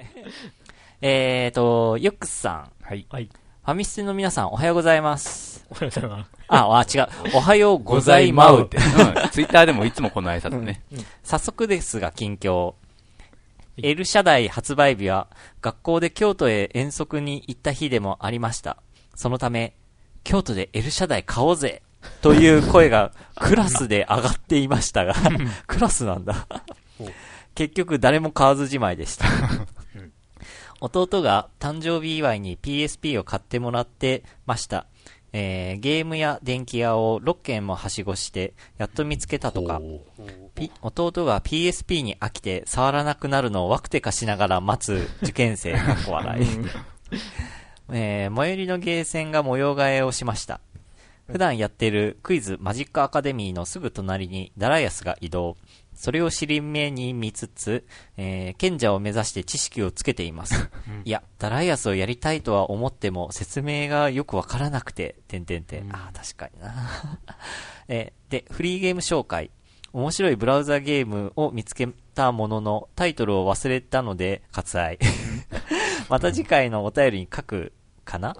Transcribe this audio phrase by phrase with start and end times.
[1.02, 2.70] えーと、ユックスさん。
[2.82, 3.06] はい。
[3.10, 3.26] はい。
[3.26, 5.64] ファミステの皆さん、おはようございます。
[5.70, 6.30] おはようございます。
[6.48, 7.36] あ、あ、違う。
[7.36, 8.66] おはようございまうっ。
[8.66, 8.78] て。
[8.78, 8.82] うん。
[9.30, 10.82] ツイッターでもいつもこの挨拶ね。
[11.24, 12.74] 早速ですが、近況。
[13.78, 15.26] L 社代発売日は、
[15.60, 18.78] 学校で京都へ遠足に行った日でもありました。
[19.14, 19.74] そのため、
[20.24, 21.82] 京都で L 社代買おうぜ
[22.20, 25.14] という声が クラスで上がっていましたが、
[25.66, 26.46] クラスなんだ。
[27.54, 29.26] 結局誰も買わずじまいでした。
[30.80, 34.86] 弟が誕生日祝いに PSP を買ってもらってました。
[35.32, 39.80] えーゲームや電気屋を6軒もはしごして、やっと見つけたとか、
[40.54, 46.46] ピ弟が PSP に飽きて触らなくなるのをワクテカしながら待つ 受験生、かっこ笑い。
[47.92, 50.60] えー最寄りのゲーセンが模様替えをしました。
[51.26, 55.56] 普段やってるクイズマジックアカデミーのすぐ隣にダライアスが移動。
[55.96, 57.84] それを尻目に見つつ、
[58.16, 60.70] えー賢者を目指して知識をつけています。
[61.04, 65.90] いや、ダライアスをやりたいとは思っても説明がよくわからなくて、てんてんてん。
[65.94, 67.18] ああ、確かにな。
[67.88, 69.50] えーで、フリーゲーム紹介。
[69.92, 74.98] 面白いブラウザゲームを見つけたものの、タイトルを忘れたので割愛。
[76.10, 77.72] また次回のお便りに書く
[78.04, 78.36] かな、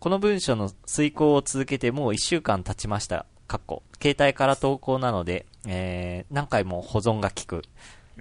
[0.00, 3.26] この文章の遂行を続けてもう1週間経ちました。
[3.46, 3.82] かっこ。
[4.02, 7.62] 携帯から投稿なので、えー、何回も保存が効く。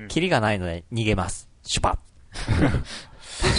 [0.08, 1.50] キリがないので逃げます。
[1.64, 2.00] シュパ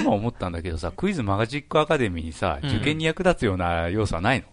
[0.00, 4.46] 今思ったんだけどさ、クイズマジックアカデミーにさ、うん受験に役立つような要素はないの？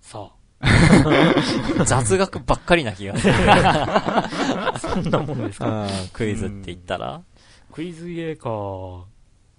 [0.00, 0.30] さ
[1.84, 3.34] 雑学ばっかりな気がする。
[3.36, 4.28] あ、
[4.78, 5.82] そんなものですか？
[5.84, 7.20] うんクイズって言ったら、
[7.72, 9.06] クイズゲーか。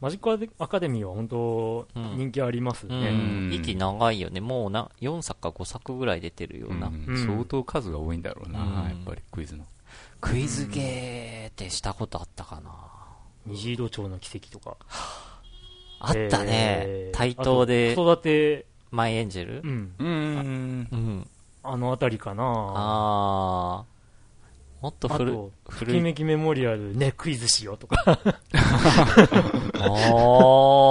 [0.04, 3.10] マジックアカデミーは本当うん人気ありますうね。
[3.12, 3.54] ん。
[3.54, 4.42] 息長いよね。
[4.42, 6.88] もうな、4作か5作ぐらい出てるような。
[6.88, 9.64] うんうん相当数が多いんだろうな、うんやっぱりクイズの。
[10.20, 12.72] クイズゲーってしたことあったかな
[13.46, 14.76] 虹色町の奇跡とか。
[16.02, 16.50] あったね
[16.86, 17.12] え。
[17.14, 19.62] ー対等で子育て、マイエンジェル？
[19.64, 19.96] うん。
[20.00, 20.88] うーん。
[20.92, 21.28] うん。
[21.64, 22.44] あのあたりかな。
[22.46, 23.93] あー。
[24.84, 25.96] もっと古いあと、と古い。
[25.96, 28.04] きめきメモリアルね、クイズしようとか。
[28.06, 28.18] あ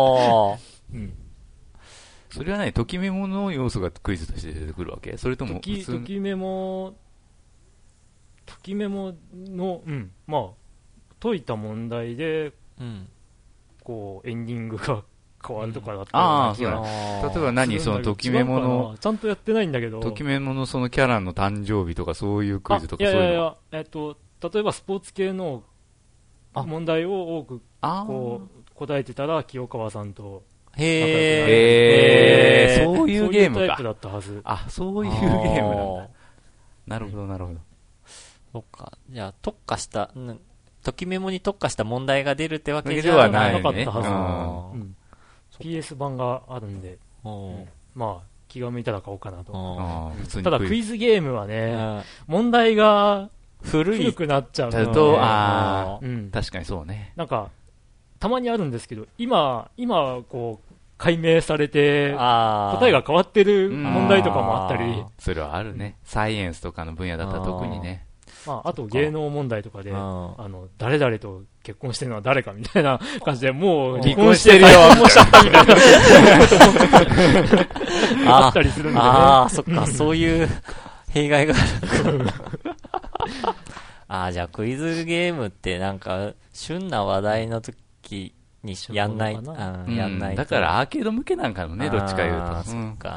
[0.09, 0.59] ー。
[0.95, 1.13] うん。
[2.31, 5.19] それはね、ときメモの要素がクイズとして出てくるわけ？
[5.19, 6.95] それともとき、普通にときメモ、
[8.47, 10.51] ときメモの、うん、まあ、
[11.21, 13.09] 解いた問題で、うん。
[13.85, 15.05] こう、エンディングが
[15.47, 16.23] 変わるとかだったう。
[16.23, 16.25] ん。
[16.25, 16.89] あーような気が
[17.29, 17.81] あー例えば何？
[17.81, 18.99] そのときメモ違うかの、な。
[18.99, 20.01] ちゃんとやってないんだけど。
[20.01, 23.21] ときメモのそのキャラの誕生日とかそういうクイズとかそういうの？
[23.21, 24.17] あいやいやいや、えっと、
[24.53, 25.63] 例えばスポーツ系の
[26.55, 26.63] あ。
[26.63, 30.43] 問題を多くあこう答えてたら、清川さんと
[30.77, 32.83] へへー。
[32.91, 32.97] ー。
[32.97, 33.59] そういうゲームか。
[33.59, 34.41] そういうタイプだったはず。
[34.45, 36.09] あ、そういうゲームなんだ。
[36.87, 37.59] なるほど、なるほど。
[38.53, 38.93] そっか。
[39.09, 40.39] じゃあ、特化した、ん
[40.83, 43.83] ときメモに特化した問題が出るってわけじゃないなかね。
[43.83, 44.79] ったはず
[45.63, 47.69] PS 版があるんで、うん。
[47.95, 50.13] まあ、気が向いたら買おうかなと。
[50.43, 50.93] ただ、クイズ。
[50.93, 52.35] ズゲームはね、うん。
[52.35, 53.31] 問題が
[53.63, 53.99] 古い。
[53.99, 54.13] 古。
[54.13, 57.13] くなっちゃうと、ああ、うん、確かにそうね。
[57.17, 57.51] なんか、
[58.19, 65.05] たまにあるんですけど、今、今、こう、解明されて、答えが変わってる問題とかもあったり。
[65.19, 65.97] それはあるね。
[66.05, 68.07] サイエンスとかの分野だったら特にね。
[68.47, 75.67] まあ、あと芸能問題とかで、うんあの、誰々と結婚してるのは誰かみたいな 感じで、もううん離婚してるよ、離婚しちゃったみたい
[78.25, 79.01] なあったりするんでね。
[79.01, 80.49] ああ、そっか、そういう
[81.11, 82.27] 弊害がある。
[84.09, 90.43] ああ、じゃあクイズゲームってなんか、旬な話題の時にやんない、なやんないと。
[90.43, 92.59] だからアーケード向けなんかのね、どっちか言うと。
[92.59, 92.65] あ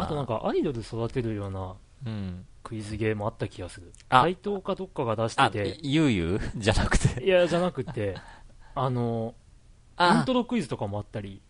[0.07, 1.73] となんか、アイドル育てるような
[2.05, 2.45] うん。
[2.65, 3.93] クイズゲームあった気がする。
[4.09, 7.23] あ斎藤かどっかが出しあて、て、ゆうゆうじゃなくて。
[7.23, 8.17] いや、じゃなくて、
[8.73, 9.35] あの、
[9.99, 11.41] インあトロクイズとかもあったり、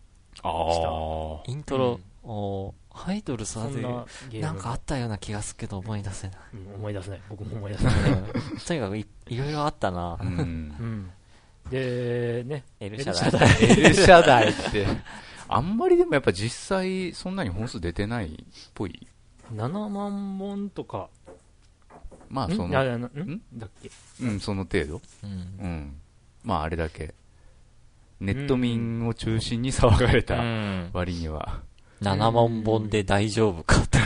[0.42, 1.42] ああ。
[1.50, 6.36] イントロ、おアイドルそんなゲームなんかあったような気がするけど思い出せない。
[6.52, 7.20] うん思い出せない。
[7.30, 7.94] 僕も思い出せない。
[8.12, 8.24] うん
[8.66, 10.24] とにかくいいろいろあったなう。
[10.24, 10.82] んう。
[10.84, 11.10] ん。
[11.70, 13.48] で、ね、L エ社ル代。
[13.62, 14.86] L 社代って。
[15.48, 18.36] あんまりでもやっぱ実際そんなに本数出てないっ
[18.74, 19.06] ぽい。
[19.54, 21.08] 7万本とか、
[22.28, 22.70] まあその、ん？
[22.70, 23.90] だっけ？
[24.22, 25.00] うん、その程度。
[25.22, 25.34] うんう
[25.66, 25.96] ん。
[26.44, 27.14] まああれだけ。
[28.20, 30.90] ネット民を中心に騒がれうたん。
[30.92, 31.60] 割には。
[32.00, 33.98] 7万本で大丈夫かって。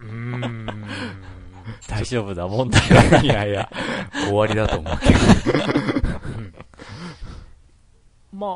[0.00, 0.84] うーん。
[1.88, 3.22] 大丈夫だ、問題は。
[3.24, 3.68] いやいや、
[4.26, 5.18] 終わりだと思うけど。
[8.32, 8.46] ま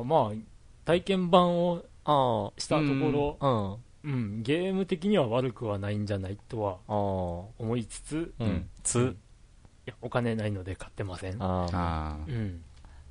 [0.00, 0.36] あ、まあ、
[0.84, 3.76] 体験版をあしたところ、あ、うん。
[4.04, 6.92] うん、ゲーム的には悪くはないんじゃないとはあ
[7.58, 8.70] 思いつつ、あ、ううんん。
[8.82, 9.16] つ、
[9.86, 11.36] や、お金ないので買ってません。
[11.42, 12.62] あうん。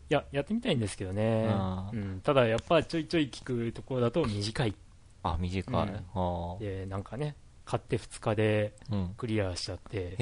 [0.10, 1.46] いや、やってみたいんですけどね。
[1.94, 2.22] うん。
[2.24, 4.76] ただ、やっぱちょいちょい聞くところだと短い。
[5.24, 5.88] あ、短い。
[5.88, 7.36] うんで、なんかね、
[7.66, 9.14] 買って2日でうん。
[9.18, 10.16] クリアしちゃって、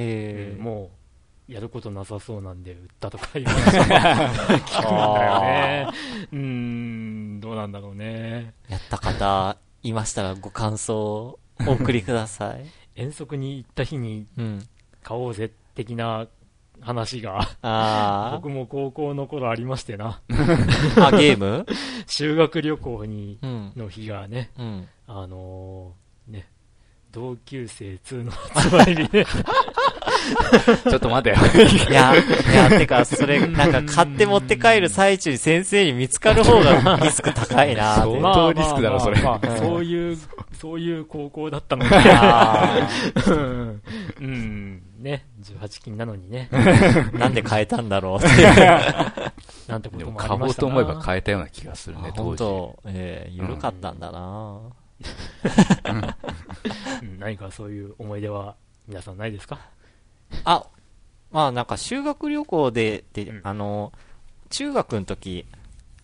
[0.58, 0.64] うん。
[0.64, 0.92] も
[1.48, 5.88] う、やることなさそうなんで売ったとかいう話が聞くんだよね。
[6.32, 8.54] うーん、どうなんだろうね。
[8.70, 12.66] やった方、いましたらご感想をお送りください。
[12.96, 14.68] 遠足に行った日にうん。
[15.04, 16.28] 買おうぜ的な
[16.82, 20.22] 話が、あ 僕も高校の頃ありましてな。
[20.30, 21.66] ー あ、ゲーム？
[22.08, 23.74] 修学旅行に、うん。
[23.76, 24.88] の日がね、うん。
[25.08, 26.48] あのーね、
[27.12, 29.26] 同級生2の発売日で、
[30.90, 31.36] ちょっと待てよ。
[31.90, 37.96] いや、いや、てか、それ、なんか、買って持って帰る最中に先生に見つかる方がリスク高いな。
[38.04, 39.18] 相当リスクだろそれ。
[39.58, 40.18] そういう、
[40.54, 42.88] そういう高校だったので、あ
[43.28, 43.82] うん。
[44.20, 48.46] うん、ね、18金なのにね、ーなんで変えたんだろうって。
[49.68, 50.68] なんてこでもともあ買おうとりましたな。
[50.70, 52.38] 思えば買えたような気がするね、当本時。
[52.40, 52.80] 当。
[52.88, 54.60] ええ緩かったんだな。
[57.02, 57.20] うん。
[57.20, 58.56] 何かそういう思い出は
[58.88, 59.60] 皆さんないですか？
[60.44, 60.66] あ、
[61.32, 63.42] まあなんか修学旅行で、で、うん。
[63.44, 63.92] あの、
[64.50, 65.46] 中学の時、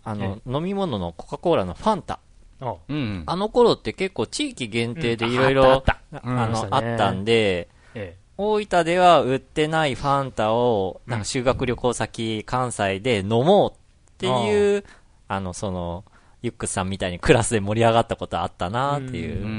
[0.03, 2.19] あの、飲み物のコカ・コーラのファンタ。
[2.61, 2.75] あ。
[2.87, 3.23] うん。
[3.25, 5.31] あの頃って結構地域限定でうん。
[5.33, 6.29] いろいろあったあった。
[6.29, 13.75] あの、あったんで、え大分では売ってないファンタを、なんか修学旅行先、関西で飲もうっ
[14.17, 14.83] ていう、
[15.27, 16.03] あの、その、
[16.41, 19.37] ユックさんみたいにクラスで盛り上がったことあったなっていう。
[19.37, 19.43] うん。
[19.43, 19.51] ううん。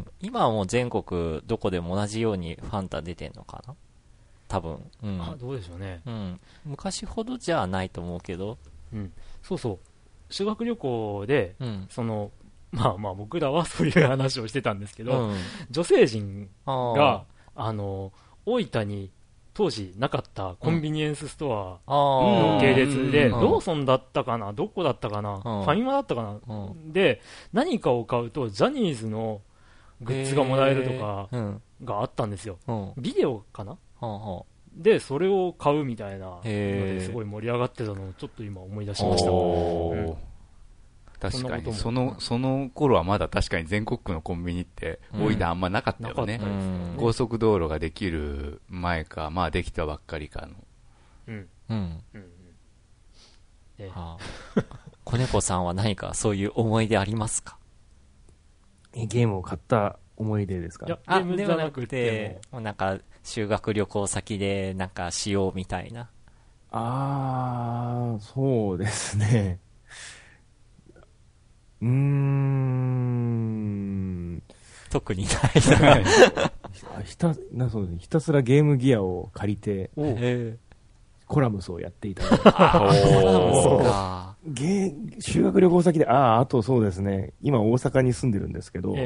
[0.00, 0.06] ん。
[0.20, 3.74] 今はもう全国どこでも同じようにファンタ出てんのかな？
[4.48, 4.72] 多分。
[4.72, 5.38] うえあん。
[5.38, 6.00] どうでしょうね。
[6.06, 6.40] うん。
[6.64, 8.58] 昔ほどじゃないと思うけど。
[8.92, 9.12] うん。
[9.42, 9.78] そうそう。
[10.30, 11.86] 修学旅行で、うん。
[11.90, 12.30] その、
[12.70, 15.36] まあまあ僕らはそういう話をしてたんですけど、うん。
[15.70, 17.24] 女性陣が、
[17.54, 18.12] あの、
[18.44, 19.10] 大分に
[19.58, 27.20] 当時なかったコンビニエンスストアの系列で、うんローソンだったかな、どこだったかな、ファミマだったかな、うで、
[27.52, 29.40] 何かを買うと、ジャニーズの
[30.00, 31.62] グッズがもらえるとかうん。
[31.84, 32.58] があったんですよ。
[32.68, 32.92] うん。
[32.98, 39.30] ビデオかなほうほで、それを買うみたいなのですごい盛り上がってたのをちょっと今思い出しました。
[39.30, 40.16] うんおー
[41.20, 46.38] 確かに、その、その頃はまだ確かに全国区のコンビニって、うん大分あんまなかったよね。
[46.40, 46.46] う。
[46.46, 46.96] ん。
[46.96, 50.54] 高速道路ができる前か、まあできたばっかりかの。
[51.26, 51.48] うん。
[51.70, 52.02] うん。
[52.14, 54.62] うんはあ。
[55.02, 57.58] 子猫さんは何かそういう思い出ありますか？
[58.92, 60.86] えゲームを買った思い出ですか？
[60.86, 62.96] いや、ゲームじゃなくても、もうなんか、
[63.28, 66.08] 修学旅行先でなんかしようみたいな。
[66.70, 69.58] あー、そうですね。
[71.82, 74.42] うーん。
[74.88, 75.34] 特にない
[77.04, 77.98] ひた、な、そうですね。
[77.98, 79.90] ひたすらゲームギアを借りて、
[81.26, 82.24] コラムスをやっていた。
[82.24, 82.28] え
[83.62, 84.38] そうか。
[85.20, 87.34] 修学旅行先で、ああ、あとそうですね。
[87.42, 88.96] 今大阪に住んでるんですけど、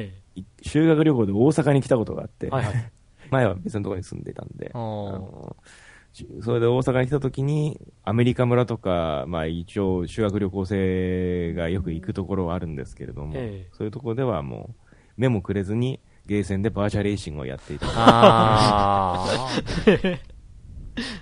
[0.63, 2.51] 修学旅行で大阪に来たことがあって、え。
[2.51, 2.93] はいはい。
[3.33, 4.71] 前は別のところに住んでいたんで、
[6.43, 14.85] それで大阪に来た時に、アメリカ村とか、まあ一応修学旅行生がよく行くところはあるんですけれども、ええそういうところではもう、
[15.17, 17.87] 目もくれずに、ゲーセンでバーチャレーシングをやっていた。
[17.91, 19.27] あ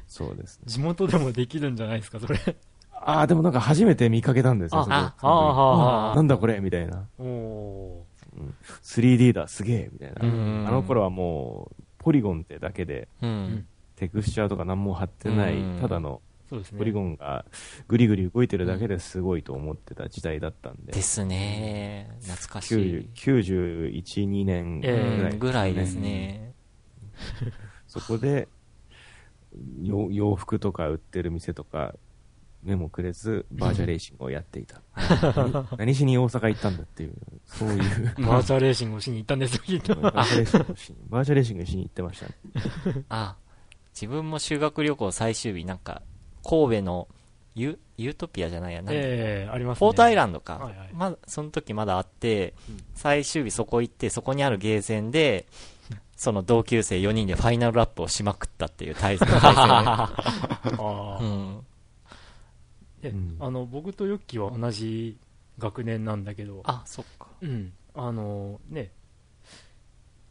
[0.06, 0.64] そうですね。
[0.66, 2.38] 地元でもできるんじゃないですか、それ。
[2.92, 7.08] ああ、でもなんか初めて見かけたんですよ、そこああなんだこれみたいな。
[7.18, 8.04] お
[8.82, 10.26] 3D だ、すげえみたいな。
[10.26, 13.66] うんあの頃はもう、ポリゴンってだけで、ーうん。
[13.94, 16.20] テクスチャーとか何も貼ってないうん、ただの。
[16.76, 17.44] ポリゴンが
[17.86, 20.92] ぐりぐり動いてるだけですごいと思ってた時代だったんで。
[20.92, 22.10] ですね。
[22.22, 23.10] 懐かし90い。
[23.14, 26.54] 91、2年ぐらいね、うんぐらいですね。
[27.86, 28.48] そこで、
[29.82, 31.94] よ洋服とか売ってる店とか、
[32.62, 34.82] 目もくれず、バーチャレーシングをやっていた。
[35.34, 37.14] 何 何しに大阪行ったんだっていう、
[37.46, 37.78] そういう、
[38.26, 39.94] バーチャレーシングをしに行ったんですよ、きっと。
[39.94, 42.34] バーチャレーシングをしに、バーチャレーシングしに行ってましたね。
[43.08, 43.36] あ、
[43.94, 46.02] 自分も修学旅行最終日、なんか、
[46.44, 47.08] 神戸の
[47.54, 48.92] ポ、ポートピアじゃないやな。
[48.92, 49.86] ええありますね。
[49.86, 50.56] ポートアイランドか。
[50.58, 55.46] はいはいまだ、その時まだあって、うん最終日そこ行って、そこにあるゲーセンで、
[56.16, 59.26] その同級生4人でファイナルラップをしまくったっていう対戦。
[59.28, 60.10] 対あ
[60.64, 61.24] 戦あで。
[61.24, 61.66] うん。
[63.02, 65.18] えうんあの、僕とヨッキーは同じ
[65.58, 67.28] 学年なんだけど、あ、そっか。
[67.40, 67.72] うん。
[67.94, 68.90] あの、ね、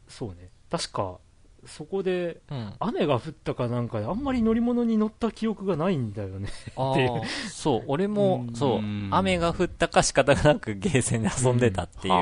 [0.08, 0.50] そうね。
[0.70, 1.18] 確か、
[1.66, 2.74] そこで、うん。
[2.80, 6.50] 雨が降ったかなんかで、あんまり乗り物に乗った記憶がないんだよね。
[6.76, 12.14] あっていうーそう、俺もう、んそううん、雨が降ったか仕方がなくゲーセンで遊んでたっていう。
[12.14, 12.18] あ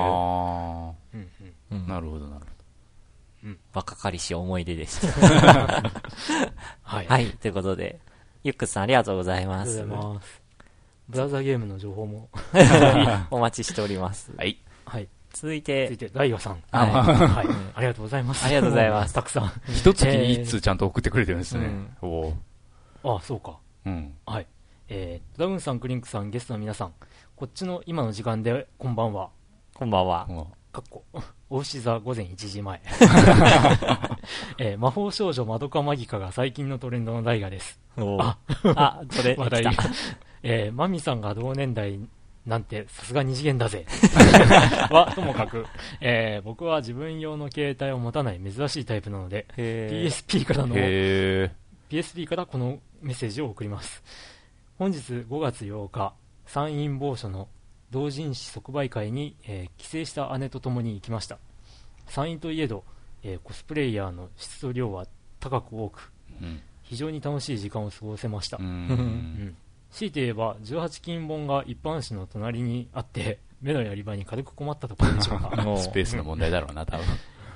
[1.14, 1.30] うんうん
[1.72, 2.48] うんあ、なるほど、なるほど。
[3.44, 5.08] うん若かりし思い出でした。
[6.82, 7.08] はい。
[7.08, 8.00] はい、ということで、
[8.48, 9.98] ゆっくさんありがとうございあますりがとう。
[9.98, 10.42] ございます。
[11.10, 12.30] ブラザーゲームの情報も。
[13.30, 14.32] お待ちしております。
[14.38, 14.58] はい。
[14.86, 15.10] はい。
[15.34, 16.64] 続い続いて、て、ダイワさん。
[16.72, 17.48] はいはい。
[17.76, 18.46] ありがとうございます。
[18.46, 19.52] ありがとうございます たくさん。
[19.68, 21.70] 一月に一通ちゃんと送ってくれてるんですね。
[22.02, 22.34] お
[23.04, 23.58] おあ、そうか。
[23.86, 24.14] うん。
[24.26, 24.48] はい。
[24.88, 26.94] えー、ダウンさん、クリンクさん、ゲストの皆さん、
[27.36, 29.30] こっちの今の時間で、こんばんは。
[29.74, 30.26] こんばんは。
[30.78, 31.04] かっこ、
[31.50, 32.80] お牛座午前1時前。
[34.60, 37.80] えー魔法少女まどかマギカが最近のトレンドの大河です。
[37.98, 38.38] おあ
[38.76, 39.66] あ、それ、話題。
[40.44, 42.00] えーマミさんが同年代
[42.46, 43.88] なんてさすが二次元だぜ。
[44.94, 45.66] は、ともかく、
[46.00, 51.50] えー僕は自分用の携帯を持たない珍しいタイプなので、PSP からの、へ
[51.90, 54.04] PSP からこのメッセージを送ります。
[54.78, 56.14] 本日5月8日、
[56.46, 57.48] 山陰某所の
[57.92, 61.38] 同人誌即売会に、えー帰省した姉と共に行きました。
[62.08, 62.84] 山陰といえど、
[63.24, 65.06] えーコスプレイヤーの質と量は
[65.40, 66.62] 高く多く、ーうん。
[66.84, 68.58] 非常に楽しい時間を過ごせました。
[68.58, 68.62] う。
[68.64, 69.58] うんん
[69.92, 75.50] 強いて言えば、18金本が一般紙の隣にあって、目のやり場に軽く困ったところでしょうか。
[75.78, 77.06] スペースの問題だろうな、多分。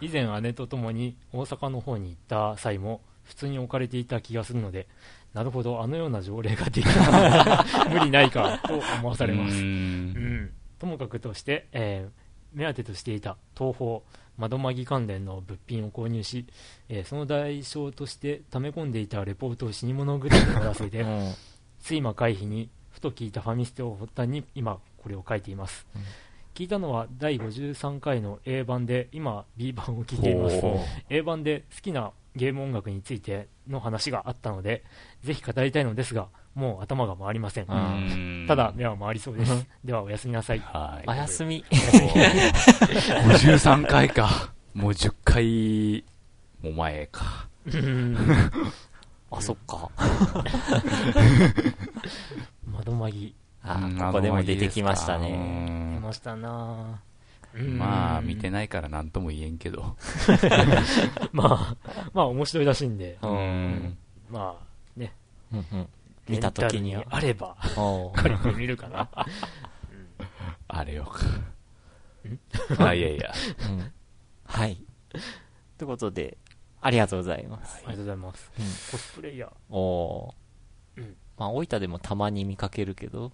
[0.02, 4.88] 以前姉と共に大阪の方に行った際も普通に置かれていた気がするので
[5.34, 7.66] なるほどあのような条例ができた。
[7.90, 8.60] 無理ないか。
[8.68, 9.56] と思わされます。
[9.56, 10.44] ううん。
[10.44, 12.22] んともかくとして、えー
[12.54, 14.02] 目当てとしていた東宝
[14.38, 16.46] 窓マギ関連の物品を購入し、
[16.90, 21.34] えーその代償として溜め込んでいたレポートを死に物狂いで終わらせてうん。
[21.82, 26.02] 睡魔回避にふと聞いたファミステを発端に今これを書いています、うん。
[26.54, 30.62] 聞いたのは第53回の A 版で今 B 版を聞いています。
[31.10, 34.84] A 版で好きなゲーム音楽についての話があったので
[35.24, 38.46] ぜひ語りたいのですがもう頭が回りません、うん。
[38.48, 39.68] ただ目は回りそうです。
[39.86, 40.60] ではおやすみなさい。
[40.60, 41.10] はい。
[41.10, 41.64] おやすみ。
[41.70, 44.54] 53回か。
[44.74, 46.04] もう10回
[46.62, 47.48] も前か。
[47.66, 48.18] うん
[49.32, 49.90] あ、そっか。
[52.66, 53.34] 窓マギ
[53.64, 55.30] あうんここでも出てきましたね。
[55.30, 57.11] ー出ましたなぁ
[57.54, 59.82] まあ、見てないから何とも言えんけど。
[61.34, 63.18] まあまあ面白いらしいんで。
[63.22, 63.28] う。
[63.28, 63.36] うん。
[63.36, 63.98] ん。
[64.30, 65.14] まあね。
[65.52, 65.90] うんうん。
[66.28, 66.96] 見たときに。
[66.96, 68.14] あればおう。
[68.14, 69.10] 借りてみるかな。
[70.68, 71.26] あれよか。
[72.80, 73.34] あ、いやいや。
[73.70, 73.92] うん。
[74.46, 74.78] はい。
[75.78, 76.38] ということで、
[76.82, 77.78] ありがとうございます。
[77.78, 78.66] ありがとうございます、うん。
[78.66, 79.52] コスプレイヤー。
[79.70, 81.16] おーうん。
[81.38, 83.32] まあ、大分でもたまに見かけるけど、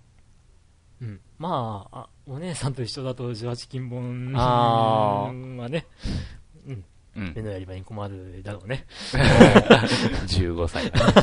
[1.01, 5.85] うん、まああお姉さんと一緒だと18金本あはね、
[6.67, 6.83] うん、
[7.17, 7.41] うん目。
[7.41, 8.85] のやり場に困るだろうね。
[10.27, 11.13] 15歳だね。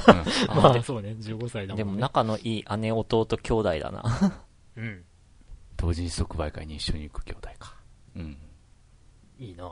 [0.49, 1.85] あ まあそうね、15歳だもんね。
[1.85, 4.03] でも仲のいい姉弟兄弟だな。
[4.77, 5.05] うん、
[5.77, 7.77] 同時即売会に一緒に行く兄弟か。
[8.17, 8.37] うん。
[9.39, 9.69] いいない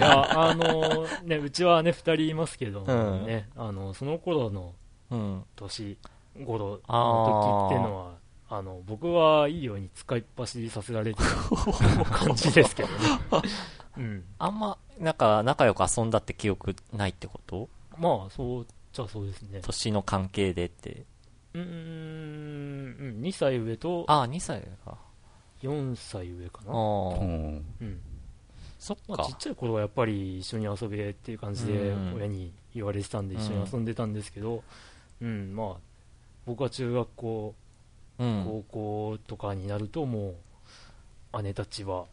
[0.00, 4.74] や、あのね、うちはね、二人いますけど、うんね、あの、その頃の
[5.10, 5.44] うん。
[5.54, 5.96] 年
[6.44, 8.14] 頃の時ってのは、
[8.48, 12.94] あの、僕はいいように使いっ走りさせられてた感じですけどね。
[13.98, 14.24] うん。
[14.38, 17.68] あんま、なんか、仲良く遊んだって記憶ないってこと？
[17.98, 19.60] まあ、そうじゃあそうですね。
[19.62, 21.04] 年の関係でって。
[21.54, 24.96] うーん、うん2歳上とああ、2歳か。
[25.62, 26.72] 4歳上かな。
[26.72, 26.76] ああ、
[27.18, 27.64] うん。
[27.80, 28.00] うん。
[28.78, 29.36] そっまあ、ちっか。
[29.38, 34.62] ちゃい頃はやっぱり一緒に遊べっていう感じでうん親に言われてたんで一緒に遊んでたんですけど、
[35.22, 35.76] うん、まあ、
[36.44, 37.65] 僕は中学校、うん。
[38.18, 40.34] 高校とかになるとも
[41.34, 42.06] う、姉たちは、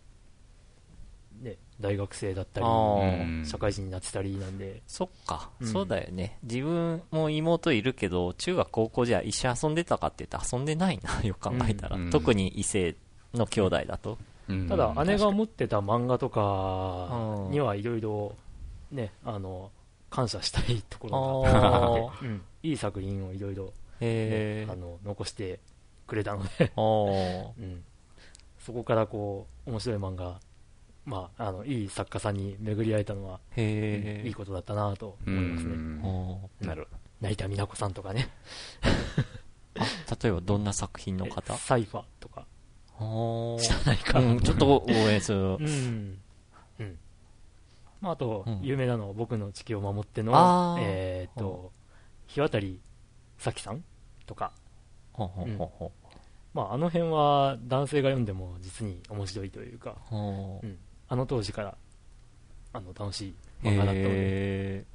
[1.41, 5.67] ね、大学生だったり、社会人になってたりなんで、そっか、うん。
[5.67, 6.37] そうだよね。
[6.43, 11.97] 自分も妹いるけど、中学高校じゃ一緒に遊んでたかって言ったら遊んでないな、 よく考えたら。
[11.97, 12.09] うん。
[12.09, 12.95] 特に異性
[13.33, 14.17] の兄弟だと。
[14.49, 14.67] うん。
[14.67, 17.09] ただ姉が持ってた漫画とか
[17.45, 17.51] うん。
[17.51, 18.35] にはいろいろ、
[18.91, 19.71] ね、あの、
[20.09, 23.73] 感謝したいところあがあーって、 うん、いい作品をいろいろ。
[24.03, 25.59] あの残して
[26.13, 27.83] くれたので、うん、
[28.59, 30.39] そこからこう面白い漫画、
[31.05, 34.27] まあ、あのいい作家さんに巡り会えたのは、へえ。
[34.27, 35.75] いいことだったなとう思いますね、
[36.61, 36.87] なる。
[36.91, 38.29] ほ成田美奈子さんとかね。
[39.79, 39.85] あ、
[40.21, 41.55] 例えばどんな作品の方？
[41.55, 42.45] えサイファーとか。
[42.99, 45.39] お知らないか、うん、ちょっと応援する。
[45.57, 45.57] う。
[45.57, 46.21] ん。
[46.79, 46.99] うん。
[48.01, 48.59] まあ、あと、うん。
[48.61, 50.81] 有名なのは僕の地球を守ってあのー。
[50.81, 51.71] えーっと
[52.27, 52.59] 日渡
[53.39, 53.83] 咲さん
[54.25, 54.53] とか、
[55.11, 55.91] ほうほうほうほ
[56.53, 60.15] まあ、あの辺は男性が読んでも実に面白いというか、う。
[60.67, 60.77] ん、
[61.09, 61.75] あの当時から
[62.73, 63.33] あの楽しい
[63.63, 64.85] 漫画だったので、へ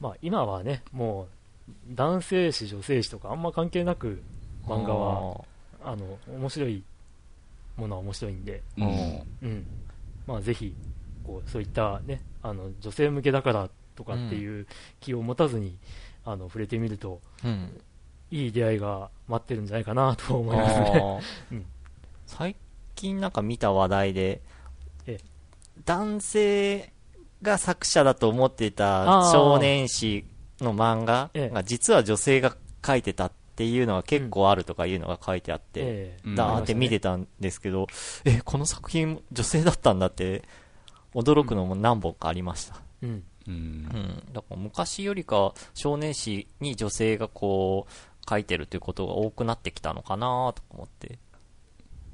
[0.00, 1.26] まあ、今はねも
[1.68, 5.44] う男性誌女性誌とかあんま関係なくー漫画は
[5.84, 6.82] あの面白い
[7.76, 8.84] ものは面白いんで、ど。
[8.84, 9.22] うん。
[9.42, 9.66] うん。
[10.26, 10.74] まあ、ぜひ
[11.24, 14.66] こうそういったねあの女性向けだからとかっていう
[15.00, 15.76] 気を持たずに、
[16.24, 17.80] あの触れてみるとうん。
[18.30, 21.20] いい出会いが待ってるんじゃないかなと思いますね。
[21.52, 21.66] うん。
[22.26, 22.56] 最
[22.94, 24.40] 近なんか見た話題で
[25.06, 25.24] ええ、
[25.84, 26.92] 男性
[27.42, 30.24] が作者だと思っていた少年誌
[30.60, 31.50] の漫画ええ。
[31.50, 36.34] が実は女性が書いてたっていうのが結構あるとかいうのが書いてあって、ええうん。
[36.34, 37.86] ダーって見てたんですけど、
[38.24, 40.42] え、この作品女性だったんだって
[41.14, 42.80] 驚くのも何本かありました。
[43.02, 43.10] うん。
[43.10, 44.22] ううんん。
[44.32, 47.92] だから昔よりか少年誌に女性がこう
[48.28, 51.18] 書いてるっていうことが多くなってきたのかなとか思って。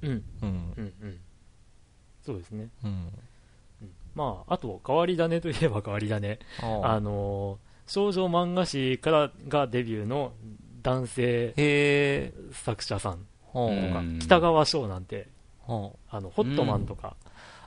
[0.03, 0.11] うん。
[0.11, 0.25] うん。
[0.43, 1.21] うんうん。
[2.25, 2.91] そうですね、うん。
[3.83, 3.91] うん。
[4.15, 6.39] まああと変わり種といえば変わり種。
[6.61, 10.33] あの少女漫画誌からがデビューの
[10.83, 12.33] 男性。
[12.53, 13.27] 作者さん。
[13.53, 15.29] とか、北川翔なんて。
[16.11, 17.17] あのホットマンとか、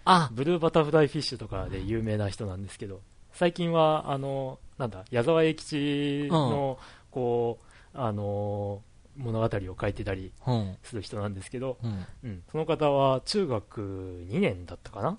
[0.04, 3.02] あ、ブルーバタフライフィッシュとかで有名な人なんですけど
[3.34, 6.78] 最近はあのなんだ矢沢永吉の、
[7.10, 7.65] こう
[7.96, 8.84] あの
[9.18, 10.78] 物語を書いてたりうん。
[10.84, 12.06] する人なんですけど、うん。
[12.24, 13.82] うん、その方は中学
[14.30, 15.18] 2年だったかな、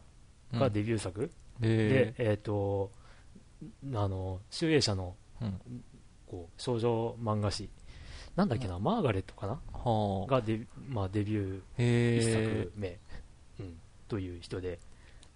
[0.52, 1.30] うんがデビュー作
[1.61, 2.92] へでえ。、えっ、と
[3.95, 5.61] あの集英社のうん。
[6.26, 7.68] こう少女漫画誌
[8.35, 9.61] なんだっけな、マーガレットかな？
[9.73, 10.30] はあ。
[10.30, 12.33] がデビ,、まあ、デビューへ一え
[12.66, 12.73] 作。
[12.76, 12.99] 目、
[13.61, 13.76] うん、
[14.09, 14.78] という人で、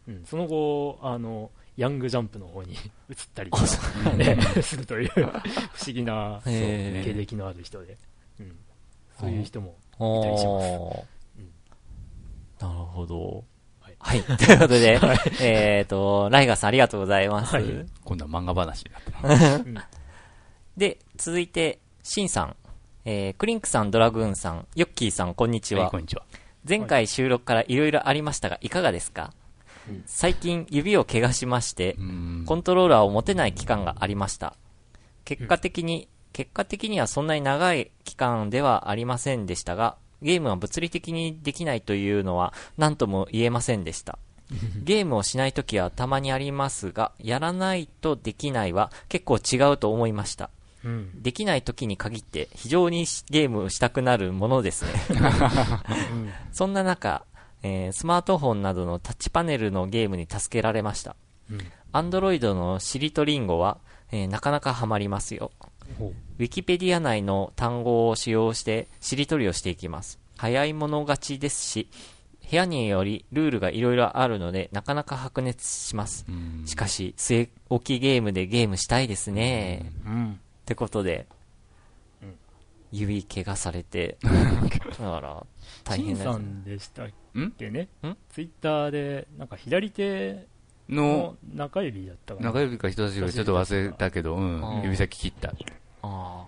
[0.07, 2.75] うん、その後あのヤングジャンプの方に
[3.09, 5.41] 移ったりとか、ね、 するという不思
[5.87, 7.97] 議な経歴のある人で、
[8.39, 8.59] うん、
[9.19, 10.67] そういう人もおいたりします。
[10.67, 11.05] ー。
[11.39, 11.53] うん。
[12.75, 13.45] なるほど。
[13.81, 13.97] はい。
[13.99, 14.23] はい。
[14.37, 15.01] ということで、
[15.41, 17.55] えっと、ライガーさんありがとうございます。
[17.55, 17.65] はい。
[18.05, 19.89] 今度は漫画話になったな。
[20.77, 22.57] で、続いて、シンさん、
[23.07, 25.85] えー、クリンクさん、ドラグーンさん、ヨッキーさん、こんにちは。
[25.85, 26.27] はい、こんにちは。
[26.69, 29.40] 前回収録からいろいろありましたが、いかがですか、うん
[30.07, 34.57] 最近指を怪我しまして、うんコントローラーを持てない期間がありました。
[35.25, 44.19] 結果的に、結果的にはそんなに長い期間ではありませんでしたが、ゲームは物理的にできないというのは何とも言えませんでした。
[44.83, 50.51] ゲームをしないときはたまにありますが、やらないとできないは結構違うと思いました。
[50.85, 54.93] うんできないときに限って非常にゲームをしたくなるものですね。
[56.13, 57.25] うんそんな中、
[57.63, 61.17] えースマートフォンなどのタッチパネルのゲームに助けられました。
[61.51, 61.59] うん
[61.93, 63.79] アンドロイドのしりとリンゴは、
[64.13, 65.51] えーなかなかハマりますよ。
[65.99, 70.19] ウィキペディア内の単語を使用してしりとりをしていきます。
[70.37, 71.89] 早い者勝ちですし、
[72.49, 76.25] 部屋によりルールがいろいろあるので、なかなか白熱します。
[76.29, 79.93] うんしかし、据え置きゲームでゲームしたいですね。
[80.07, 81.27] うんってことで、
[82.23, 82.35] うん
[82.93, 84.31] 指怪我されて、 だ
[85.11, 85.47] から、
[85.91, 86.37] 大変ですね。
[86.37, 87.07] んでしたっ
[87.39, 87.89] んけね。
[88.05, 88.17] ん？
[88.31, 90.47] ツイッターでなんか左手
[90.89, 91.55] のの？
[91.55, 92.47] 中指だったかな。
[92.49, 95.53] 中指か人差し指ちょっと忘れたけど、ううんん、指先切った。
[96.03, 96.45] あ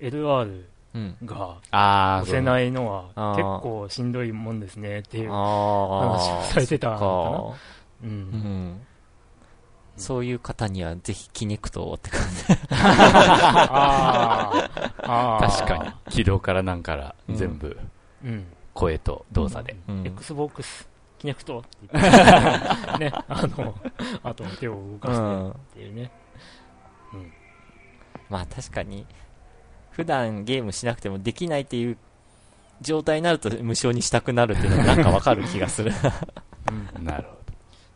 [0.00, 1.16] LR うん。
[1.24, 6.38] がああ、押せないのは結構しんどいもんですねっていう話ああ。
[6.40, 7.04] をされてたのか
[8.06, 8.08] な。
[8.08, 8.20] ううん。
[8.20, 8.80] ん。
[9.96, 12.20] そういう方にはぜひキネクトをって感
[12.70, 16.12] あーあー確かに。
[16.12, 17.78] 起動からなんからうん全部、
[18.24, 19.76] うん声と動作で。
[19.86, 19.92] じ。
[19.92, 20.06] うん。
[20.06, 22.10] XBOX キネクトって言って
[22.98, 23.74] ねあの
[24.24, 26.10] あと手を動かしてっていうね
[28.28, 29.06] まあ確かに、
[29.90, 31.96] 普段ゲームしなくてもできないっていう
[32.80, 35.92] 状態になると無償にしたくなるっていうのがなんかわかる気がする。
[36.96, 37.43] うん なるほ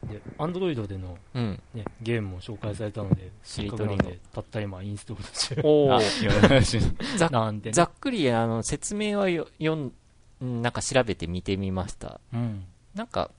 [0.07, 1.61] で Android での、うん。
[1.75, 3.97] ね、ゲームも紹介されたのでしりせっとりの。
[3.97, 6.79] かくなのでたった今インストール し
[7.19, 7.73] ざなんてね。
[7.73, 9.93] ざっくり、あの、説明はよ、よん、
[10.41, 12.21] うんなんか調べてみてみました。
[12.33, 12.65] うん。
[12.95, 13.31] なんか、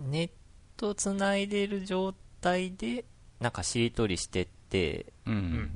[0.00, 0.30] ネッ
[0.76, 3.04] ト繋いでる状態で、
[3.40, 5.70] なんかしりとりしてって、うん。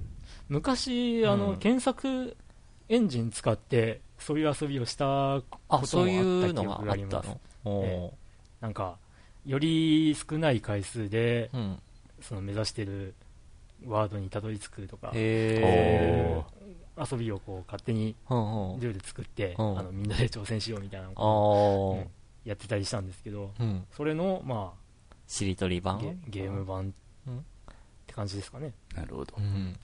[0.48, 1.56] 昔あの、うん。
[1.56, 2.36] 検索
[2.88, 7.40] エンジン使ってそういう遊びをしたあ、ことそういもあったうのがあっ記憶がありますたの？
[7.64, 8.12] おーえ。
[8.60, 8.98] なんか
[9.48, 11.78] より少ない回数でうん。
[12.20, 13.14] その目指してる
[13.86, 16.42] ワードにたどり着くとか遊
[17.16, 18.14] びをこう勝手に。
[18.28, 22.06] ルール作って、うんあのみんなで挑戦しようみたいなのあを、ーうん
[22.44, 23.84] やってたりしたんですけどうん。
[23.96, 24.72] それの、ま
[25.26, 26.00] しりとりあ、版？
[26.00, 26.92] ゲゲーム版
[27.26, 27.42] うんっ
[28.06, 28.72] て感じですかね。
[28.94, 29.40] なるほどう。
[29.40, 29.76] ん。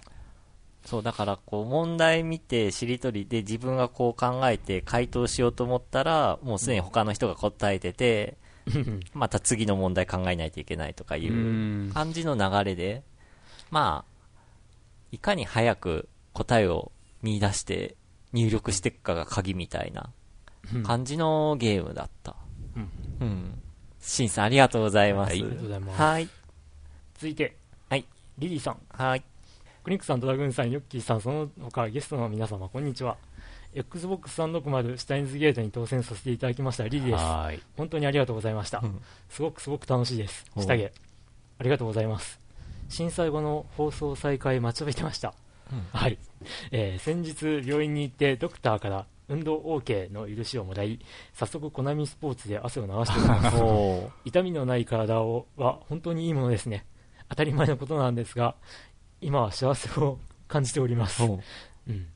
[0.85, 8.37] そう、だから、こう、問題見て、しりとりで自分がこう考えて回答しようと思ったら、もうすでに他の人が答えてて、
[9.15, 11.37] また次の問題考えないといけないとかいうう
[11.89, 13.03] ん感じの流れで、
[13.71, 14.15] まあ、
[15.13, 17.97] いかに早く答えを見出して
[18.33, 20.11] 入力していくかが鍵みたいな
[20.83, 22.37] 感じのゲームだった。
[22.77, 23.63] うんうん。
[24.01, 25.31] シンさんありがとうございます。
[25.31, 26.03] はいありがとうございます。
[26.03, 26.29] はい。
[27.15, 27.57] 続いて、
[27.89, 28.05] はい。
[28.39, 29.25] リリーさん、はい。
[29.83, 33.17] クニックさん、ドラグーンさん、ヨッキーさん、その他ゲストの皆様、こんにちは。
[33.75, 37.65] Xbox 360シュタインズゲートに当選させていただきましたリリーです。
[37.77, 39.01] 本当にありがとうございましたうん。
[39.29, 40.45] すごくすごく楽しいです。
[40.55, 40.85] お下着。
[40.85, 42.39] ありがとうございます。
[42.89, 45.35] 震災後の放送再開待ちわびてました。
[45.93, 46.19] はい。
[46.71, 51.01] えー先日病院に行ってドクターから運動 OK の許しをもらい、
[51.33, 53.57] 早速コナミスポーツで汗を流しております。
[54.27, 56.85] 痛みのない体をは本当にいいものですね。
[57.29, 58.55] 当たり前のことなんですが、
[59.21, 61.25] 今は幸せを感じております。
[61.25, 61.27] う
[61.93, 62.07] ん。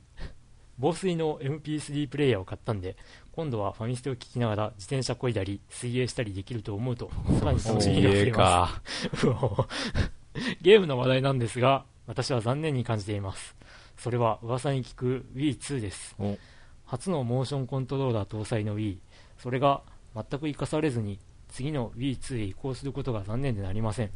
[0.78, 2.96] 防水の MP3 プレイヤーを買ったんで、
[3.32, 8.82] 今度はファミステを聞きながら自転車こいだり、水泳したりできると思うと、さらに楽しみが増家えまか。
[9.14, 9.26] す。
[10.62, 13.56] ゲームの話題なんですが、私は残念に感じています。
[13.96, 16.38] それは噂に聞く Wii2 ですお。
[16.86, 18.98] 初のモーションコントローラー搭載の Wii、
[19.38, 19.82] それが
[20.14, 24.10] 全く活かされずに、次の Wii2 へ移行することが残念でなりません。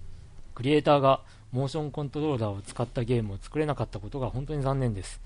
[0.55, 5.21] クリエイターがモーションコントローラーを使ったゲームを作れなかったことが本当に残念です。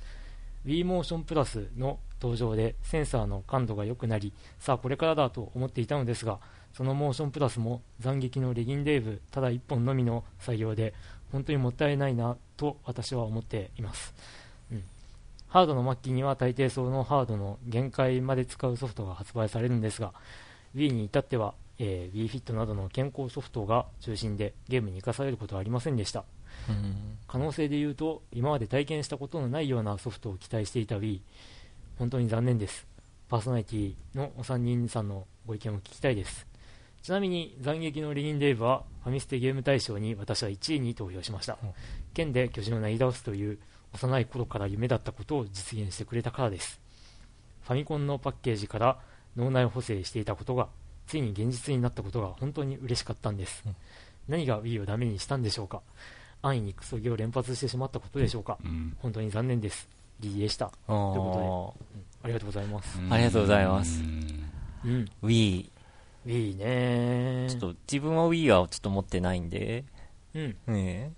[0.67, 6.39] Wii モーションプラスの登場でセンサーの感度が良くなり、さあこれからだと思っていたのですが、
[6.73, 10.93] そのモーションプラスも斬撃のレギンレーブただ1本のみの採用で、
[11.33, 14.15] 本当にもったいないなと私は思っています。
[14.73, 14.83] うん
[15.49, 20.13] ハードの末期には大抵そのハードの限界まで使うソフトが発売されるんですが、
[20.75, 26.25] Wii に至っては、えー WiiFit などの健康ソフトが中心でゲームに生かされることはありませんでした。
[26.69, 31.21] うん可能性で言うと今まで体験したことのないようなソフトを期待していた Wii
[31.99, 32.87] 本当に残念です。
[33.29, 36.47] パーソナリティのお三人さんのご意見を聞きたいです。
[37.03, 41.59] ちなみに斬撃のレギンレイブはファミステゲーム大賞に私は1位に投票しました。
[41.63, 41.71] うん。
[42.15, 43.59] 剣で巨人をなぎ倒すという
[43.93, 46.81] 幼い頃から夢だったことを実現してくれたからです。
[47.65, 48.99] ファミコンのパッケージから
[49.37, 50.69] 脳内補正していたことが
[51.07, 53.77] ついに現実になったことが本当に嬉しかったんです、うん。
[54.29, 55.83] 何が Wii をダメにしたんでしょうか
[56.43, 59.89] 安易にクソゲを連発してしまったことでしょうか、うん本当に残念です。
[60.21, 60.71] リリーでした。
[60.89, 62.99] おうんありがとうございます。
[63.11, 64.51] ありがとうございますうん
[64.85, 64.91] うん。
[65.01, 65.71] ー Wii。
[66.27, 69.85] Wii ねちょっと自分は Wii はちょっと持ってないんで、
[70.35, 70.57] うん。
[70.67, 71.13] ね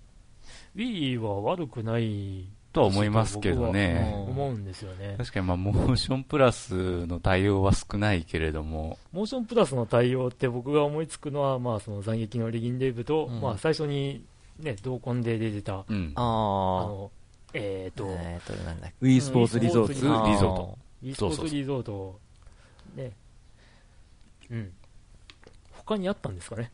[0.75, 4.11] Wii は悪くないとは思いますけどね。
[4.13, 5.15] うん思うんですよね。
[5.17, 14.23] 確かにまあ、モーションプラスの対応は少ないけれども、モーションプラスの対応って僕が思いつくのは、まあ、その斬撃のレギンレイブと、うんまあ、最初に
[14.59, 16.11] ね、同梱で出てた、うん。
[16.15, 17.11] あああの、
[17.53, 19.05] えっ、と、えーと、なんだっけ。
[19.05, 20.77] Wii スポーツリゾートうんリゾート。
[21.01, 21.45] e スそうそうそう。
[21.45, 22.19] ポーツリゾート、
[22.95, 23.11] ね、
[24.51, 24.71] うん。
[25.71, 26.71] 他にあったんですかね？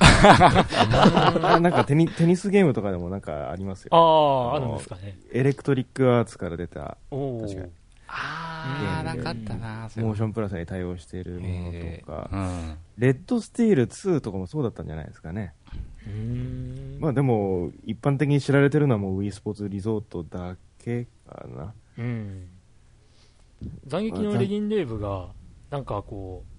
[0.00, 4.50] あ なんかテニテニスゲームとかでもなんかありますあよ。
[4.52, 5.18] あ、あのるんですかね。
[5.32, 6.96] エレクトリックアーツから出た。
[7.10, 7.70] おお確かに。
[8.06, 12.76] あー、うんなかったな、モーションプラスに対応しているもえのとか、うん。
[12.98, 15.54] レッドスティール2とかもそうだったんじゃないですかね。
[17.00, 21.74] まあでも、一般的に知られてるのはもう Wii スポーツリゾートだけかな。
[21.98, 22.48] うん。
[23.88, 25.28] 斬撃のレギンレーブが、
[25.70, 26.52] なんかこう、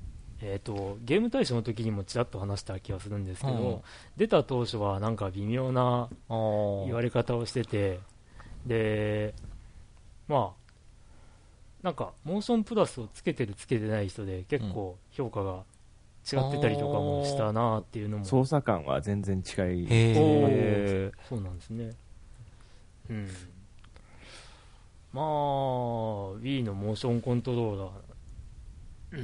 [0.45, 3.81] えっ、と、ゲーム大賞の時にもちらっと話した気がするんですけど、うん
[4.17, 7.99] 出た当初はなんか微妙なお言われ方をしてて、
[8.65, 9.33] で、
[10.27, 10.63] まあ、
[11.81, 15.63] なんか、モーションプラスをつけてるつけてない人で結構評価が
[16.31, 19.41] 違ってたりとかもしたなっていうのも、操作感は全然違
[19.83, 19.87] い。
[19.89, 21.91] へそうなんですね。
[23.09, 23.27] うん。
[25.11, 25.25] まあ、
[26.41, 27.91] Wii のモーションコントローラー、
[29.11, 29.15] う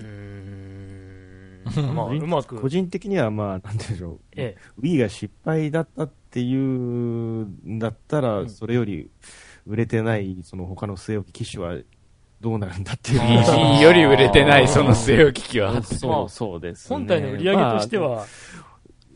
[1.66, 4.20] ーん、まあ、うまく、個人的にはまあ、なんて言うんでしょう。
[4.36, 4.56] え。
[4.82, 8.50] Wii が失敗だったっていうんだったら、うん。
[8.50, 9.10] それより
[9.66, 11.76] 売れてない、その他の据え置き機種は
[12.42, 13.20] どうなるんだっていう。
[13.20, 15.82] PG より売れてないその据え置き機は。
[15.84, 16.96] そう、そうです、ね。
[16.96, 18.26] 本体の売り上げとしては、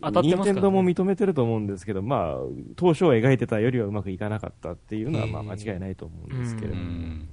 [0.01, 0.91] 当たってますから、任天堂もね。
[0.91, 2.37] 認めてると思うんですけど、まあ、
[2.75, 7.29] 当初描いてたよりはうまくいかなかったっていうのは、まあ、間違いないと思うんですけれうども、ん。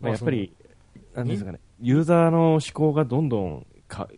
[0.00, 0.52] まあ、やっぱり、
[1.14, 4.08] なんですかね、ユーザーの思考がどんどんか、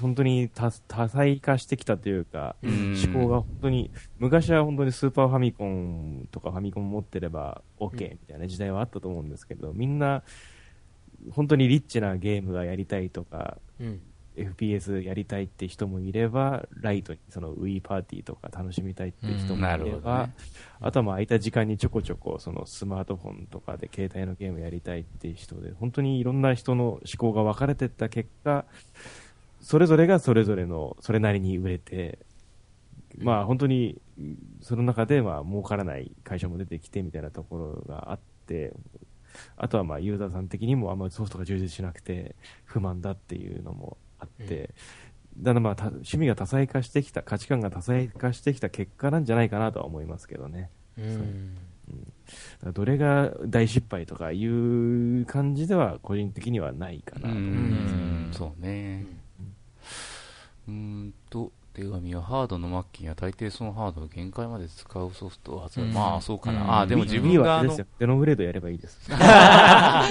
[0.00, 10.22] 本当に多多彩化してきたというか、うん思考が本当に、昔は本当にスーパーファミコンとかファミコン持ってれば OK みたいな時代はあったと思うんですけど、みんな、
[11.32, 14.00] 本当にリッチなゲームがやりたいとか、うん。
[14.36, 20.34] FPS やりたいって人もいれば、ライトにその Wii パーティーとか楽しみたいって人もいれば、ね。
[20.80, 28.64] あとはまあ空いた時間にちょこちょこそのスマートフォンとかで携帯のゲームやりたいっていう人で、本当にいろんな人の思考が分かれてった結果、
[29.60, 32.18] それぞれがそれぞれの、それなりに売れて、
[33.18, 34.00] まあ本当に、
[34.60, 38.72] その中でまあ儲からない会社も出てきてみたいなところがあって、
[39.56, 44.74] あとはまあユーザーさん的にもあんまりソフトが充実しなくて不満だっていうのもあって、
[45.38, 50.70] だんだんまあた趣味が多彩化してきた、価値観が多彩化してきた結果なんじゃないかなとは思いますけどね。
[50.98, 51.54] うん。
[51.54, 57.94] だからどれが大失敗とかいう感じでは個人的にはないかなと思います。
[57.94, 59.19] うんそうね。
[60.70, 60.76] うー
[61.08, 65.84] んと、手紙はハードの末期には大抵そのハードを限界まで使うソフトを発売。
[65.84, 66.80] うんまあ、そうかうんな。
[66.80, 67.76] あ、でも自分があの。
[67.98, 68.98] デノブレードやればいいです。
[69.14, 70.04] あ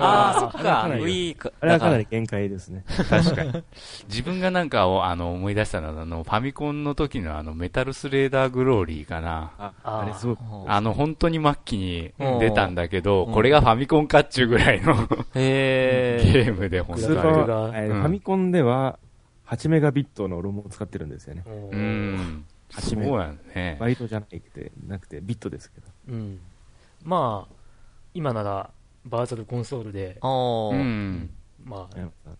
[0.00, 0.88] あ、そっか。
[0.88, 1.52] Wii か。
[1.60, 2.82] あれはかなり限界ですね。
[3.10, 3.52] 確かに。
[4.08, 9.52] 自分がなんかをあの思い出したのは、あの、ファミコンの時のあの、メタルスレーダーグローリーかな。
[9.58, 10.36] ああれすごい。
[10.66, 14.94] あの、本当に末期に出たんだけど、うんこれがファミコンかっちゅうぐらいの
[15.34, 16.50] へ ゲえ。
[16.50, 17.20] ームで、本ス当に。
[17.20, 18.98] ファミコンでは
[19.46, 21.44] 8メガビットのロムを使ってるんですよね。
[21.46, 22.44] うん。
[22.70, 23.76] そうやね。
[23.78, 25.86] バイトじゃなくて、なくてビットですけど。
[26.08, 26.40] うん。
[27.04, 27.54] まあ、
[28.12, 28.70] 今なら、
[29.04, 30.74] バーチャルコンソールで、おー。
[30.74, 31.30] うん。
[31.64, 32.34] まあ、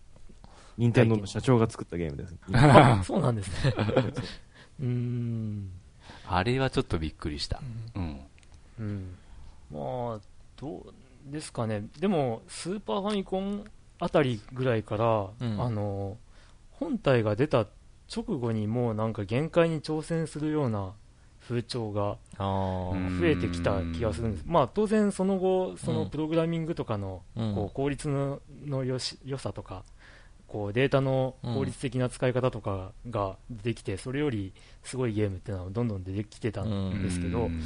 [0.77, 2.35] 任天堂の社長が作ったゲームです。
[2.53, 3.73] あそうなんですね。
[4.79, 5.71] うーん。
[6.27, 7.61] あれはちょっとびっくりした。
[7.95, 8.19] うん。
[8.79, 9.17] うん。
[9.71, 9.79] ま
[10.15, 10.19] あ、
[10.57, 11.85] どうですかね。
[11.99, 13.63] でも、スーパーファミコン
[13.99, 16.17] あたりぐらいから、うんあの、
[16.79, 17.67] 本体が出た
[18.13, 20.93] 直後にもうなんか限界に挑戦するような
[21.47, 24.43] 風潮が増えてきた気がするんです。
[24.45, 27.55] まあ当然その後、そのうんプログラミングとかのうん。
[27.55, 29.83] こう効率ののよし良さとか、
[30.47, 37.61] こうデータの効率的な使い方とかができて、それよりすごいゲームっていうのはどんどん出てきてたんですけど、うん。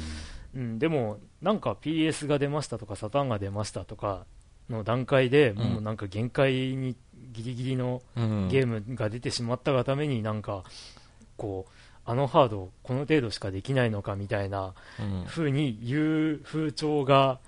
[0.54, 4.26] うん、でも、なんか PS が出ましたとか、サターンが出ましたとか
[4.68, 5.58] の段階で、ん。
[5.58, 6.96] もうなんか限界に
[7.32, 8.48] ギリギリのうん。
[8.48, 10.64] ゲームが出てしまったがために、なんか、
[11.36, 11.72] こう、
[12.04, 15.24] あのハード、この程度しかできないのかみたいなうん。
[15.26, 17.38] 風に言う風潮が、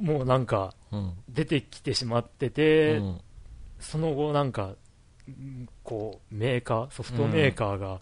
[0.00, 1.12] もうなんかうん。
[1.28, 3.20] 出てきてしまってて、うん。
[3.78, 4.74] その後なんか、
[5.28, 8.00] うんこう、メーカー、ソフトメーカーが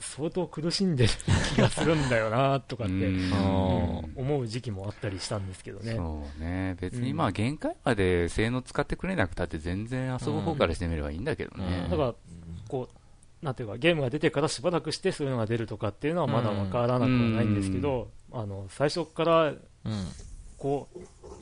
[0.00, 1.10] 相当苦しんでる
[1.54, 2.92] 気がするんだよなとかって、
[4.16, 5.94] 思う時期もあったりしたんですけどね。
[5.94, 6.76] そうね。
[6.80, 7.16] 別にうん。
[7.16, 11.82] まあ限界まで性能使ってくれなくたって全然遊ぶ方からしてみればいいんだけどね。
[11.84, 11.90] うん。
[11.90, 12.14] だから、
[12.68, 19.58] こう、なんていうか、ゲームが出てからしばらくしてそういうのが出るとかっていうのはまだわからなくはないんですけど、あの、最初から、うん。
[20.58, 20.98] こう、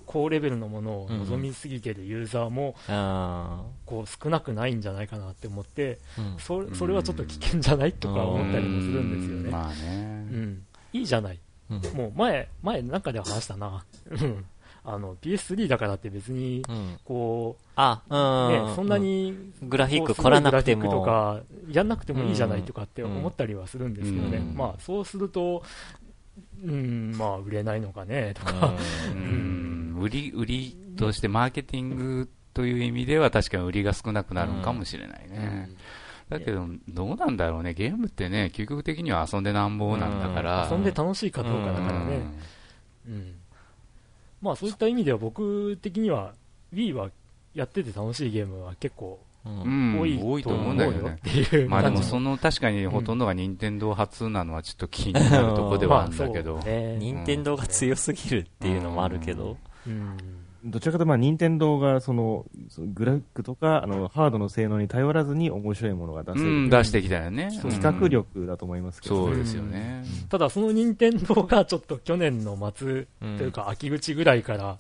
[0.08, 9.50] 高レベルのものを望みすぎてるユーザーも、あこう、少なくないんじゃないかなって思って、ーうんそそれはちょっと危険じゃないとか思ったりもするんですよね。
[9.50, 10.46] まあうね。
[10.46, 10.62] ん。
[10.94, 11.38] いいじゃない。
[11.70, 13.84] うんもう前、前なんかでは話したな。
[14.10, 14.44] うん。
[14.84, 18.68] あの、PS3 だからって別に、うんこあ、う、うん。
[18.68, 21.04] ね、そんなに、グラフィックらなくてすごいグラフィックとも。
[21.04, 21.40] か、
[21.70, 24.38] やんなくてもいいじゃないとかって思ったりはするんですけどね。
[24.38, 25.62] うんまあ、そうすると、
[26.64, 28.72] うん、まあ、売れないのかね、とか。
[29.12, 35.70] うん売り、売りとしてマーケティングという意味では確かに売りが少なくなるのかもしれないね。
[36.28, 37.72] だけど、どうなんだろうね。
[37.74, 40.68] ゲームってね、究極的には遊んでなんぼなんだから。
[40.70, 42.20] 遊んで楽しいかどうかだからね。
[43.06, 43.34] うん。
[44.42, 46.34] まあ、そういった意味では僕的には、
[46.74, 47.10] Wii は
[47.54, 49.18] やってて楽しいゲームは結構。
[49.44, 51.20] 多い多いとと思うんだよねっ。
[51.22, 56.60] ていうまあでもその確かにほとんどが任天堂初なのはちょっと気になるとこではあるんだけど
[56.98, 59.56] 任天堂が強すぎるっていうのもあるけど。
[59.88, 60.16] うん。
[60.64, 66.44] どちらかというと、まあ、任天堂が、その、そのグラフィックとか、あの、ハードの性能に頼らずに面白いものが出せる。
[66.44, 67.50] うん、出してきたよね。
[67.62, 70.04] 企画力だと思いますけど、そうですよね。
[70.28, 74.78] ただその任天堂がちょっと去年の末うんというか秋口ぐらいから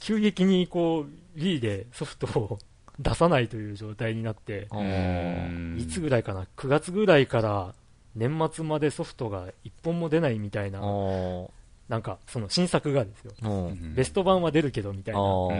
[0.00, 2.58] 急激にこう Wii でソフトを
[2.98, 7.74] 出さないという状態になってうんうんいつぐらいかな？9月ぐらいから
[8.16, 11.50] 年末までソフトが1本も出ないみたいなお
[11.88, 13.32] なんかその新作がですよ。
[13.40, 13.72] ーう。
[13.72, 15.20] んベスト版は出るけどみたいな。
[15.20, 15.54] おうー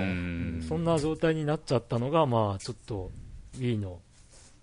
[0.58, 0.62] ん。
[0.68, 3.10] そんな状態になっちゃったのがまあちょっと
[3.58, 4.00] Wii の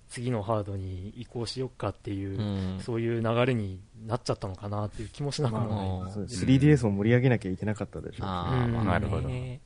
[0.10, 2.41] 次のハードに移行しよっかっていうう
[2.78, 2.80] ん。
[2.82, 8.25] そういう流れになっちゃったのかなっていう気もしなくもない、まあそう 3DS を盛り上げなきゃいけなかったでしょ。
[8.25, 8.28] う。
[8.28, 8.88] あーまあうん。
[8.88, 9.60] なるほどね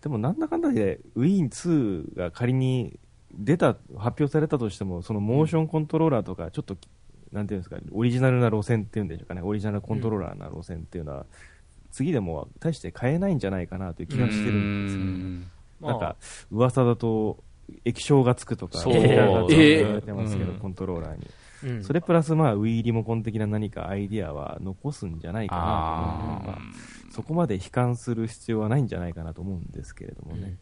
[0.00, 2.98] でもなんだかんだで Wii2 が仮に
[3.38, 6.76] 出た、発表されたとしても、そのモーションコントローラーとか、ちょっと、
[7.36, 11.26] なんていうんですか、オリジナルな路線っていうんでしょうかね、オリジナルコントローラーな路線っていうのは、
[11.92, 15.48] 次でも大して変えないんじゃないかなという気がしてるんですよね。
[15.80, 16.16] まあなんか、
[16.50, 17.42] 噂だと、
[17.84, 21.26] 液晶がつくとか、そう言われてますけど、うんコントローラーに。
[21.64, 30.58] うんそれプラス、まあ、Wii リモコン的な何かアイディアは残すんじゃないかなと思うそこまで悲観する必要はないんじゃないかなと思うんですけれどもね。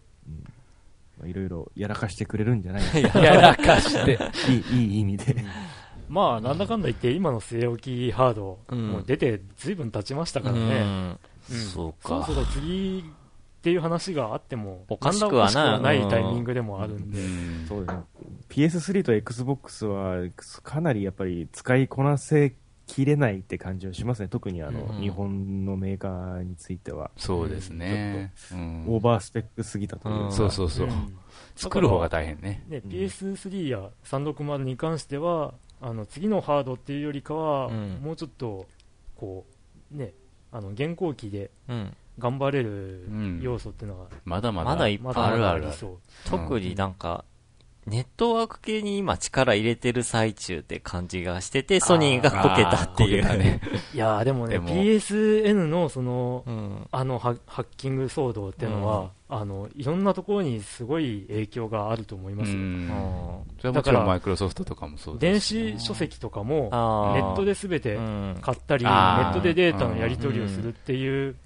[1.25, 3.21] いろいろやらかしてくれるんじゃないですか。
[3.23, 4.19] やらかして。
[4.51, 5.37] いい、いい意味で。
[6.09, 10.61] まあ、なんだかんだ言って、今の据え置きハード、うんもう出てずいぶん経ちましたうからね。
[10.61, 11.19] ん
[11.51, 17.19] うんそうかそろそろ次っていう話があっても、おかしくはないタイミングでもあるんで。
[17.19, 18.03] うんそうですね。
[18.49, 20.17] PS3 と Xbox は
[20.63, 22.55] かなりやっぱり使いこなせ
[22.87, 24.29] きれないって感じはしますね。
[24.29, 27.11] 特にあの、うん日本のメーカーについては。
[27.17, 28.33] そうですね。
[28.53, 30.25] うんオーバースペックすぎたというか。
[30.27, 30.89] うんそうそうそう。
[30.89, 31.19] うん
[31.57, 32.65] 作る方が大変ね。
[32.69, 35.55] ね、うん PS3 や360に関しては
[35.87, 38.67] あの次のハードっていうよりかは、うんもうちょっと
[39.17, 39.45] こ
[39.93, 40.15] うね
[40.51, 41.97] あの現行機でうん。
[42.17, 44.71] 頑張れるうん要素っていうのがまだまだ。
[44.71, 45.99] まだいっぱいあるあるありそう、
[46.31, 47.25] 特になんか、
[47.87, 53.25] ネットワーク系に今力入れてる最中って感じがしてて、ソニーがこけたっていう。
[53.39, 53.61] ね。
[53.93, 56.87] いやーでもね PSN のそのうん。
[56.91, 62.65] あのハハッキング騒動っていうのは、あのいろんなところにすごい影響があると思いますよ、うん。
[62.65, 62.89] うん。
[63.59, 66.71] それはもちろんマイクロソフトとかもそう電ですし子書籍とかも
[67.15, 68.39] ネットで全てうん。
[68.41, 71.37] 買ったり、ネットでデータのやり取りをするっていう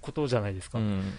[0.00, 1.12] ことじゃないですか、うん。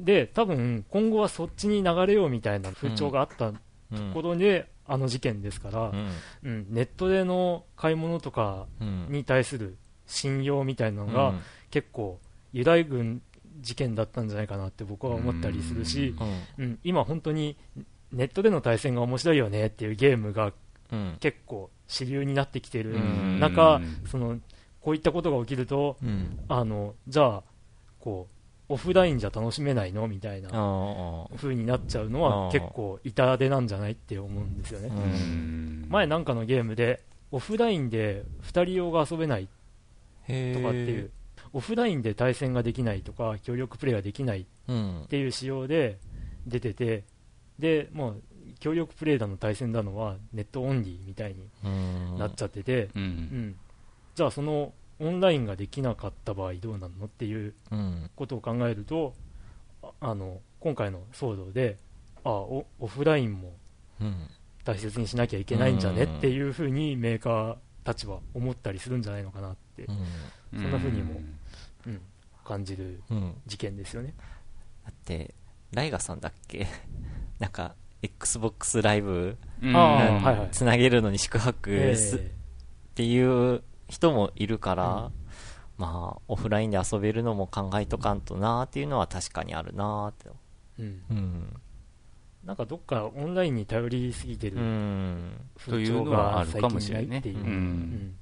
[0.00, 3.52] で多分今後はそっちに流れようみたいな風潮があった
[3.92, 4.12] とうん。
[4.12, 6.08] ころで、あの事件ですから、うん。
[6.44, 9.06] うんネットでの買い物とかうん。
[9.10, 11.40] に対する信用みたいなのが、うん。
[11.70, 12.18] 結構
[12.52, 13.22] ユダヤ軍
[13.60, 16.14] 事件だったんじゃないかなって僕は思ったりするし、
[16.58, 16.64] うん。
[16.64, 16.78] うん。
[16.84, 17.56] 今本当に
[18.12, 20.52] ネットでの対戦が面白いよねっていうゲームが
[20.92, 21.16] うん。
[21.20, 24.02] 結構主流になってきてるうん中、うん。
[24.06, 24.38] その
[24.80, 26.38] こういったことが起きるとうん。
[26.48, 27.42] あのじゃあ
[28.00, 28.34] こう
[28.68, 30.08] オフラインじゃ楽しめないの？
[30.08, 34.90] みたいなあ風になっちゃうのは結構痛手なんじゃないって思うんですよね。
[35.88, 39.48] 前なんかのゲームでオフラインで2人用が遊べない
[40.28, 41.10] へとかっていう、
[41.52, 45.98] オフラインで対戦ができないとか協力プレイができないっうんていう仕様で
[46.46, 47.04] 出てて
[47.58, 48.22] でもう
[48.60, 52.18] 協力プレイだの対戦だのはネットオンリーみたいにうん。
[52.18, 53.56] なっちゃってて、ううんん。
[54.14, 58.10] じゃあそのオンラインができなかった場合どうなるのっていううん。
[58.16, 59.14] ことを考えると
[59.82, 61.76] ああの今回の騒動で
[62.24, 63.52] あオオフラインも
[64.00, 64.28] うん。
[64.64, 69.98] 大切にしなきゃいけないんじゃねっていうふうにメーカーたちは思ったりするんじゃないのかなって、うん。
[70.62, 71.20] そんな風にも
[71.86, 72.00] うん、
[72.46, 73.34] 感じるうん。
[73.46, 74.14] 事件ですよね。
[74.86, 75.34] だって、
[75.72, 76.66] ライガさんだっけ？
[77.38, 79.36] なんか、Xbox ライブ
[80.50, 82.30] つなげるのに宿泊すっえ。
[82.94, 83.18] てい
[83.54, 85.10] う人もいるから、
[85.76, 90.28] まあ、オフラインで遊べるのも考えとかんとなーっていうのは確かにあるなーって。
[90.28, 90.32] ー
[90.80, 91.60] うん、うん。
[92.44, 95.40] なんかどっかオンラインに頼りすぎてうるん。
[95.58, 97.38] 風潮が最近ないっていう。
[97.38, 98.16] ううんうん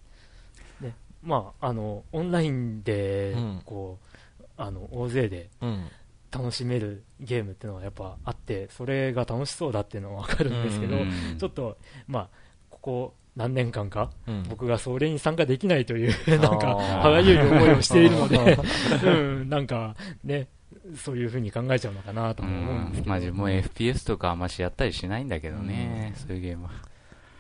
[0.81, 3.99] ねまあ、あのオンラインでうんこ
[4.41, 5.89] う、あの大勢でうん。
[6.35, 11.77] 楽しめるゲームっていうのはやっぱあってそれが楽しそうだっていうのは分かるんですけど、うんちょっと、
[12.09, 12.29] まあ、
[12.71, 14.43] ここ何年間かうん。
[14.49, 18.59] 僕がそれに参加できないというなんか歯がゆい思いをしているので、
[19.05, 19.11] う
[19.45, 20.49] ん、なんかね
[20.97, 26.71] そういうふうに考えちゃうのかなと思うんですけど、んまあ自分も FPS とかあんましやったりしないんだけどね、そういうゲームは。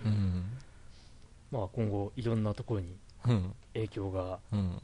[0.05, 0.45] うん。
[1.51, 3.55] まあ、今後いろんなところにうん。
[3.75, 4.59] 影響が、うん。
[4.59, 4.83] うん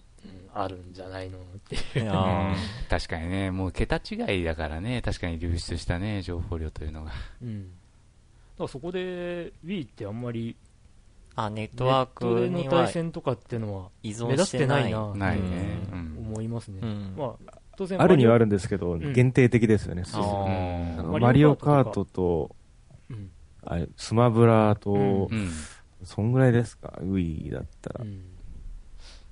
[0.52, 2.10] あるんじゃないのっていう
[2.90, 7.12] 確かにね、もう桁違いだからね、確かに流出したね、情報量というのが。
[7.40, 7.68] うん、だ
[8.58, 10.56] からそこで Wii ってあんまり
[11.44, 14.74] あ、ネッネトワーットでのクには対戦とかっていうのは依目立ってて存しな。
[14.74, 15.80] ないいなないね。
[15.88, 17.14] とうん思いますね、うん。
[17.16, 20.02] まあ、当然あるにはある、るんですけど、ん限定的ですよね。
[20.12, 22.56] あーあのママリオカートと、
[23.96, 25.50] スマブラと、うんうん。
[26.04, 28.04] そんぐらいですか、Wii だったら。
[28.04, 28.24] うん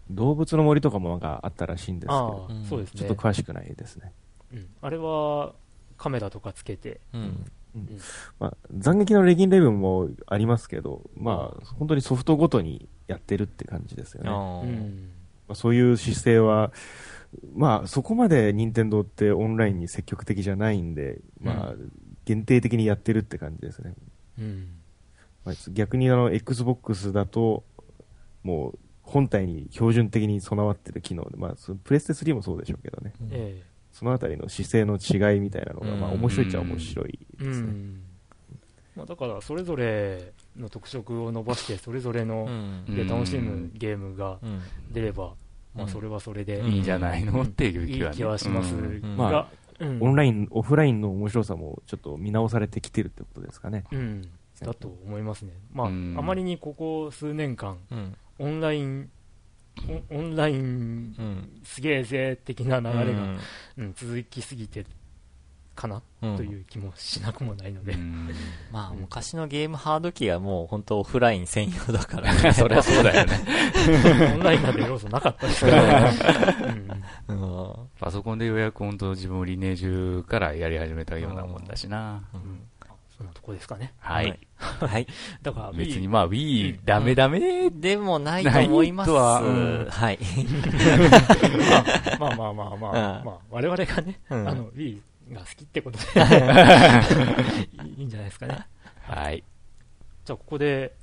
[0.08, 4.12] 動物の森とかもなんかあったらしいんですけあど、あ、うんそうですねちょっと詳しくないですね。
[4.52, 5.52] うん、あれは
[5.98, 7.00] カメラとかつけて、
[7.76, 7.98] うん。
[8.38, 14.30] まあ、斬撃のレギンレベルもありますけど、まあ、本当にソフトごとにやってるって感じですよね。
[15.48, 16.72] まあそういう姿勢は、
[17.54, 21.74] まあ、そこまで任天堂ってオンラインに積極的じゃないんで、まあ、
[22.24, 23.94] 限定的にやってるって感じですね。
[24.38, 24.68] うん
[25.44, 27.62] まあ、逆にあの、Xbox だと、
[28.42, 33.12] もう、本体に標準的に備わってる機能で、まあ、そのプレステ3もそうでしょうけどね。
[33.30, 33.62] え
[33.98, 37.66] そのあたりの姿勢の違いみたいなのが、まあ、うん面白いっちゃ面白いえですね。
[37.66, 38.02] うん。
[38.94, 42.84] まあ、だからそれぞれの特色を伸ばしてそれぞれうのん。
[42.94, 44.60] で楽しむゲームがうん。
[44.92, 45.32] 出れば、
[45.74, 45.88] まあ、うん。
[45.88, 46.72] それはそれで、うん。
[46.72, 47.40] いいんじゃないの？
[47.42, 48.74] っていうい気は,、ね、い気はします。
[49.16, 49.48] が、
[49.80, 49.98] うん。
[50.02, 53.84] オンライン、オフラインの面白さもちょっと見直されてきてるってことですかね。
[53.92, 54.22] うん、
[54.60, 56.14] だと思いますね、まあ、あうん。
[56.14, 58.16] まりにここ数年間、うん。
[58.38, 59.10] オンライン、
[60.10, 61.60] オンラインうん。
[61.64, 63.40] すげえぜ的な流れが、うん
[63.78, 64.84] うん続きすぎて
[65.74, 68.30] かな、うんという気もしなくもないので、うん
[68.72, 72.52] まあ、うん昔のゲームハード機はもう本当オフライン専用だからね。
[72.54, 73.40] そりゃそうだよね。
[74.34, 76.10] オンラインなんて要素なかったですから、
[77.28, 77.88] うんうん。
[78.00, 82.22] パソコンでようやく本当自分もリネージュからやり始めたようなもんだしな。
[82.34, 82.60] うん
[83.16, 83.94] そんなとこですかね。
[83.98, 84.38] はい。
[84.56, 85.06] はい。
[85.42, 89.10] だから、別にまあ Wii ダメダメでもないと思います。
[89.10, 90.18] はうんはい。
[92.20, 95.00] まあまあまあまあ、うんまあ、我々がね、うんあの、Wii
[95.32, 96.04] が好きってことで
[97.96, 98.66] いいんじゃないですかね。
[99.00, 99.42] はい。
[100.24, 100.94] じゃあ、ここで、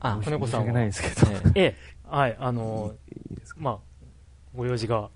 [0.00, 1.32] あ、金子さんは申し訳ないですけど。
[1.32, 1.76] ええええ、
[2.08, 2.96] はい、あの、
[3.56, 3.78] まあ、
[4.54, 5.10] ご用事が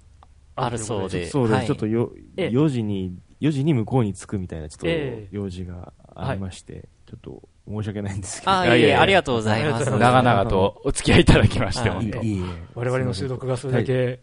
[0.55, 1.26] あるそうで。
[1.26, 8.53] そうです、はいちょっとよ、ええ4時に、4時に向こうに着くみたいな、ちょっとええ用事がありまして、ちょっと申し訳ないんですけど。
[8.53, 9.85] あ、いえいえ、いやいやありがとうございます。
[9.85, 11.99] 長長々とお付き合いいただきまして、はい。
[11.99, 12.43] 本当い
[12.75, 14.21] 我々の収録がそれだけ、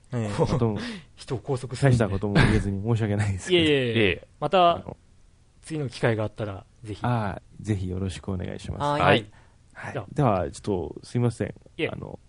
[1.16, 1.92] 人を拘束する。
[1.92, 3.50] んで大したことも言えずに申し訳ないです。
[3.50, 3.64] けど。
[3.64, 3.94] いえ。
[3.94, 4.98] いえまあたの
[5.62, 7.00] 次の機会があったら、ぜひ。
[7.04, 9.02] ああ、ぜひよろしくお願いします。
[9.02, 9.26] はい。
[10.14, 11.54] では、ちょっと、すいません。
[11.92, 12.20] あの、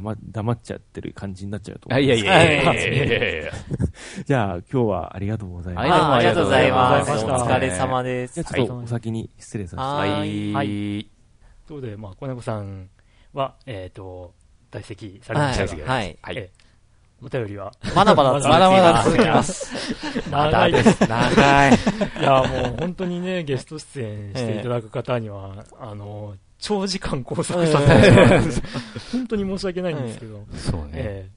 [0.00, 2.42] 黙、黙っちゃってる感じになっちゃうと思あいやいや。
[2.42, 3.52] やいやいやいやいや
[4.24, 5.88] じゃあ、今日はありがとうございます。
[5.90, 7.10] はいあありがとうございます。
[7.12, 8.34] お疲れ様です。
[8.34, 9.82] じゃあ、ちょっとお先に失礼させて。
[9.82, 10.52] ははい。
[10.52, 10.66] ははい。
[10.66, 11.06] という
[11.66, 12.88] ことで、まあ、小猫さん
[13.32, 14.34] は、えっ、と、
[14.70, 15.86] 在籍されましたが、はい。
[15.86, 16.18] はい。
[16.22, 16.64] はいええ
[17.22, 20.30] お便りは、まだまだ続きまだまだます続きます。
[20.30, 21.08] 長いです。
[21.08, 21.72] 長い。
[22.20, 26.34] いや、もう本当にね、ゲスト出演していただく方には、あの、
[26.64, 28.66] 長時間拘束させて
[29.12, 30.92] 本当に申し訳ないんですけど、そうね。
[30.94, 31.28] え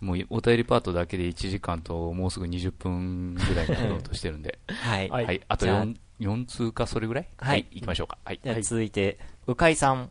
[0.00, 4.58] もうお便りパートだけで1時間ともうすぐ20分ぐらいになろうとしてるんで。
[4.66, 5.08] はい。
[5.08, 5.24] はい。
[5.26, 5.40] はい。
[5.46, 5.84] あとじゃあ。
[5.84, 7.28] 4、4通かそれぐらい？
[7.38, 7.66] はい。
[7.70, 8.18] 行きましょうか。
[8.24, 8.40] はい。
[8.42, 9.16] じゃあ続いて、
[9.46, 10.10] うかいさん、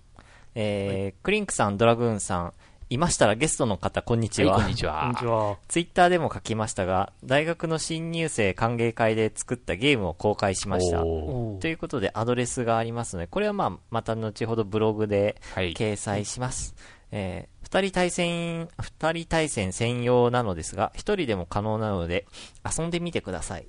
[0.55, 2.53] えー、クリンクさん、ドラグーンさん、
[2.89, 4.53] いましたらゲストの方、こんにちは。
[4.53, 5.25] はい、こんにちえこんはにち。
[5.25, 5.57] は。
[5.67, 10.99] ツイッターでも書きましたが、大学の新入生歓迎会で作ったゲームを公開しました。
[11.01, 15.73] ということで、アドレスがありますので、これはまあ、また後ほどブログではい。
[15.73, 16.75] 掲載します。
[17.11, 22.27] えー二人対戦、二人対戦専用なのですが、一人でも可能なので、
[22.63, 23.67] 遊んでみてください。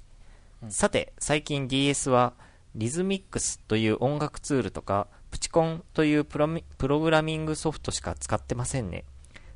[0.69, 2.35] さて、最近 DS は、
[2.75, 9.05] リズミックスという音楽ツールとか、プチコンというプログラミングソフトしか使ってませんね。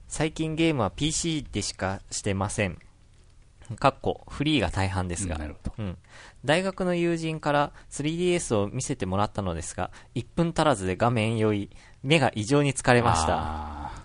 [0.09, 2.77] 最近ゲームは PC でしかしてません。
[3.79, 5.41] かっこ、フリーが大半ですが。
[5.79, 5.97] うん。
[6.45, 11.71] 大学の友人から 3DS を見せてもらったのですが、1分足らずで画面酔い、
[12.03, 13.37] 目が異常に疲れました。
[13.39, 14.03] あ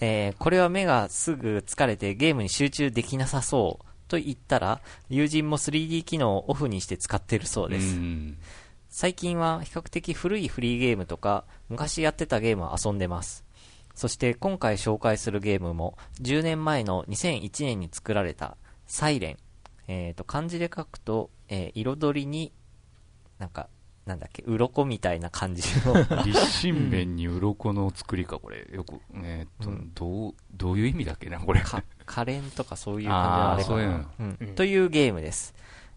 [0.00, 7.98] えーこれは目がすぐ疲れてゲームに集中できなさそうと言ったら、友人も 3D 機能をオフにして使っているそうーです。
[8.92, 8.96] うん。
[8.96, 13.44] 最近は比較的古いフリーゲームとか、昔やってたゲームを遊んでます。
[13.94, 19.36] そして今回紹介するゲームも、10年前の2001年に作られた、サイレン。
[19.88, 22.52] えっ、と、漢字で書くと、えー彩りに、
[23.38, 23.68] なんか、
[24.06, 28.68] なんだっけ、鱗みたいな感じの、 立身弁に鱗の作りか、これ。
[28.72, 31.60] よく、えーっと、うんどう、どういう意味だっけな、これ。
[31.60, 33.94] か、可憐とかそういう感じのあれかなそういうの。
[34.20, 35.54] うんうんというゲームです。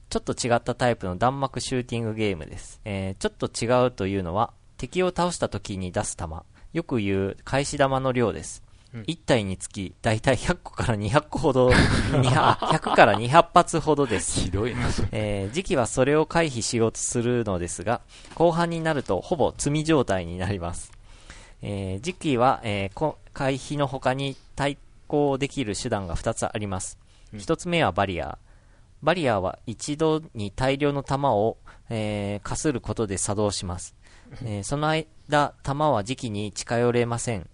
[0.09, 2.79] ちょっと違ったタイプの弾幕シューティングゲームです。
[2.85, 6.43] えーちょっと違うというのは、敵を倒した時に出す弾、
[6.73, 8.61] よく言う返し弾の量です。
[8.93, 14.39] うん1体につき、だいたい100個から200個ほど、200 100 から200発ほどです。
[14.39, 14.87] ひどいな。
[15.11, 17.99] えー時期はそれを回避しようとするのですが、
[18.35, 20.91] 後半になるとほぼ積み状態になります。
[21.61, 24.77] えー時期は、えーこ回避の他に対
[25.07, 26.97] 抗できる手段が2つあります。
[27.33, 28.44] うん1つ目はバリアー。
[29.05, 31.57] バリアは一度に大量の弾を、
[31.89, 33.95] えーかすることで作動します。
[34.43, 37.47] えーその間、弾は自機に近寄れません。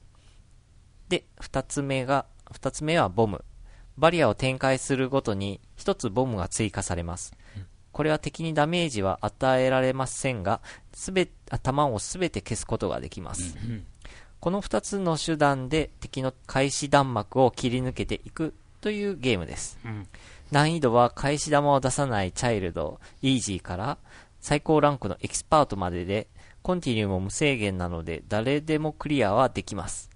[1.10, 3.44] で、二つ目が、二つ目はボム。
[3.98, 7.34] バリアを展開するごとに一つボムが追加されます。
[7.92, 10.62] これは敵にダメージは与えられませんが、
[10.94, 13.58] すべ、弾をすべて消すことができます。
[14.40, 19.78] この二つの手段で敵の開始弾幕を切り抜けていくというゲームです。
[19.84, 20.08] うん
[20.52, 23.98] 難易度は返し弾を出さないチャイルド、イージーから
[24.40, 26.28] 最高ランクのエキスパートまでで、
[26.62, 30.10] コンティニューも無制限なので誰でもクリアはできます。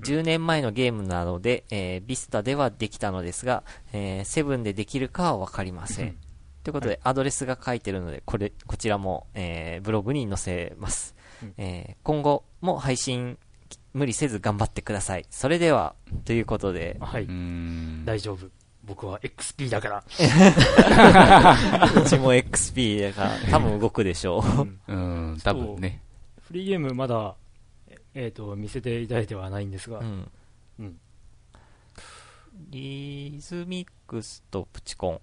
[0.00, 6.16] 10年前のゲームなので、えービスタではできたのですが、えーセブンでできるかはわかりません。
[6.62, 11.14] ということで、アドレスが書いてるので、これ、こちらも、えーブログに載せます。
[11.42, 13.38] うんえー今後も配信、
[13.94, 15.26] 無理せず頑張ってください。
[15.30, 17.26] それでは、ということで、はい。
[18.04, 18.48] 大丈夫。
[18.88, 20.02] 僕は XP だから。
[22.02, 24.92] うちも XP だから、多分動くでしょう。
[24.92, 26.02] うんうん、多分ね。
[26.40, 27.36] フリーゲームまだ、
[28.14, 30.30] えっ、と、見せていただいてはないんですが、うん。
[30.80, 30.98] うん
[32.70, 35.20] リズミックスとプチコン。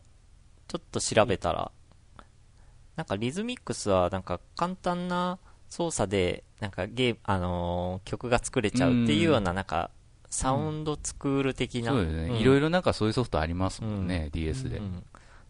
[0.68, 1.72] ちょっと調べたら、
[2.95, 5.38] なんかリズミックスはなんか簡単な
[5.70, 9.91] 操作で、なんかゲーム、あのー曲が作れちゃうっていうような、なんか、
[10.36, 11.92] サウンドスクール的な。
[11.92, 12.30] そうですね。
[12.34, 14.82] んいろいろなんかそういうソフトありますもんね、DS でう。
[14.82, 15.04] ん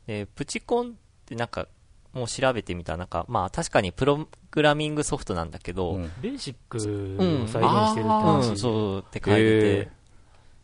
[0.06, 0.92] で、プチコンっ
[1.26, 1.68] てなんか、
[2.14, 9.90] も調べてみたら、なんか、まあ確かにプログラミングソフトなんだけど、うんベーシックうんを再現してるってう話、ん、そうって書いててへ、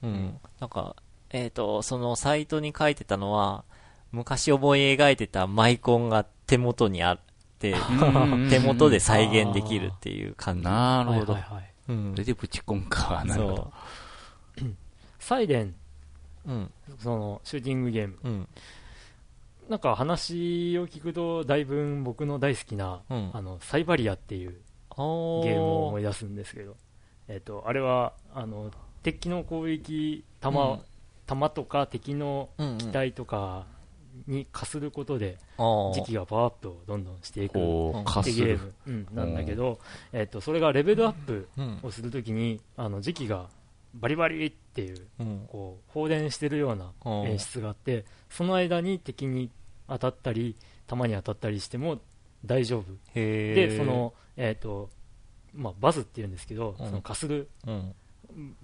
[0.03, 0.39] うん。
[0.59, 0.95] なんか、
[1.31, 3.65] えっ、と、そのサイトに書いてたのは、
[4.11, 7.19] 昔思い描いてたマイコンが手元にあっ
[7.59, 10.63] て、 うん手元で再現できるっていう感じ。
[10.63, 11.41] なるほどはい。
[11.41, 13.23] はいはいうんそれでぶち込むか。
[13.25, 13.71] なるほど。
[15.21, 15.75] そサイレン、
[16.47, 16.51] う。
[16.51, 16.71] うん。
[16.99, 18.47] そのシューティングゲーム、うん。
[19.69, 24.55] なんか話を聞くと、だいぶ僕の大好きな、うんあのサイバリアっていう
[24.97, 26.75] おゲームを思いい出すんですけど、
[27.27, 28.71] えっとあれはあの
[29.03, 30.79] 敵の攻撃、弾,、うん
[31.25, 32.49] 弾とか敵の
[32.79, 33.65] 機体とか
[34.27, 35.37] にかすることで、
[35.93, 37.53] 時期がパワーアップをどんどんしていく。
[37.53, 39.79] ってゲーム、うん、なんだけど、
[40.11, 41.79] えっとそれがレベルアップうん。
[41.83, 43.47] をするときに、あの時期が
[43.93, 45.47] バリバリっていううん。
[45.47, 49.49] こう放電してるようなうん演出があって、その間に敵に
[49.87, 50.55] 当たったり、
[50.87, 51.99] 弾に当たったりしても
[52.45, 52.85] 大丈夫。
[53.15, 54.89] へで、そ、の、えっ、と、
[55.53, 57.95] まあ、バズって言うんですけど、うんそのかするうん。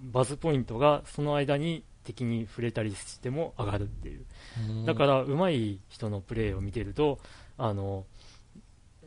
[0.00, 4.24] バズポイントがその間に敵に触れたりしても上がるっていう。
[4.86, 7.18] だから、上手い人のプレーを見てると、
[7.58, 8.06] あの、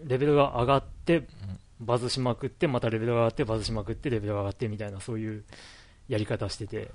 [0.04, 1.24] レベルが上がって、
[1.80, 5.44] バズしまくって、またレベルが上がって、バズしまくって、レベルが上がってみたいな、そういう
[6.12, 6.92] やり方してて。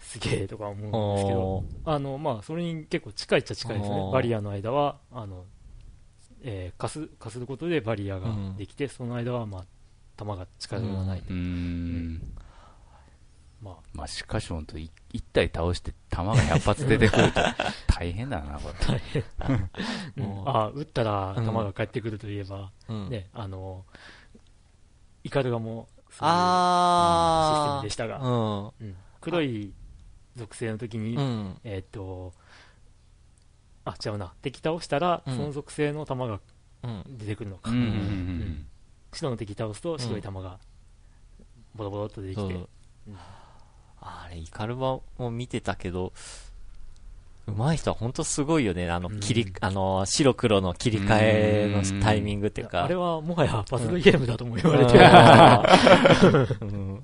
[0.00, 5.44] すげえとか思うんですけど、あの、まあ、それに結構近いっちゃ近いですねバリアの間は、あの、
[6.42, 9.64] えーかす、かすることでバリアができて、その間は、まあ、
[10.16, 11.22] 弾が近寄らない。
[11.28, 12.22] うん。
[13.60, 17.40] まあ、まあ、しかし本当一一体倒して弾が100発出てくると
[17.86, 19.12] 大変だな、これ。
[19.48, 19.54] うん
[20.24, 23.10] うんあー撃ったらうん弾が返ってくるといえば、うん。
[23.10, 23.84] ね、あの、
[25.22, 26.34] イカルガも、そういう
[27.52, 27.76] システ。
[27.76, 28.72] ムでしたが、
[29.20, 29.72] 黒い
[30.34, 31.58] 属性の時に、うん。
[31.64, 32.32] えーっと、
[33.84, 35.36] あ、違うな、敵倒したら、うん。
[35.36, 36.40] その属性の弾が
[36.82, 37.04] うん。
[37.18, 37.70] 出てくるのか。
[39.12, 40.58] 白の敵倒すと白い玉が
[41.74, 42.58] ボロボロっと出てきて、う。
[42.58, 42.68] ん。
[44.00, 46.12] あれ、イカルバも見てたけど、
[47.46, 48.90] 上手い人は本当すごいよね。
[48.90, 49.20] あの、うん。
[49.20, 52.84] 切り、あの、白黒の切り替えのタイミングっていうか。
[52.84, 56.70] あれはもはやパズルゲームだとも言われてる、うん。
[56.88, 57.02] もう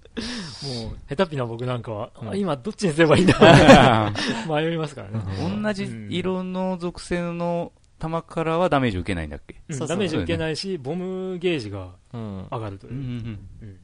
[1.08, 2.28] 下手っぴな僕なんかは、うん。
[2.30, 4.12] あ今どっちにすればいいんだ
[4.48, 5.62] 迷いますからね、うん。
[5.62, 9.56] 同じ色の属性の弾からはダメージ受けないんだっけ？
[9.68, 9.76] うん。
[9.76, 12.46] そうそうダメージ受けないしボムゲージがうん。
[12.50, 12.92] 上がるという。
[12.92, 13.38] う、ん。
[13.62, 13.76] うん。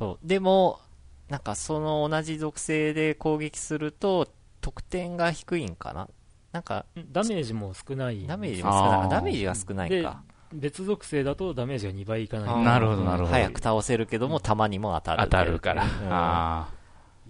[0.00, 0.26] そう。
[0.26, 0.80] でも、
[1.28, 4.28] なんかその同じ属性で攻撃すると、
[4.62, 6.08] 得点が低いんかな？
[6.52, 9.08] なんか、ダメージも少ないダメージも少ない。
[9.10, 10.22] ダメージが少ないか。
[10.52, 12.52] 別属性だとダメージが2倍いかな。
[12.52, 13.30] いうんなるほどなるほど。
[13.30, 15.22] 早く倒せるけども、弾にも当たる。
[15.24, 15.84] 当たるから。
[15.84, 15.90] うん。
[16.10, 16.68] あ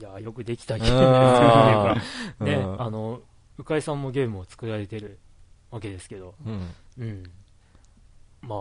[0.00, 1.94] いやーよくできたゲーム。
[1.94, 2.82] ですよねね、うん。
[2.82, 3.20] あの
[3.58, 5.20] 鵜飼さんもゲームを作られてる
[5.70, 6.74] わけですけど、うん。
[6.98, 7.22] うん、
[8.42, 8.58] まあ、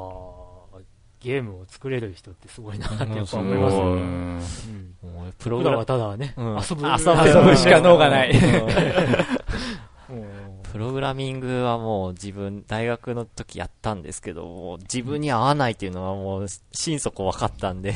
[1.22, 3.40] ゲームを作れる人ってすごいなってやっぱあ。
[3.42, 3.82] 思いますね。
[3.84, 4.96] ん。
[5.04, 6.46] うん、もうプログラはただね、うん。
[6.56, 8.34] 遊ぶ遊ぶしか能がない。
[8.34, 8.68] も
[10.72, 17.94] プログラミングはもう自分、大学の時やったんですけど、もう自分に合わないっていうのはもう心底分かったんで、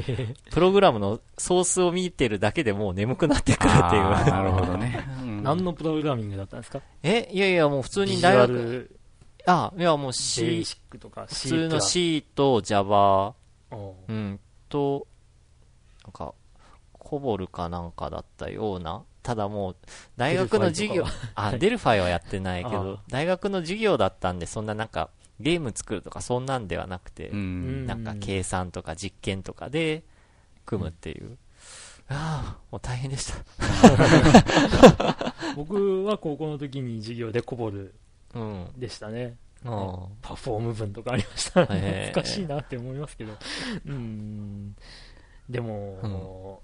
[0.50, 4.02] プログラムのソースを見てるだけでもう眠くなってくるっていう。
[4.02, 5.06] なるほどね。
[5.20, 5.42] ううん。
[5.42, 6.80] 何のプログラミングだったんですか？
[7.02, 8.96] えいやいや、もう普通に大学、ル、
[9.46, 13.34] あ、いやもうベ C ー、シックとか普 C 通の C と Java、
[13.70, 15.06] おううん、と、
[16.04, 16.34] なんか、
[16.92, 19.02] コボルかなんかだったような。
[19.22, 19.76] ただもう、
[20.16, 27.86] 大学の授業あ、デルファイはやってないけあど、大学の授業だったんで、そんななんか、ゲーム作るとかそんなんではなくて、ん。
[27.86, 30.04] なんか計算とか実験とかで
[30.66, 31.38] 組むっていう。
[32.08, 33.34] ああ、もう大変でした。
[35.56, 37.92] 僕は高校の時に授業でコボルうん。
[38.76, 39.36] でしたね。
[39.64, 41.64] うんパフォーム文とかありました。
[41.64, 43.32] 懐かしいなって思いますけど。
[43.86, 44.76] うん。
[45.48, 46.60] でも、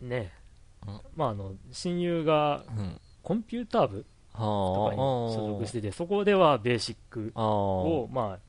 [0.00, 0.32] ね
[0.86, 3.00] うん、まああの、親友がうん。
[3.22, 7.44] コンピューター部あとかに所属してて、そこではベーシックああ。
[7.44, 8.47] を、まあ、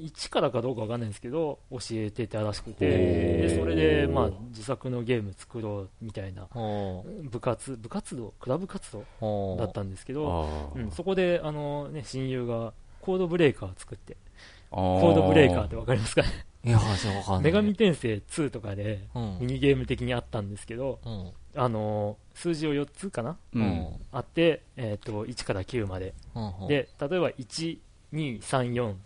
[0.00, 9.04] 一からかどうかわかんないんですけど、教えてたらしくて、で、それで、まあ、自作のゲーム作ろうみたいな、お部活、部活動、クラブ活動？
[9.20, 14.16] おだったんですけど、あうん、そこで、あのね、親友がコードブレーカーを作って、
[14.70, 16.28] ココードブレーカーってわかりますかね？
[16.62, 17.52] いや、そうわかんない。
[17.52, 19.38] 女神転生2とかで、うん。
[19.40, 21.32] ミニゲーム的にあったんですけど、うん。
[21.56, 23.36] あの数字を4つかな？
[23.54, 23.88] うん。
[24.12, 26.14] あって、えっ、と、1から9まで。
[26.34, 26.68] うん。
[26.68, 27.78] で、例えば1、
[28.12, 29.00] 2、3、4うん、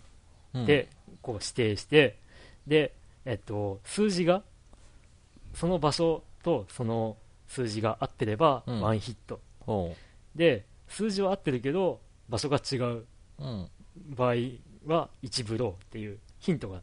[0.55, 0.89] で、
[1.23, 2.17] こう指定して、
[2.67, 2.93] で、
[3.25, 4.43] えっと、数字が、
[5.55, 7.17] その場所とその
[7.49, 8.81] 数字が合ってれば、うん。
[8.81, 9.41] ワンヒット。
[9.67, 9.97] おう。
[10.35, 13.05] で、数字は合ってるけど、場所が違う
[13.39, 13.69] うん。
[14.17, 14.35] 場合
[14.87, 16.81] は1ブローっていうヒントが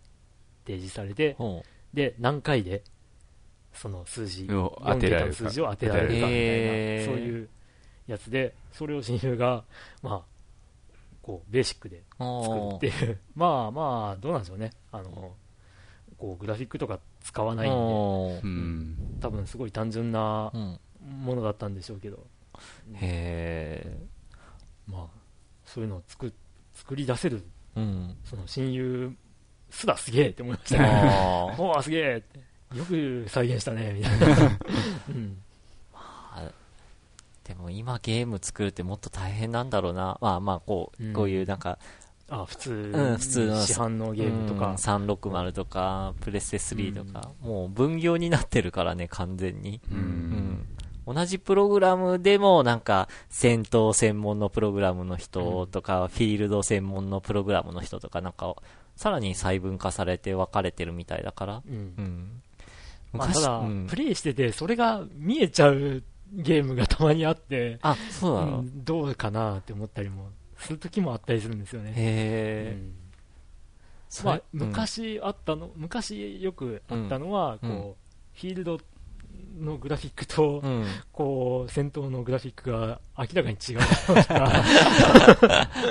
[0.66, 1.64] 提示されて、ほ
[1.94, 2.84] で、何回で
[3.74, 7.50] その数字、を4当てられるか桁の数字を当てられるかみたいな、そういう
[8.08, 9.64] やつで、それを親友が、
[10.02, 10.31] まあ、
[11.22, 12.02] こう、ベーシックでう。
[12.20, 14.72] 作るおっていう、 まあまあ、どうなんでしょうね。
[14.92, 15.36] あの、
[16.18, 19.18] こう、グラフィックとか使わないんで、うん。
[19.20, 20.80] 多分すごい単純なうん。
[21.24, 22.28] ものだったんでしょうけど、
[22.94, 23.98] へえ。
[24.88, 25.20] まあ、
[25.66, 26.32] そういうのを作
[26.74, 27.44] 作り出せる、
[27.76, 28.16] うん。
[28.24, 29.16] その親友
[29.72, 31.56] すらすげえって思いましたね。
[31.58, 32.78] おー、すげえって。
[32.78, 34.60] よく再現したね、みたいな。
[35.10, 35.42] うん。
[37.48, 40.18] でも今ゲーム作るってもっと大変なんだろうな。
[40.22, 41.80] まあまあ、こう、うんこういうなんか、
[42.30, 44.74] あ、普通、うん普通の市販のゲームとうんか。
[44.78, 49.82] 360とか、プレステ3とか、もう分業になってるからね、完全に。
[49.92, 50.68] ううんん。
[51.08, 58.56] 同じプログラムでも、なんか、戦闘専門のプログラムの人とか、フィールド専門のプログラムの人とか、なんか、
[58.96, 61.62] さらに細分化されて分かれてるみたいだから。
[61.68, 62.42] うんうん。
[63.14, 71.90] まあ、ただ、うんプレイしてて、それが見えちゃうゲームがたまにあって、あ、そうなの、うんどうかなって思ったりもする時もあったりするんですよね。
[71.90, 72.78] うへえ。
[72.78, 72.94] ん
[74.26, 78.78] まあ、昔あったの、昔よくあったのは、うんこう、フィールド
[79.60, 80.86] のグラフィックと、うん。
[81.12, 83.80] こう、戦闘のグラフィックが明らかに違う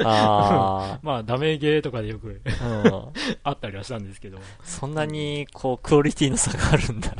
[0.04, 2.92] あ まあ、ダメゲーとかでよくあ、うん。
[3.42, 7.14] あったりはしたんですけど、そんなに、こう、クオリティの差があるんだ。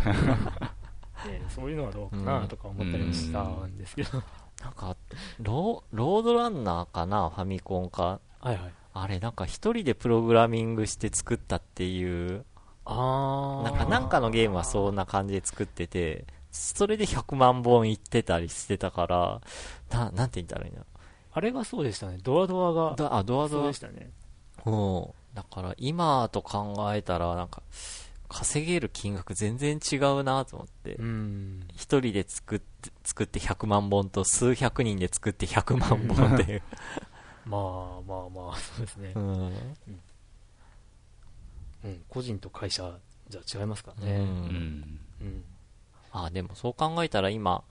[1.29, 4.23] えーそういうのはどうかなとか思ったりもしたんですけど、
[4.63, 4.97] なんか、
[5.41, 8.21] ロー、ロードランナーかなファミコンか。
[8.41, 8.73] はいはい。
[8.93, 12.45] あれ、なんか一人でプログラミングして作ったっていう、
[12.85, 19.41] あなんか、なんかのゲームはそんな感じで作ってて、それで100万本いってたりしてたから、
[19.91, 20.83] な、なんて言ったらいいんだ
[21.33, 22.19] あれがそうでしたね。
[22.23, 24.11] ドアドアが、だあ、ドアドアそうでしたね。
[24.67, 25.07] うん。
[25.35, 27.63] だから今と考えたら、なんか、
[28.31, 31.03] 稼げる金額全然違うなと思ってう。
[31.05, 31.61] ん。
[31.75, 36.63] 一人で作って、作って100万本と数百人で作って100万本っていう。
[37.45, 39.19] まあまあまあ、そうですねう。
[39.19, 39.53] ん。
[41.83, 44.07] うん、個人と会社じゃ違いますからう。
[44.07, 44.17] ね。
[44.17, 45.01] うんん。
[45.21, 45.45] うん。
[46.13, 47.65] あ、でもそう考えたら今、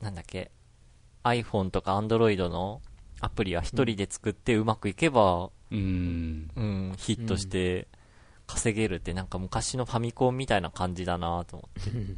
[0.00, 0.50] なんだっけ、
[1.22, 2.80] iPhone とか Android の
[3.20, 6.50] アプリは一人で作ってうまくいけば、うん。
[6.56, 7.88] うん、ヒットして
[8.46, 11.90] 稼げるってなんか昔のファミコンみたいな感じだなと思って。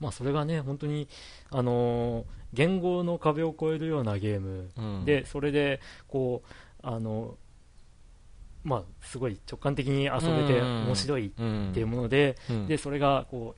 [0.00, 1.08] まあそれがね、本当に、
[1.50, 2.24] あのー
[2.54, 4.70] 言語の壁を越えるようなゲーム。
[4.76, 6.52] うん、で、それで、こう、
[6.82, 7.36] あの、
[8.62, 10.84] まあすごい直感的に遊べてうん。
[10.86, 13.56] 面白いうん、っていうもので、うん、で、それが、こ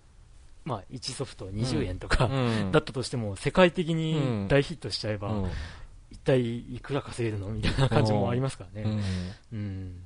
[0.64, 4.48] う、まあ1ソフト20円とか、うん、だったとしても、世界的にうん。
[4.48, 5.50] 大ヒットしちゃえば、うん。
[6.10, 8.88] 一体いくら稼げるのみたいな感じもありますからね。
[9.52, 9.58] うん。
[9.58, 10.02] うん。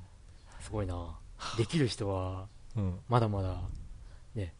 [0.59, 1.17] すごいな。
[1.57, 3.57] できる人は、うんまだまだ、
[4.35, 4.53] ね、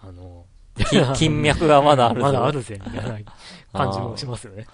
[0.00, 0.46] あの、
[0.90, 3.32] 金 金脈がまだあるぞまだあるぜ、みたいな
[3.72, 4.66] 感じもしますよね。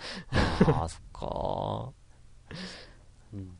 [0.66, 1.94] ああ、そ
[3.32, 3.50] うん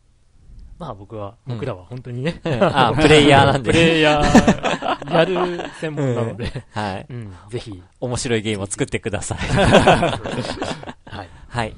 [0.78, 2.88] まあ僕は、うん僕らは本当にね、っか。
[2.88, 3.78] あプレイヤーなんプで。
[3.86, 7.06] レイヤー、 やる専門なので、はい。
[7.10, 9.38] うん、ぜひ、面白いゲームを作ってください。
[9.38, 11.28] はい。
[11.48, 11.76] はい。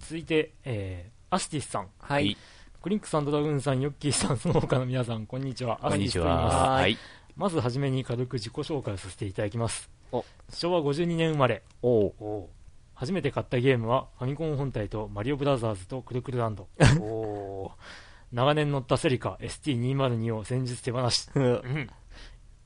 [0.00, 2.36] 続いて、えー、アスティスさん、はい。
[2.84, 5.78] クリンクさん、ドラグーンさん、ヨッキーさん、その他の皆さん、こんにちは。
[5.80, 6.74] こんにちは。
[6.74, 6.98] はいはい。
[7.34, 10.22] まずはじめに軽く自己紹介をさせていただきますお。
[10.50, 11.62] 昭和52年生まれ。
[11.80, 12.50] おうお
[12.92, 16.68] 初めて買ったゲームはファミコン本体とマリオブラザーズとクルクルランド。
[17.00, 17.70] おー
[18.32, 21.90] 長年乗ったセリカ ST202 を先日手放し、うん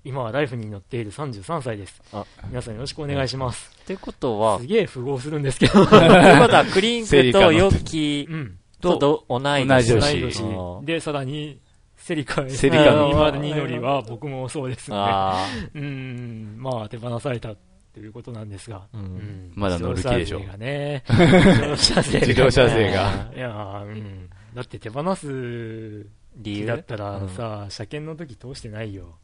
[0.03, 2.25] 今はライフに乗っている33歳ですあ。
[2.49, 3.71] 皆さんよろしくお願いします。
[3.83, 5.75] ってことはす、げえ符合するんですけど。
[5.75, 8.59] ということは、クリンクとヨッキーうん。
[8.81, 10.01] とど同い同じ年。
[10.01, 10.85] 年同い年。
[10.85, 11.61] で、さらに、
[11.97, 14.97] セリカセリカの ST202 乗りは僕もそうですね。
[14.97, 17.55] あ うん、まあ手放された
[17.93, 18.87] ということなんですが。
[18.95, 19.01] ーう。
[19.01, 21.05] うんんまだ乗る気でしょ自動車税がね。
[21.09, 23.31] 自動車税がね自動車税が。
[23.35, 24.31] いやーうん。
[24.55, 26.07] だって手放す
[26.37, 29.18] 理由気だったらさ、車検の時通してないよ。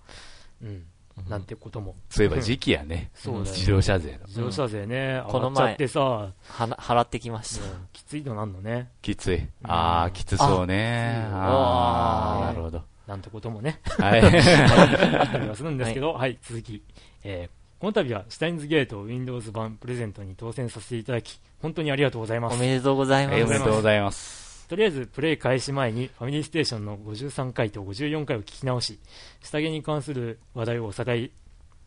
[0.62, 0.84] うん。
[1.28, 1.94] なんてことも。
[2.10, 3.10] そういえば時期やね。
[3.14, 4.26] そう自動車税の。
[4.26, 7.62] 自動車税ね、この前っちゃってさ、もはな払ってきましう
[7.92, 8.90] きついのなんのね。
[9.02, 9.46] きつい。
[9.62, 11.26] ああ、きつそうね。
[11.32, 12.82] あああ、なるほど。
[13.06, 14.20] なんてこともね、はい。
[14.20, 16.82] あったりはするんですけど、はい、続き。
[17.22, 22.54] えーこの度はシュタインズゲートを Windows 版プレゼントに当選させていただき、本当にありがとうございまた。
[22.54, 22.60] おす。
[22.62, 23.58] めでとうございまはいおめす。
[23.58, 24.43] でとうございます。
[24.68, 28.98] とりあえず、プレイ開始前にファミリーステーションの53回と54回を聞き直し、
[29.42, 31.30] 下着に関する話題をおさらい、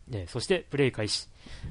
[0.08, 1.28] ね、そしてプレイ開始。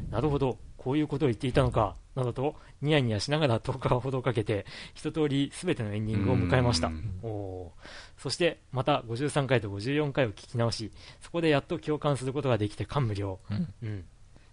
[0.10, 0.58] なるほど。
[0.78, 7.20] こういうことを言っていたのか、などと、ニヤニヤしながら10日ほどかけて、一通り全てのエンディングを迎えましたうん。
[7.24, 7.88] おー
[8.18, 10.92] そして、また53回と54回を聞き直し、
[11.22, 13.40] そこでやっと共感することができて感無量。
[13.50, 14.06] うんうん。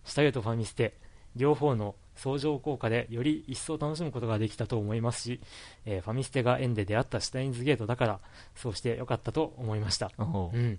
[0.04, 0.94] 下着とファミステ、
[1.36, 5.40] 両方の相乗効果でより一層楽しむことができたと思いますし、
[5.84, 8.20] えーファミステが縁で出会ったシュタインズゲートだから、
[8.54, 10.12] そうしてよかったと思いました。
[10.18, 10.78] おううん、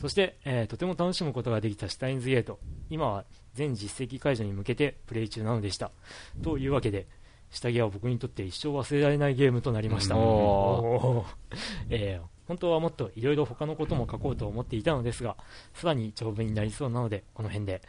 [0.00, 3.24] そして、えーとても楽しむことができたシュタインズゲート、今は
[3.54, 5.90] 全実績解除に向けてプレイ中なのでした。
[6.42, 7.06] というわけで、
[7.50, 10.16] 下着は僕にとって一生忘れられないゲームとなりました。
[10.16, 11.26] おーおー
[11.90, 15.36] えー本当はもっといろいろ他のことも書こうと思っていたのですが、
[15.74, 17.82] さらに長文になりそうなので、この辺で、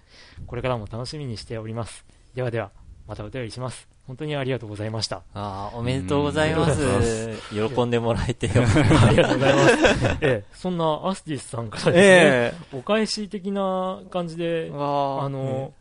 [0.45, 2.05] これからも楽しみにしております。
[2.35, 2.71] ではでは、
[3.07, 3.87] またお便りします。
[4.05, 5.23] 本当にありがとうございました。
[5.33, 7.29] ああ、おめでとうございまうんす。
[7.51, 8.53] 喜んでもらえてよ。
[9.05, 10.17] ありがとうございます。
[10.21, 15.73] ええそんなアスティスさんからですね、えお返し的な感じであの、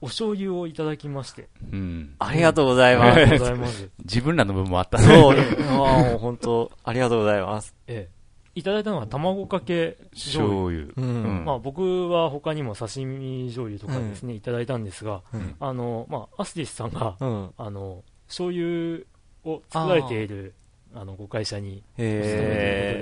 [0.00, 1.48] お醤油をいただきまして。
[1.72, 2.14] うん。
[2.18, 3.40] ありがとうございまありがとうす。
[3.40, 3.90] ございます。
[4.04, 5.36] 自分らの分もあったそう、
[5.72, 7.74] もう本当、ありがとうございます。
[7.86, 8.18] ええ。
[8.54, 10.86] いただいたのは卵かけ醤油。
[10.88, 11.08] 醤油。
[11.08, 15.54] うんまあ僕は他にも刺身醤油とかですね、いただいたんですが、うん。
[15.60, 17.50] あの、まあアスティスさんが、うん。
[17.56, 19.00] あの、醤油
[19.44, 20.54] を作られている、
[20.94, 22.54] あの、ご会社にお勤めということで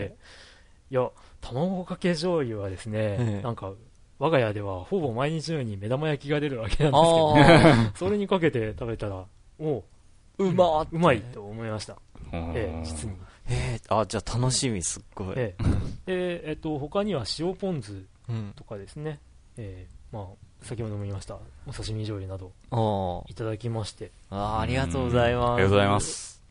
[0.02, 0.16] へ、
[0.90, 3.72] いや、卵かけ醤油はですね、ええなんか、
[4.18, 7.34] 我が家ではほぼ毎日のように目玉焼きが出るわけなんあですけど、
[7.88, 9.24] あ、 それにかけて食べたら、
[9.58, 9.78] お
[10.38, 11.96] う、うまっうまいと思いました。
[12.32, 13.16] うんええ、実に。
[13.48, 15.34] えー、あ、じゃあ楽しみ、すっごい。
[15.36, 15.54] え
[16.06, 16.42] え。
[16.42, 18.52] で、えっと、他には塩ポン酢うん。
[18.56, 19.20] とかですね、
[19.56, 20.24] ええ、まあ、
[20.62, 21.34] 先ほども言いました、
[21.66, 22.52] お刺身醤油など
[23.28, 25.52] いただきまして、あーありがとうございます。
[25.52, 26.42] ありがとうございます。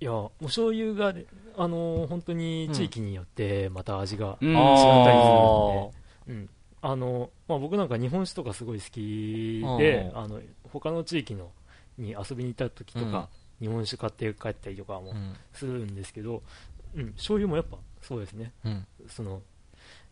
[0.00, 1.24] いや、お醤油がね、
[1.56, 6.05] あのー本当に地域によってまた味がうん違あったりするーので、うん、
[6.82, 10.40] あの、まあ、僕なんか日本酒とかすごい好きで、うんあの、
[10.72, 11.50] 他の地域の
[11.98, 13.28] に遊びに行った時とか、
[13.60, 15.34] 日本酒買って帰ったりとかもうん。
[15.52, 16.42] するんですけど、
[16.94, 18.52] うん、醤油もやっぱそうですね。
[18.64, 18.86] うん。
[19.08, 19.42] その、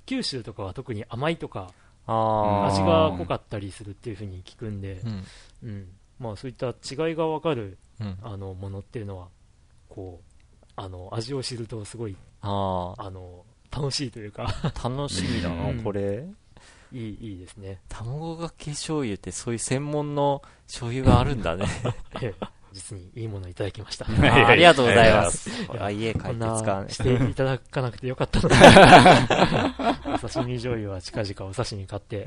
[0.06, 1.72] 九州とかは特に甘いとか、
[2.06, 2.66] ああ。
[2.66, 5.24] 味が濃かったりするっていう風に聞くんでう、ん。
[5.64, 5.88] うん、
[6.18, 8.18] まあそういった違いがわかるうん。
[8.22, 9.28] あのものっていうのは、
[9.88, 10.34] こう、
[10.76, 13.44] あの、味を知るとすごい、ああの、
[13.74, 16.24] 楽しいというか、あ、楽しみだな、うんこれ。
[16.92, 17.80] いい、いいですね。
[17.88, 21.66] 卵かけ醤油ってそういう専門の醤油があるんだね。
[22.22, 24.04] ええ実にいいものをいただきました。
[24.04, 25.48] あ ーありがとうございます。
[25.78, 26.94] あ家帰ってこんな使。
[26.94, 28.56] していただかなくてよかったので、
[30.12, 32.24] お刺身醤油は近々お刺身買って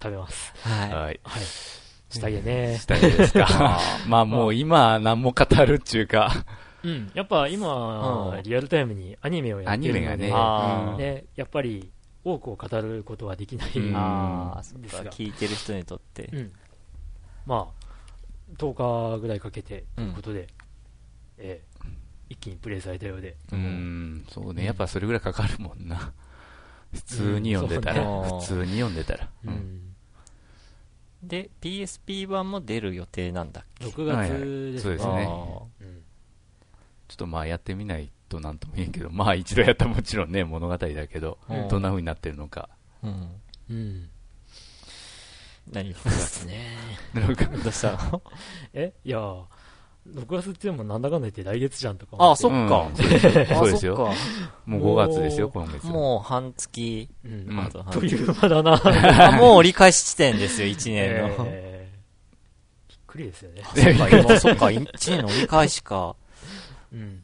[0.00, 0.54] 食べます。
[0.64, 1.20] えははい。
[1.24, 1.42] はい。
[2.08, 2.78] 下着ね。
[2.78, 3.80] したいですか。
[4.06, 6.30] まあもう今何も語るっていうか、
[6.84, 7.10] うん。
[7.14, 11.90] やっぱ今、うんリアルタイムにアニメをやってるので、アニメがねねやっぱり
[12.24, 13.66] 多くを語ることはできない。
[13.72, 14.62] ですが。
[15.10, 16.38] 聞いてる人にとってう。
[16.38, 16.52] ん。
[17.46, 20.48] まあ、10日ぐらいかけてということで、
[21.38, 21.74] ええ
[22.30, 24.64] 一気にプレイされたようで、うん、そうね。
[24.64, 26.12] やっぱそれぐらいかかるもんな。
[26.92, 29.28] 普通に読んでたら、ね普通に読んでたら。
[29.44, 29.94] ううんん。
[31.22, 34.80] で、PSP 版も出る予定なんだっけ？6はいはい月ですね。
[34.80, 35.28] そうですね
[35.70, 35.73] うん
[37.08, 42.68] ちょっとまあやってみないとなんとも言えんけど、まあ一度やったらもちろんね、物語だけど、うんどんな風になってるのか。
[43.02, 43.28] うん。
[43.70, 44.08] うん。
[45.72, 46.76] 何6月ね。
[47.14, 48.22] なんかどうしたの
[48.74, 48.92] え？
[49.04, 49.46] いや、6
[50.28, 52.42] 月っていうのもなんだかんだ言って来月じゃんとかああ、思って。
[52.42, 52.96] そっかうん。
[52.96, 54.10] そうですそうですよ。
[54.10, 54.14] あ
[54.66, 55.86] もう5月ですよ、今月。
[55.86, 57.08] もう半月。
[57.24, 57.32] うん。
[57.50, 58.80] うんあっという間だな。
[59.28, 61.46] あ、 もう折り返し地点ですよ、1年の。
[61.48, 61.74] えー
[62.88, 63.62] びっくりですよね。
[63.64, 66.16] そっか、今、そっか、1年の折り返しか。
[66.94, 67.22] うん。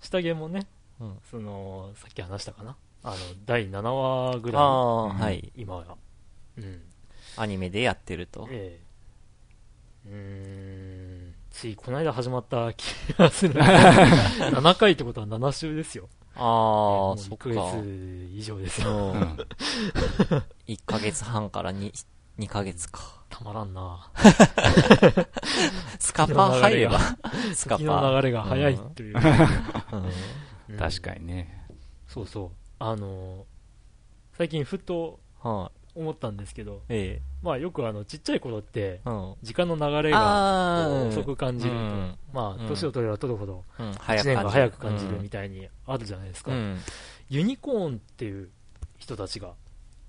[0.00, 0.66] 下着もね、
[1.00, 2.76] うんその、さっき話したかな？
[3.02, 5.40] あの、第7話ぐらああ、うんはい。
[5.40, 5.84] い、今は。
[6.56, 6.82] うん。
[7.36, 8.46] アニメでやってると。
[8.50, 8.80] え
[10.06, 11.34] えうーん。
[11.50, 12.84] ついこの間始まった気
[13.16, 13.54] がする。
[13.60, 16.08] 7回ってことは7週ですよ。
[16.36, 16.40] あ
[17.14, 17.44] あ、そ1っか。
[17.72, 18.90] ヶ月以上ですよ。
[18.90, 19.36] うんうん
[20.66, 21.92] 1ヶ月半から 2,
[22.38, 23.23] 2ヶ月か。
[23.36, 24.10] たまらんな。
[25.98, 27.00] スカパー入れば。
[27.52, 28.20] スカパ時のー。
[28.20, 29.16] 流れが早いという。
[29.92, 30.04] うん
[30.70, 31.66] うん確かにね。
[32.06, 32.50] そうそう。
[32.78, 33.44] あの、
[34.32, 35.98] 最近ふとはい。
[36.00, 37.22] 思ったんですけど、ええ。
[37.42, 39.34] まあよくあの、ちっちゃい頃って、うん。
[39.42, 43.90] 時間の流れが遅く感じると、うんまあ、うん年を取れば取るほど、うん。
[43.90, 46.52] 1早く年が早く感じるうんみたいにあるじゃないですか。
[46.52, 46.78] うん。
[47.28, 48.50] ユニコーンっていう
[48.98, 49.54] 人たちが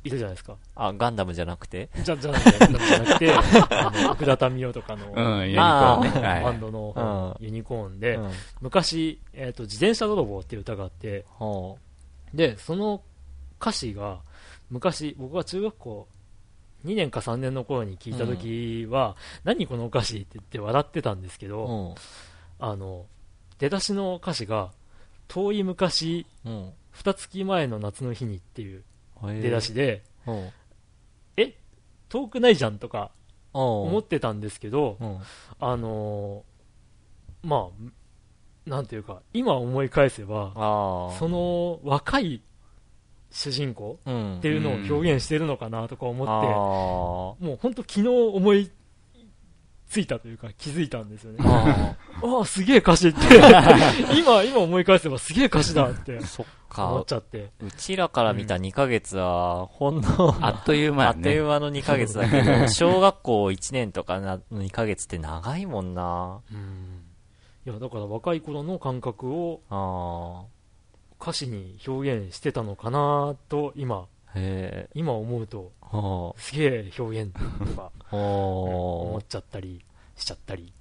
[0.05, 0.57] いるじゃないですか。
[0.75, 1.89] あ、ガンダムじゃなくて？
[2.03, 3.33] じゃ、じゃなくて、じゃなくて、
[3.75, 6.27] あの、奥田民生とかの、うん、ユニコあーーンね。
[6.27, 6.43] はい。
[6.43, 8.31] バンドのうんユニコーンで、うん。
[8.61, 11.77] 昔、えっ、と、自転車泥棒っていう歌があって、ほ
[12.33, 13.01] で、その
[13.59, 14.19] 歌詞が、
[14.69, 16.07] 昔、僕が中学校
[16.85, 22.65] 2年か3年の頃に聞いた時は、何このお菓子って言って笑ってたんですけど、うん。
[22.65, 23.05] あの、
[23.57, 24.71] 出だしの歌詞が、
[25.27, 26.73] 遠い昔、うん。
[26.91, 28.83] 二月前の夏の日にっていう
[29.23, 29.73] 出出だし。
[29.73, 30.49] で、うん。
[31.37, 31.55] え
[32.09, 33.11] 遠くないじゃんとか
[33.53, 35.19] 思思ってたんですけど、うん。
[35.59, 40.51] あのーまあ、なんていうか、今思い返せば。
[41.19, 42.41] その若い
[43.29, 44.37] 主人公うん。
[44.37, 48.71] っていうのを表現してるのかなとか思って、あもう本当昨日思い
[49.89, 51.39] ついたというか気づいたんですよね。
[51.41, 51.95] あ。
[52.23, 53.19] あああ、すげえ歌詞って、
[54.17, 56.21] 今、今思い返せばすげえ歌詞だってあ。
[56.25, 56.45] そっ
[56.77, 57.05] 思っか。
[57.05, 57.51] ちゃって。
[57.61, 61.19] うちらから見た2ヶ月は、ほんの、あっという間ね。
[61.19, 66.41] っという間の2ヶ月だけど、小学校1年とかなの2ヶ月って長いもんな。
[66.51, 67.03] うん。
[67.65, 70.43] いや、だから若い頃の感覚をあ
[71.21, 74.14] 歌詞に表現してたのかなと、今、あ。
[74.35, 74.89] へえ。
[74.93, 77.39] 今思うと、ほすげえ表現と
[77.75, 79.83] か、思っちゃったり、
[80.17, 80.73] しちゃったり。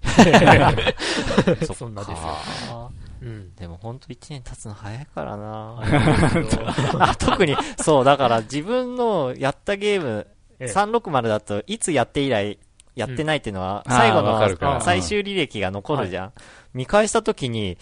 [1.61, 1.67] う。
[1.75, 2.91] そんなですよか
[3.23, 3.55] うん。
[3.55, 7.15] でもほんと1年経つの早いからあな。
[7.19, 10.27] 特に、そう、だから自分のやったゲーム、
[10.61, 12.59] ええ360だといつやって以来、
[12.95, 16.33] やってないっていうのは、最後のわかるから最終履歴が残るじゃん。
[16.75, 17.77] 見返した時に、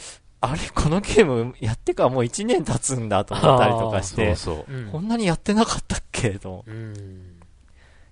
[0.45, 4.73] あれ、このゲームやってからもう1年経つんだと思ったりとかして、そうそう。
[4.75, 7.41] うんこんなにやってなかったっけとうん。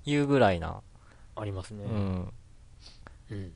[0.06, 0.80] いうぐらいな。
[1.34, 1.84] ありますね。
[1.84, 2.32] うん。
[3.30, 3.52] うん。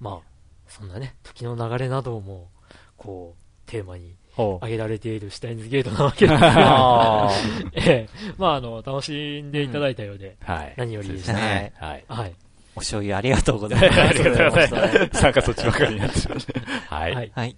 [0.00, 0.28] まあ、
[0.66, 2.48] そんなね、時の流れなども、
[2.96, 4.16] こう、テーマに。
[4.38, 7.30] 挙げられているシュタインズゲートなわけですが、あ
[7.72, 10.74] ええ、まあ、あの、楽しんでいただいたようで、はい。
[10.76, 12.04] 何よりでしたねはい。
[12.06, 12.34] はい。
[12.74, 14.00] お醤油ありがとうございます。
[14.00, 16.54] ありがとうございます なんかそっちばかりになってしまって。
[16.88, 17.14] はい。
[17.14, 17.32] はい。
[17.34, 17.56] はい。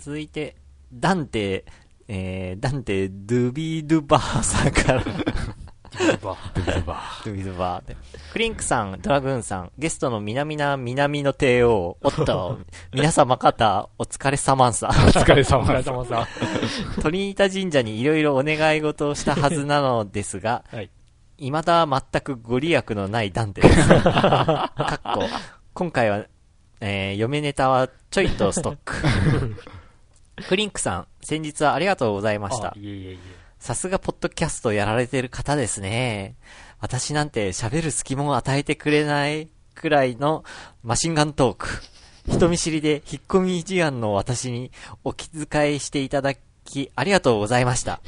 [0.00, 0.56] 続いて、
[0.92, 1.66] ダンテ、
[2.08, 5.04] えー、ダンテ、ドゥビドゥバーさんから、
[6.22, 7.96] ばドゥブバドゥビドゥバーで。
[8.32, 12.60] クリンクさん、ドラグーンさん、ゲストの南な南の帝王、おっと、
[12.94, 14.88] 皆様方、お疲れ様さ。
[14.90, 15.08] ー。
[15.08, 15.88] お疲れお様疲れです。
[15.90, 16.26] 様さ
[17.02, 20.76] トリニタ神社にいろいろお願い事をしたはずなのですが、ん。
[20.76, 20.90] はい。
[21.36, 23.88] 未だ全くご利益のないダンテです。
[24.02, 25.24] かっこ、
[25.74, 26.24] 今回は、
[26.80, 28.94] えー、嫁ネタはちょいとストック。
[30.48, 32.74] クリンクさん、先日はありがとうございましたあ。
[32.76, 33.18] いえいえいえ。
[33.58, 36.36] さすがポッドキャストやられてる方ですね。
[36.80, 40.44] 私なんて喋る隙も与えてくれないくらいの
[40.82, 41.68] マシンガントーク。
[42.28, 44.70] 人見知りで引っ込み思案の私に
[45.04, 46.34] お気遣いしていただ
[46.64, 48.00] きありがとうございました。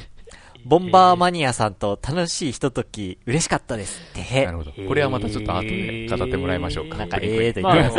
[0.65, 4.45] ボンバーマニアさんと楽しいひととき嬉しかったですって。
[4.45, 4.71] なるほど。
[4.71, 6.97] これはまたちょっと後で語ってもらいましょうか。
[6.97, 7.97] なんかええと言ってます。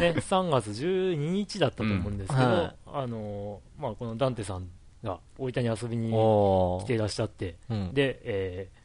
[0.00, 4.68] ね、 3月12日だったと思うんですけど、うんはいあの、まあ、このダンテさん
[5.04, 6.98] が大分に遊びに来てい。
[6.98, 7.94] らっしゃって、うん。
[7.94, 8.80] で、えー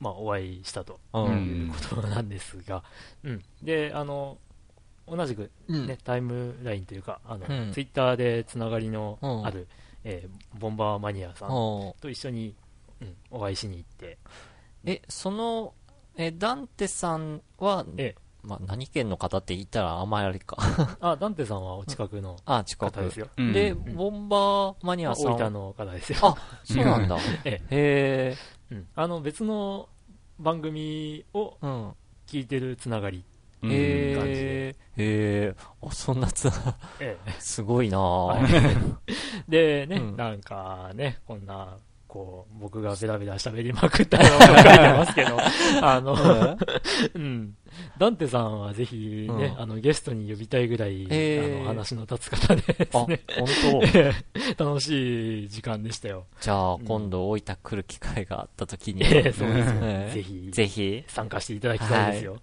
[0.00, 1.20] まあ、お会いしたとう。
[1.22, 1.68] う。
[1.94, 2.82] ことなんですが、
[3.22, 3.42] うん。
[3.62, 4.38] で、あの、
[5.06, 9.68] 同じく、うんね、タイムラインというか、あの、うんツイッターでつながりのうんある、
[10.04, 12.54] えーボンバーマニアさんと一緒に、
[13.00, 14.18] うん、お会いしに行って、
[14.84, 15.74] え、その、
[16.16, 20.56] え、ダンテさんは、えまあ、何県の方って言ったらあんまりあれか。
[21.00, 23.28] あ、ダンテさんはお近くのあ、近く方ですよ。
[23.36, 23.52] うん
[23.94, 25.32] ボンバーマニまあアさん。
[25.32, 26.18] 大分の方ですよ。
[26.22, 27.18] あ、そうなんだ。
[27.44, 28.36] えへ
[28.70, 29.88] うん、あの別の
[30.38, 31.66] 番組をえ。
[31.66, 31.94] うん。
[32.26, 33.24] 聞いてるつながり、
[33.62, 34.68] うんへえ。
[34.70, 35.54] へえ。
[35.82, 37.98] あ、そんなつな、えすごいな。
[39.48, 45.38] でね、うんなんかね、こんな、こう、僕がベラベラ喋りまくったのが書いてますけど、
[45.86, 46.56] あの、
[47.14, 47.54] うん。
[47.98, 53.46] ダンテさんはぜひね、うんあの、ゲストに呼びたいぐらい、えーあの、話の立つ方でですあ、ね、本
[54.56, 54.64] 当。
[54.64, 56.24] 楽しい時間でしたよ。
[56.40, 59.02] じゃあ、ん今度大分来る機会があった時に。
[59.04, 61.04] ええそうですよええ ぜひ、ぜひ。
[61.06, 62.32] 参加していただきたいですよ。
[62.32, 62.40] はい。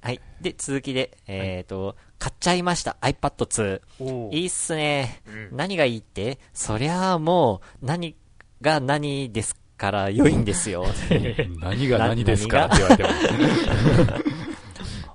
[0.00, 0.20] はい。
[0.40, 2.96] で、続きで、えっと、買っちゃいました。
[3.02, 3.80] iPad 2。
[4.00, 5.20] おいいっすね。
[5.26, 6.38] うん何がいいって？
[6.54, 8.16] そりゃあもう、何
[8.62, 10.86] が何ですから良いんですよ。
[11.60, 13.08] 何が何ですかって言われても。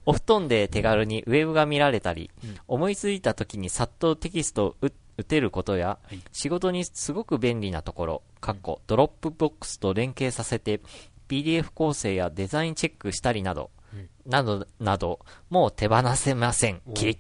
[0.06, 10.82] お布団で手軽にウェブが見られたり、うん思いついた時にさっとテキストを打打てることや、はい仕事にすごく便利なところ、かっこ Dropbox と連携させて、
[11.28, 13.81] PDF 構成やデザインチェックしたりなど、うん
[14.26, 15.20] など、など、
[15.50, 16.82] もう手放せません。
[16.88, 17.18] おキリッ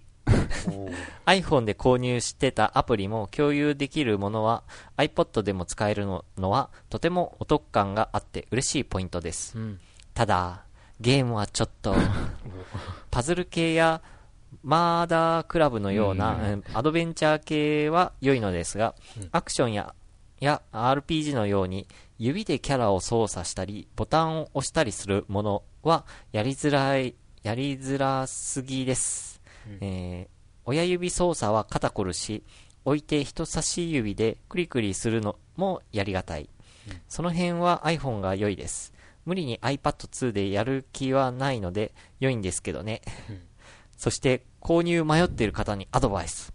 [1.25, 4.63] iPhone で購入してたアプリも共有できるものは
[4.97, 9.57] iPod でも使えるののはとてもお得感があって嬉しいポイントです。
[9.57, 9.79] うん。
[10.13, 10.63] ただ、
[10.99, 11.95] ゲームはちょっと、
[13.09, 14.01] パズル系や
[14.63, 19.95] マーダークラブのような、うアドベンチャー系は良いのですが、うんアクションや
[20.41, 21.87] や RPG のように
[22.17, 29.41] 指でキャラを操作したり、ボタンを押したりするものは、やりづらい、やりづらすぎです。
[29.79, 32.43] えー親指操作は肩こるし、
[32.85, 36.49] 置いて人差し指でクリクリするのもやりがたい。
[37.07, 38.93] その辺は iPhone が良いです。
[39.25, 43.01] 無理に iPad2 でやる気はないので良いんですけどね。
[43.97, 46.53] そして購入迷っている方にアドバイス。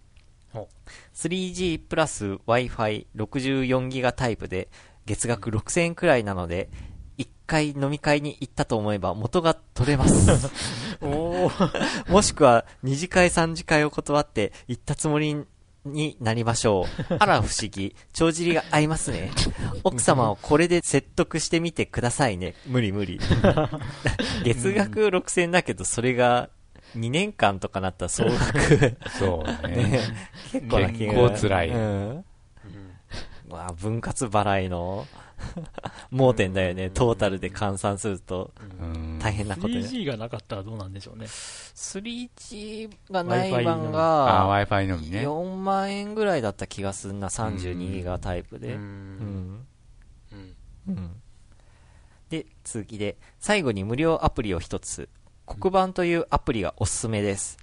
[0.56, 0.68] ほ
[1.14, 4.68] 3G プラス Wi-Fi64 ギガタイプで
[5.04, 6.70] 月額6000円くらいなので、
[7.18, 10.50] 一回飲み会に行ったと思えば元が取れます。
[11.00, 11.72] おー
[12.10, 15.44] もしくは二次会三次会を断って行ったつもり
[15.84, 17.14] になりましょう。
[17.20, 17.94] あら不思議。
[18.12, 19.30] 帳尻が合いますね。
[19.84, 22.54] 奥様をこれで説得してみてくださいね。
[22.66, 23.20] 無理無理。
[24.44, 26.50] 月額6000円だけど、それが
[26.96, 28.96] 2年間とかなったら総額。
[29.18, 29.76] そうね。
[29.76, 30.00] ね、
[30.52, 31.30] 結構な金額。
[31.30, 32.24] 結構辛いうん。
[33.48, 35.06] まあ、分割払いの
[36.10, 36.90] 盲点だよね。
[36.90, 39.86] トータルで換算するとうん大変なことになる。
[39.86, 41.26] 3G がなかったらどうなんでしょうね。
[41.26, 45.20] 3G がない版あ、が、Wi-Fi のみね。
[45.26, 48.74] 4万円ぐらいだった気がするな、32ギガタイプで。
[48.74, 49.66] ううんん。
[50.32, 50.56] うん
[50.88, 51.22] うん。
[52.28, 55.08] で、次で、最後に無料アプリを一つ。
[55.46, 57.58] 黒板というアプリがおすすめです。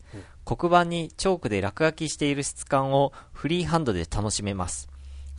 [0.45, 4.89] 黒板にチョークで落書きしている質感をフリーハンドで楽しめます。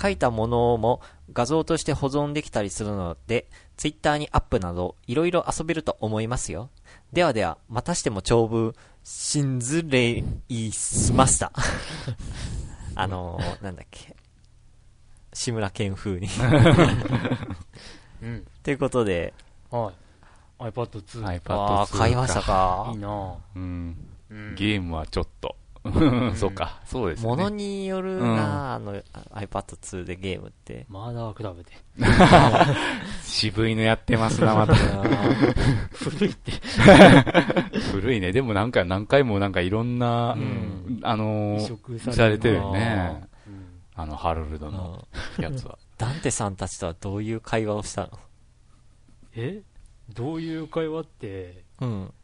[0.01, 1.01] 書いたものも
[1.33, 6.71] 画像として保存できたりするので、ツイッターにアップなどいろいろ遊べると思いますよ。
[7.13, 12.15] ではでは、またしても長文、シンズレイスマスター。
[12.97, 14.17] あのー、なんだっけ。
[15.33, 16.29] 志村けん風に。
[18.23, 18.45] うん。
[18.63, 19.35] ということで、
[19.71, 20.04] はい。
[20.59, 21.25] iPad2。
[21.27, 22.99] あ iPad あ、買いましたかいい。
[22.99, 23.37] なぁ。
[23.57, 23.97] うん。
[24.31, 25.57] うんゲームはちょっと。
[26.35, 26.81] そうか。
[26.87, 27.29] そうですね。
[27.29, 28.95] ものによるな、あの、
[29.35, 30.87] iPad2 でゲームって。
[30.89, 31.73] マーダークラブで。
[33.23, 34.75] 渋いのやってますな、また。
[34.75, 36.53] 古いって。
[37.93, 38.33] 古いね。
[38.33, 43.21] でもなんか何回もなんかいろんな、んあの移ー植されてるよあね。
[43.21, 43.61] うん
[43.97, 45.07] あの、ハロルドの
[45.39, 45.79] やつは。
[45.99, 48.09] ダンテさんたちとはどういう会話をした
[49.37, 49.63] え？
[50.11, 52.15] どういう会話って、のうん。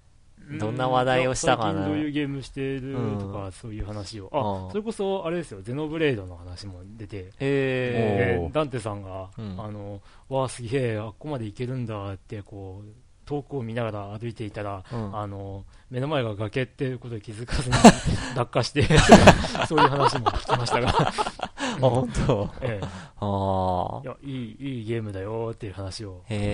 [0.59, 1.73] どんな話題をしたかな。
[1.73, 4.31] 最近どういうゲームしてるとうか、そういう話を。
[4.33, 4.69] うん。
[4.69, 8.49] あ、それこそ、あれですよ、ゼノブレードの話も出て、えおー。
[8.49, 9.63] でダンテさんが、うん。
[9.63, 12.89] あの、わあ、すげえ、あっこまで行けるんだって、こう、
[13.27, 15.17] 遠くを見ながら歩いていたら、うん。
[15.17, 17.77] あの、目の前が崖っていうことに気づかずに
[18.35, 18.83] 落下して、
[19.69, 21.50] そういう話も聞きましたが、あ、
[21.81, 22.51] 本当？
[22.63, 22.87] ええ
[23.23, 26.33] あいや、いい、いいゲームだよっていう話をあ。
[26.33, 26.49] 聞いて、へ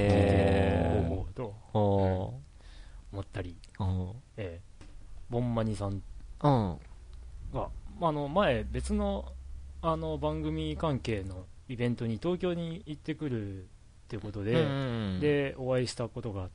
[1.05, 1.07] え。
[1.09, 2.41] ほうほうとお
[3.13, 3.57] 思ったり。
[4.37, 4.61] ええ
[5.29, 6.01] ボンマニさんうん。
[6.43, 6.79] が、
[7.53, 7.69] ま
[8.03, 9.33] あ、あの前、別の
[9.83, 13.67] あの番組関係のイベントに東京に行ってくるっ
[14.09, 16.49] ていうことで、うん、でお会いしたことが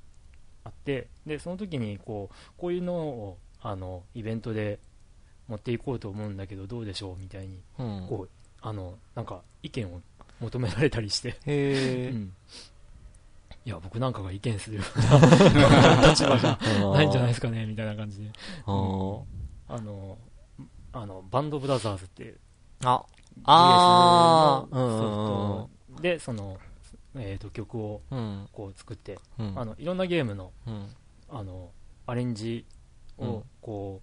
[0.64, 4.80] あって、でその時にこうこういうのをあのイベントで
[5.48, 8.08] 持っていこうと思うんだけど、どうでしょうみたいにうん。
[8.10, 8.30] こう
[8.62, 10.02] あのなんか意見を
[10.40, 11.38] 求められたりして。
[11.46, 11.52] う
[12.16, 12.34] ん
[13.64, 16.58] いや、僕なんかが意見するような 立場じゃ
[16.94, 18.32] ないんじゃないですかねみたいな感じで。
[18.66, 19.24] あー
[19.70, 20.18] あの、
[20.94, 22.40] あの、バンドブラザーズっていう
[22.84, 23.04] あ、
[23.46, 26.58] あソフトで、その、
[27.16, 28.50] えっ、と、曲をうん。
[28.52, 29.60] こう作って、うん。
[29.60, 30.90] あの、いろんなゲームの、うん。
[31.30, 31.72] あの、
[32.08, 32.66] アレンジ
[33.20, 34.02] うんを、こ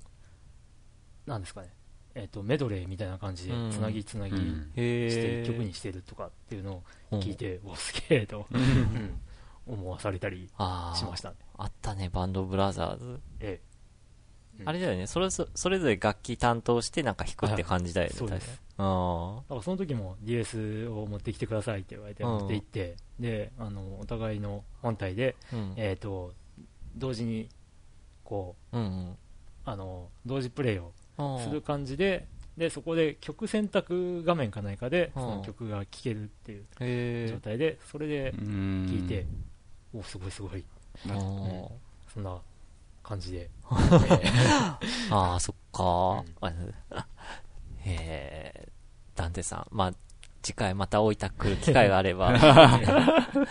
[1.27, 1.73] う、なんですかね、
[2.19, 5.45] えっ、と、メドレーみたいな感じでうん、つなぎつなぎうんして。
[5.47, 9.21] 曲にしてるとかっていうのをうん聞いて、うわ、すげえと、うん
[9.69, 11.37] 思わされたりしましたね。
[11.59, 13.21] あったね、バンドブラザーズ。
[13.41, 13.61] え
[14.61, 25.57] うんあれだよね、それぞそれぞれ楽器担当してなんか弾くって感じだよね、そうです確かあだからその時も DS を持ってきてくださいって言われてうん持って行って、であのお互いの本体で、あ。
[25.57, 25.75] うん。
[25.77, 26.33] えー、と
[26.97, 27.49] 同時に
[28.25, 29.17] こううん
[29.65, 30.93] あの同時プレイをうん。
[31.45, 35.23] する感じででそこで曲選択画面かないかでうん。
[35.23, 39.27] その曲が聴けるっていうへ状態でそれで聞聴いて、
[39.95, 40.65] おすごいすごい。
[42.13, 42.37] そんな
[43.03, 43.49] 感じで、え
[45.11, 46.25] あー、そっか。
[46.43, 47.05] うー。
[47.85, 48.69] へえ。
[49.15, 49.67] ダンテさん。
[49.71, 49.93] まあ、
[50.43, 53.47] 次回また大分来る機会があれば、ー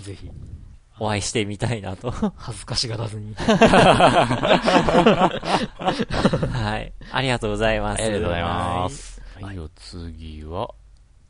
[0.02, 0.30] ぜひ
[0.98, 2.10] お会いしてみたいなと。
[2.36, 3.48] 恥ずかしがらずに は
[6.78, 6.92] い。
[7.10, 8.02] ありがとうございます。
[8.02, 9.20] ありがとうございます。
[9.36, 10.68] はいはい、お次は、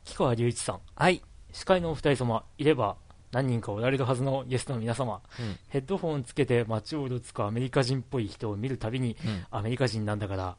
[0.03, 1.21] 木川隆一さんはい。
[1.51, 2.97] 司会のお二人様いれば
[3.31, 9.45] 何人かおられるはずのゲストの皆様、うんヘッドホンつけて街をうろつくアメリカ人っぽい人を見るたびにうん。
[9.49, 10.55] アメリカ人なんだから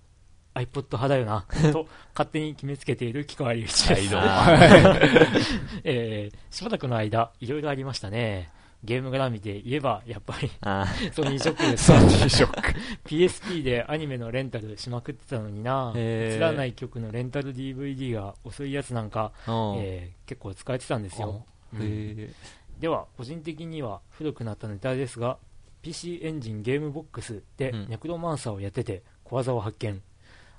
[0.54, 4.14] iPod 派だよな、 と勝手に決めつけている木川隆一です。
[5.84, 8.50] えーしばらくの間、いろいろありましたね。
[8.84, 11.86] ゲーム絡みで言えば、やっぱりあ ソニーショックです。
[11.86, 12.78] ソニーショック。
[13.08, 19.74] PSP でアニメのレンタルしまくってたのにな、映らない曲のレンタル DVD が遅いやつなんか、あ。
[19.78, 21.44] えー結構使えてたんですよ。
[21.74, 22.30] うんへ
[22.78, 25.38] では、個人的には古くなったネタですが、
[25.82, 30.02] PC エンジンゲームボックスでうんネクロマンサーをやってて小技を発見。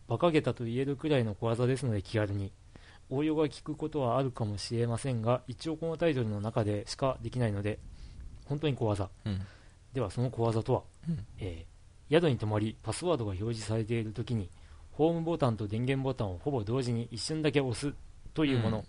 [0.08, 2.52] 馬鹿げたと言えるくらいの小技ですので気軽に。
[3.10, 7.80] 応用が効くことはあるかもしれませんが、一応このタイトルの中でしかできないので、
[8.46, 9.10] 本当に小技。
[9.26, 9.42] うん。
[9.94, 11.76] ではその小技とは、うんえー
[12.08, 14.48] 宿に泊まりパスワードが表示されているときに
[14.92, 17.96] ホームボタンと電源ボタンをほぼ同時に一瞬だけ押す
[18.36, 18.84] というもの、うん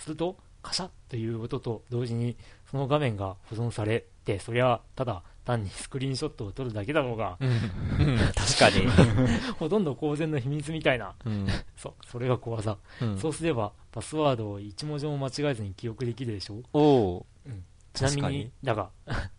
[0.00, 2.36] するとカシャッという音と同時に
[2.70, 8.18] その画面が保存されてそりゃただ単にスクリーンショットを撮るだけだろうが、うん。
[8.34, 8.86] 確かに。
[9.58, 11.46] ほとんど公然の秘密みたいなうん。
[11.76, 17.50] そうそれが小技、うんそうすればパスワードを一文字も間違えずに記憶できるでしょうおう
[17.94, 18.90] ちなみにだが、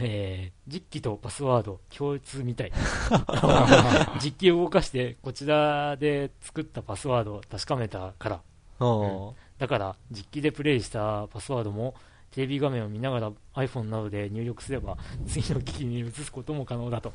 [0.00, 2.72] えー実機とパスワード共通みたい。
[4.22, 8.40] 実機を動かして、こちらで作ったパスワードを確かめたから。
[8.80, 11.94] おうだから、実機でプレイしたパスワードも、
[12.32, 14.96] テレビ画面を見ながら iPhone などで入力すれば、
[15.28, 17.12] 次の機器に移すことも可能だと。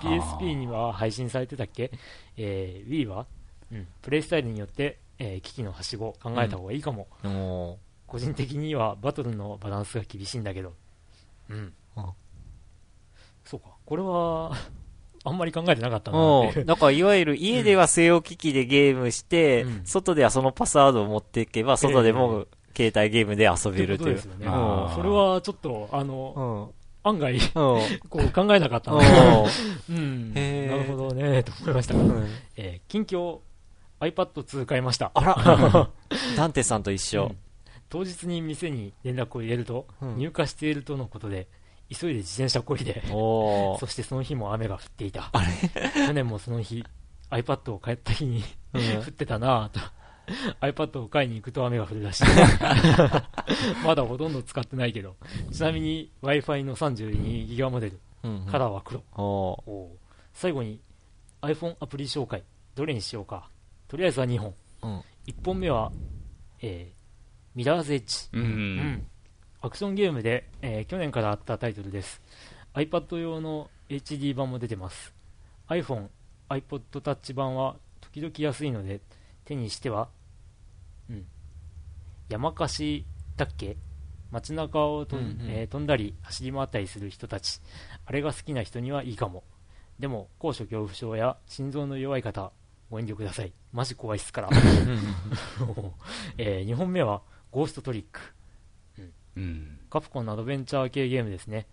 [0.00, 1.90] PSP には配信されてたっけ？
[2.36, 3.26] えー Wii は、
[3.72, 7.08] うん、プレイスタイルによって、えー機器のはしご考えた方がいいかも。
[7.24, 10.72] おう個人的にはバトルのバランスが厳しいんだけど。
[11.50, 11.72] うん。
[11.96, 12.12] あ
[13.44, 13.66] そうか。
[13.84, 14.52] これは、
[15.24, 16.64] あんまり考えてなかったな。
[16.64, 22.46] だから、いわゆる家では据え置き機でゲームして、うん外ではそのパスワードを持っていけば、外でも
[22.76, 24.44] 携帯ゲームで遊べるというってことです。
[24.44, 24.52] よ
[24.96, 25.02] ね。
[25.02, 27.10] れはちょっと、あの、うん。
[27.10, 28.98] 案外、 こう考えなかったな。
[29.88, 30.34] うん。
[30.34, 32.00] なるほどね、と思いましたが。
[32.00, 33.38] うんえー近況、
[34.00, 35.10] iPad2 買いました。
[35.14, 35.90] あら、
[36.36, 37.38] ダンテさんと一緒うん。
[37.88, 41.48] 当日に店に連絡を入れると、うん入荷しているとのことで、
[41.88, 45.30] 急いで自転車こいで、お そしてその日も雨が降っていた。
[45.94, 46.84] 去年もその日、
[47.30, 49.80] iPad を買った日にうん 降ってたなぁと。
[50.60, 52.24] iPad を買いに行くと雨が降るらしい。
[53.86, 55.16] まだほとんど使ってないけど。
[55.52, 60.02] ちなみに Wi-Fi の 32GB モデル、うんカラーは黒。
[60.32, 60.80] 最後に
[61.42, 62.42] iPhone アプリ紹介。
[62.74, 63.48] どれにしようか。
[63.88, 64.54] とりあえずは2本。
[64.82, 65.04] うん。
[65.26, 65.92] 1本目は、
[66.60, 66.95] えー、
[67.56, 68.28] ミラーズエッジ。
[68.32, 68.38] う。
[68.40, 69.06] うんん。
[69.62, 72.20] アクションゲームで、えー去年からあったタイトルです。
[72.74, 75.12] iPad 用の HD 版も出てます。
[75.68, 76.08] iPhone、
[76.48, 79.00] iPod Touch 版は時々安いので
[79.44, 80.08] 手にしては、
[81.10, 81.24] うん。
[82.28, 83.04] 山貸し
[83.36, 83.76] だっけ？
[84.32, 87.60] 街中をとん、うんうんえー飛んだり走り回ったりする人たち。
[88.04, 89.42] あれが好きな人にはいいかも。
[89.98, 92.52] でも、高所恐怖症や心臓の弱い方、
[92.90, 93.52] ご遠慮ください。
[93.72, 94.50] マジ怖いっすから。
[96.36, 98.20] え2本目は、ゴーストトリック。
[99.36, 99.78] うん。
[99.90, 101.66] カプコンのアドベンチャー系ゲームですね。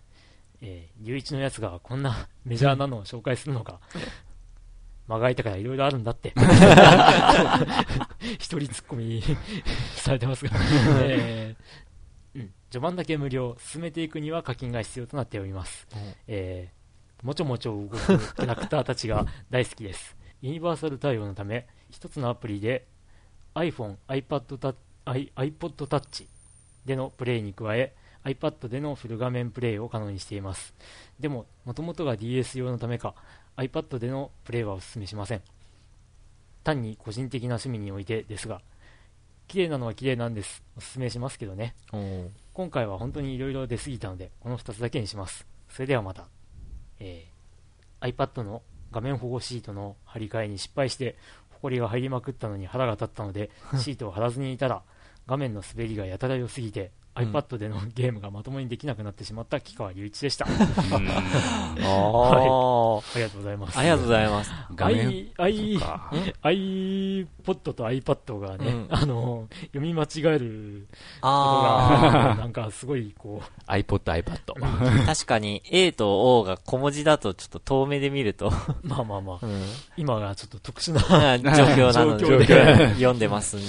[0.60, 3.80] えー、龍一のやつがこんなメジャーなのを紹介するのか。
[5.08, 6.32] 間 が空いたからいろいろあるんだって。
[8.38, 9.22] 一人ツッコミ
[9.96, 10.52] されてますが。
[11.00, 15.86] えーうん、序盤だけ無料、進めていくには課金が必要となっております。
[16.26, 20.16] えー、もちょもちょ動くキャラクターたちが大好きです。
[20.42, 22.86] ユニバーサル対応のため、一つのアプリで
[23.54, 24.74] iPhone、iPad タ
[25.06, 26.26] i- iPod Touch
[26.86, 27.94] でのプレイに加え、
[28.24, 30.74] iPad でのフル画面プレイを可能にしています。
[31.20, 33.14] でも、もともとが DS 用のためか、
[33.56, 35.42] iPad でのプレイはお勧めしません。
[36.62, 38.60] 単に個人的な趣味においてですが、
[39.48, 40.62] 綺麗なのは綺麗なんです。
[40.76, 41.74] お勧めしますけどね。
[42.54, 45.46] 今回は本当に色々出過ぎたので、この2つだけにします。
[45.68, 46.26] それではまた。
[47.00, 47.34] えー
[48.00, 48.62] iPad の
[48.92, 51.16] 画面保護シートの張り替えに失敗して、
[51.62, 54.82] 埃が入りまくったのに腹が立ったので、シートを貼らずにいたら、
[55.26, 60.46] 画面の滑りがやたら良すぎて、iPad でのゲームがまともにできなくなってしまった木川隆一でした。
[60.46, 60.48] あ
[61.74, 63.76] ありがとうございます。
[63.76, 63.80] あ。
[63.80, 64.50] ありがとうございます。
[64.74, 66.10] 画面 i, i か
[66.42, 74.38] iPod と iPad がね、うんあの、読み間違えることあが、なんかすごいこう、iPod、iPad。
[74.60, 75.06] あ。
[75.06, 78.50] 確かに A と O が小文字だとちょっと遠目で見ると、
[78.82, 79.62] まあまあまあ、うん
[79.96, 83.66] 今がちょっと特殊な状況なので 読んでますんで。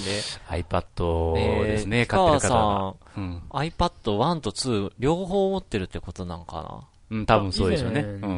[0.50, 3.05] iPad ですね、えー買ってる北方川が。
[3.18, 3.42] うん。
[3.50, 8.02] iPad1 と2両方持ってるってことなんかうん、多分そうでしょうね。
[8.02, 8.20] う。
[8.20, 8.28] な。
[8.28, 8.36] うん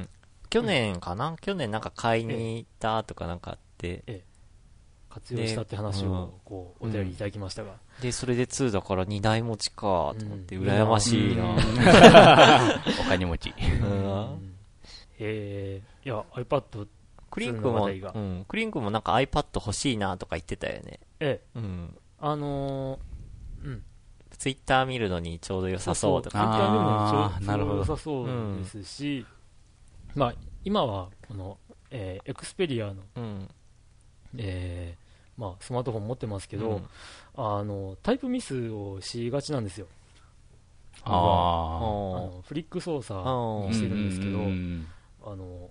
[0.00, 0.08] ん。
[0.48, 1.36] 去年かな？
[1.40, 4.24] 去年なんか買いに行ったとかなんかあって、
[5.08, 11.54] 活用したって話をこうお便りいただきましたが、で、それで2だから2台持ちかと思って、うん羨ましいな。
[13.00, 13.54] お金持ち。
[13.80, 14.54] うん
[15.20, 16.88] えーいや iPad
[17.30, 20.98] クリンク2の話も、うん、クリンクもなんか iPad 欲しいなとか言ってたよね。
[21.20, 21.98] ええ、うん。
[22.18, 23.00] あのー、うん。
[24.40, 26.38] ツイッター見るのにちょうど良さそうとか。
[26.38, 28.26] ツイッターでもあーちょなるほど良さそう
[28.56, 29.26] ですし、
[30.14, 30.34] まあ、
[30.64, 31.58] 今は、この、
[31.90, 33.48] えーエクスペリアの、うん。
[34.38, 36.86] えーまあ、スマートフォン持ってますけど、うん
[37.36, 39.86] あの、タイプミスをしがちなんですよ。
[41.04, 44.86] あのフリック操作ーにしてるんですけど、うん
[45.22, 45.70] あの、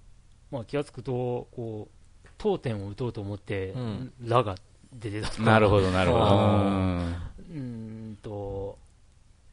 [0.51, 4.53] まあ、気がつくと、こう、当点を打とうと思って、うんラが
[4.93, 5.41] 出てたとか。
[5.43, 7.28] なるほど、なるほど。
[7.49, 8.77] あうんと、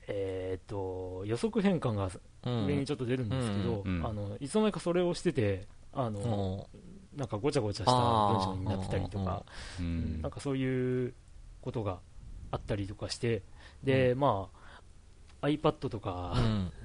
[0.08, 2.10] えー、と、予測変換が
[2.44, 2.66] うん。
[2.66, 6.68] 上にちょっと出るんですけど、うんうんあの、いつの間にかそれをしてて、あの、お
[7.16, 9.42] なんかごちゃごちゃした文章になってたりとか、
[9.80, 11.14] ううんんなんかそういう
[11.60, 11.98] ことが
[12.52, 13.42] あったりとかして、
[13.82, 14.48] で、ま
[15.42, 16.72] あ、iPad とかう、ん。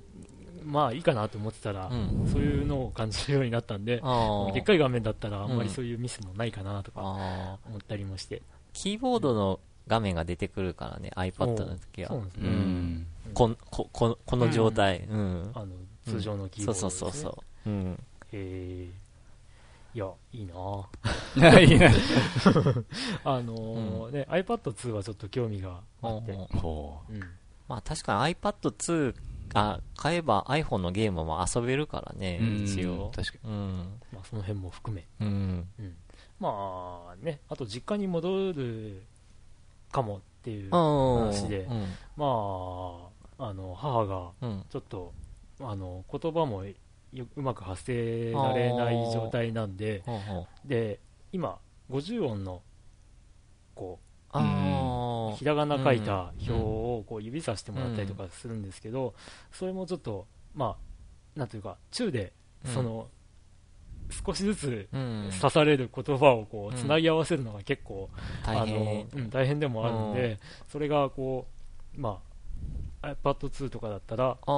[0.64, 2.28] まあいいかなと思ってたら、うん。
[2.28, 3.98] そういうのを感じるようになったんで。
[3.98, 7.60] でっかい画面だったらあんまりうんそういうミスもないかなとか。
[7.68, 8.42] 思ったりもして。
[8.74, 12.20] キーボードの画面が出てくるからね、iPad の時はそう。
[12.20, 12.50] なんですうね。
[12.50, 15.02] んこん、こ、ここの状態。
[15.10, 15.52] うん。
[15.54, 15.76] あの、
[16.06, 16.96] 通常のキーボそうード。
[16.96, 17.70] そうそうそう。
[17.70, 18.04] うん。
[18.32, 19.02] へー
[19.94, 21.94] いや、いいなぁいいね。
[23.26, 26.34] あのーね、iPad2 はちょっと興味があって。
[27.68, 29.16] まあ確かに iPad2
[29.50, 33.12] が買えば iPhone のゲームも遊べるからね、う一応。
[33.14, 34.00] 確かうん。
[34.14, 35.06] まあその辺も含め。
[35.20, 35.68] うん。
[35.78, 35.96] うん。
[36.40, 39.02] まあね、あと実家に戻る
[39.92, 40.72] かもっていううん。
[41.30, 41.86] 話でうん。
[42.18, 43.10] ま
[43.40, 44.66] あ、あの、母がうん。
[44.70, 45.14] ちょっと、
[45.60, 50.04] あの、言葉もようまく発せられない状態なんで、
[50.66, 51.00] で、
[51.32, 51.60] 今、
[51.90, 52.62] 50音の、
[53.76, 54.00] こ
[54.32, 54.40] あ
[55.30, 55.36] う、あ。
[55.38, 59.14] ひらがな書いた表をこう指さしてもらったりとかするんですけど、
[59.52, 60.78] それもちょっと、ま
[61.36, 62.34] あ、なんというか、中で、
[62.66, 63.08] その、
[64.12, 65.30] 少しずつうん。
[65.40, 68.10] 刺される言葉をこうんう、つなぎ合わせるのが結構、
[68.46, 68.78] 大変。
[68.78, 71.46] あの、うん、大変でもあるんで、それがこ
[71.98, 72.32] う、まあ、
[73.24, 74.54] iPad2 とかだったら、ああ。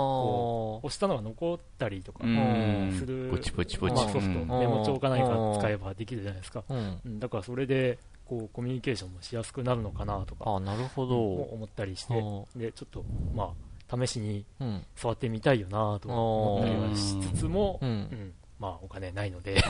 [0.78, 2.28] 押したのが残ったりとかう。
[2.28, 6.64] うんする、ポチポチポチまあソフト、うんメモ帳か何か使えばできるじゃないですか。
[6.68, 7.00] うん。
[7.06, 11.34] うんだからそれで、こう、コミュニケーションもしやすくなるのかなとか、ああ、なるほもど。
[11.54, 13.04] 思ったりして、うで、ちょっと、
[13.34, 13.54] ま
[13.90, 14.84] あ、試しにうん。
[14.96, 18.34] 触ってみたいよなと思ったりはしつつも、ううんん。
[18.64, 19.62] まあ、お金ないので、で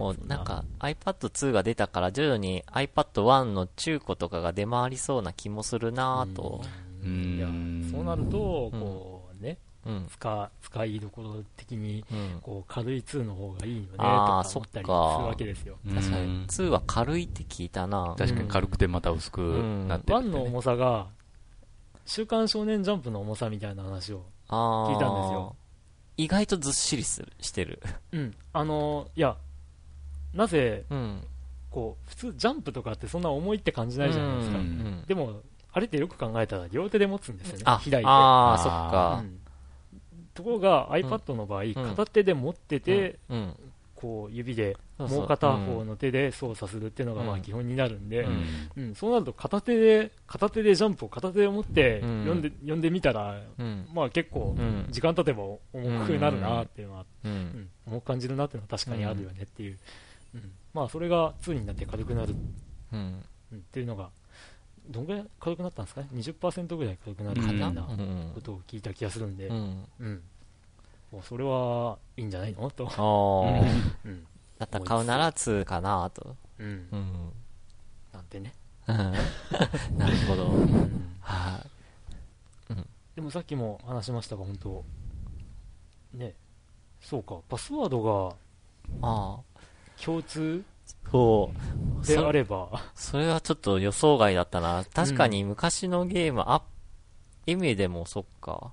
[0.00, 6.60] も、なんか iPad2 が出たから徐々に iPad1 の中古とかが出回りそうな気もするなぁと。
[7.04, 8.38] うんいやうんそうなると、
[8.72, 10.06] こうね、うん。
[10.10, 12.40] 使使いどころ的にうん。
[12.42, 15.76] こう軽い2の方がいいよねとあかー思ったりするわけですよ。
[15.86, 19.38] うん確かに、2は軽いって聞いたな確かに軽くてまた薄く
[19.86, 20.38] なってるって1ね。
[20.38, 21.06] の重さが、
[22.06, 24.24] 週刊少年ジャンプの重さみたいな話を。
[24.48, 25.54] 聞いたんですよ。
[26.16, 27.80] 意外とずっしりする、してる。
[28.12, 29.36] うん、あのいや、
[30.32, 31.24] なぜ、うん。
[31.70, 34.58] こう、普通ジャンプとかってそんな重いって感じないじゃないですか。
[34.58, 35.40] うんでも、
[35.72, 38.06] あれってよく考えたら両手で持つんですよね、あ、開いて。
[38.06, 39.26] ああ、あーそっかう。
[39.26, 39.40] ん
[40.34, 43.56] ところが iPad の場合、片手で持ってて、うん。
[44.04, 47.38] こう指でもう片方の手で操作するっていうのがまうん。
[47.38, 48.70] あ基本になるんで、ううん。
[48.76, 48.94] うん。
[48.94, 52.20] そうなると片手で片手でジャンプを片手で持ってうん。
[52.24, 53.88] 読んで,、読んでみたら、うん。
[53.94, 54.86] まあ結構うん。
[54.90, 57.28] 時間経てば重くなるなっていうのは、う。
[57.28, 57.34] うん。
[57.34, 57.70] ん。
[57.86, 59.78] 重く感じるなっていうのは確かにあるよねっていう、
[60.34, 60.52] うん。
[60.74, 62.36] まあそれが2になって軽くなる、
[62.92, 63.24] うん。
[63.52, 63.58] うん。
[63.58, 64.10] っていうのが
[64.90, 68.32] どんぐらい軽くなったんですかね？20%ぐらい軽くなるみうんたいなうん。
[68.34, 69.86] ことを聞いた気がするんで、ううん。
[69.98, 70.04] う
[71.22, 72.70] それはいいんじゃないの？
[72.70, 73.62] と、ああ。
[74.04, 74.26] うん
[74.58, 76.36] だったら買うなら2かなと。
[76.58, 77.32] うん、うん。
[78.12, 78.54] なんてね、
[78.86, 79.10] うんな
[80.08, 80.46] るほど。
[80.46, 81.58] うんは
[83.14, 84.84] でもさっきも話しましたが、本当
[86.14, 86.34] ね、
[87.00, 88.98] そうか、パスワードがい。
[89.02, 89.60] ああ。
[90.02, 90.64] 共通
[91.10, 91.52] そ
[92.02, 92.06] う。
[92.06, 94.84] であそれば、それはちょっと予想外だったな。
[94.92, 96.62] 確かに昔のゲーム、あ、
[97.46, 98.72] エミュでもそっか。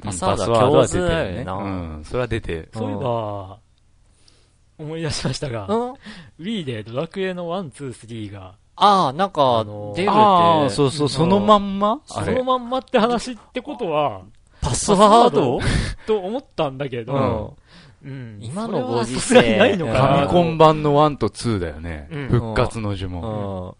[0.00, 1.52] パスワードは共通だよな。
[1.54, 1.68] う
[2.00, 3.58] ん、それは出て、そういえば、
[4.78, 5.94] 思い出しましたが、うん。
[6.40, 12.00] Wii でドラクエの1、2、3が、ああ、なんかあのー、出るああ、って、そうそう、そのまんま？
[12.06, 14.22] そのまんまって話ってことは、
[14.62, 15.58] パスワード？
[16.06, 17.56] と思ったんだけど、
[18.02, 18.10] うん。
[18.10, 18.38] うん。
[18.40, 19.20] 今のご時世。
[19.20, 22.08] それはさすがにないのかファなミコン版の1と2だよね。
[22.10, 22.28] うん。
[22.28, 23.76] 復活の呪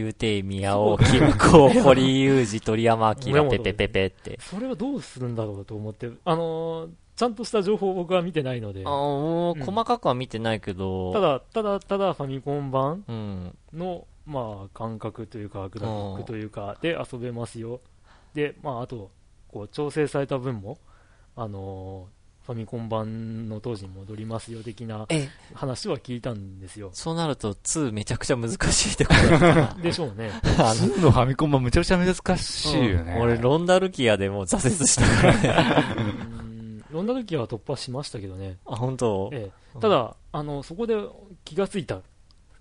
[0.00, 0.04] う文。
[0.04, 0.04] ん。
[0.04, 4.38] 言うて、宮尾、木子、堀裕二、鳥山明、ペペペペって。
[4.42, 11.14] それはどうするんだろうと思って、あのーちゃんとした情報を僕は見てないので、ああ、もう、うん細かくは見てないけど。
[11.14, 13.58] た、だ、ただ、ただファミコン版うん。
[13.72, 17.80] の、まあ、感覚というか、グラフィックというか、で遊べますよ。
[18.34, 19.10] で、まあ、あと、
[19.48, 20.76] こう、調整された分も、
[21.36, 22.15] あのー
[22.46, 26.90] ファミコン版の当時に戻りますよ的なえ、話は聞いたんですよ。
[26.92, 30.30] そうなると2めちゃくちゃ難しいってことだでしょうね。
[30.56, 33.14] あの2のファミコン版むちゃくちゃ難しいよね。
[33.14, 33.22] うん。
[33.22, 35.94] 俺、ロンダルキアでもう挫折したからね。
[35.98, 36.84] うん。
[36.92, 38.58] ロンダルキアは突破しましたけどね。
[38.64, 39.28] あ、本当？
[39.32, 40.94] ええ、ただ、あの、そこで
[41.44, 42.00] 気がついた。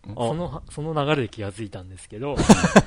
[0.04, 2.36] その、その流れで気がついたんですけど、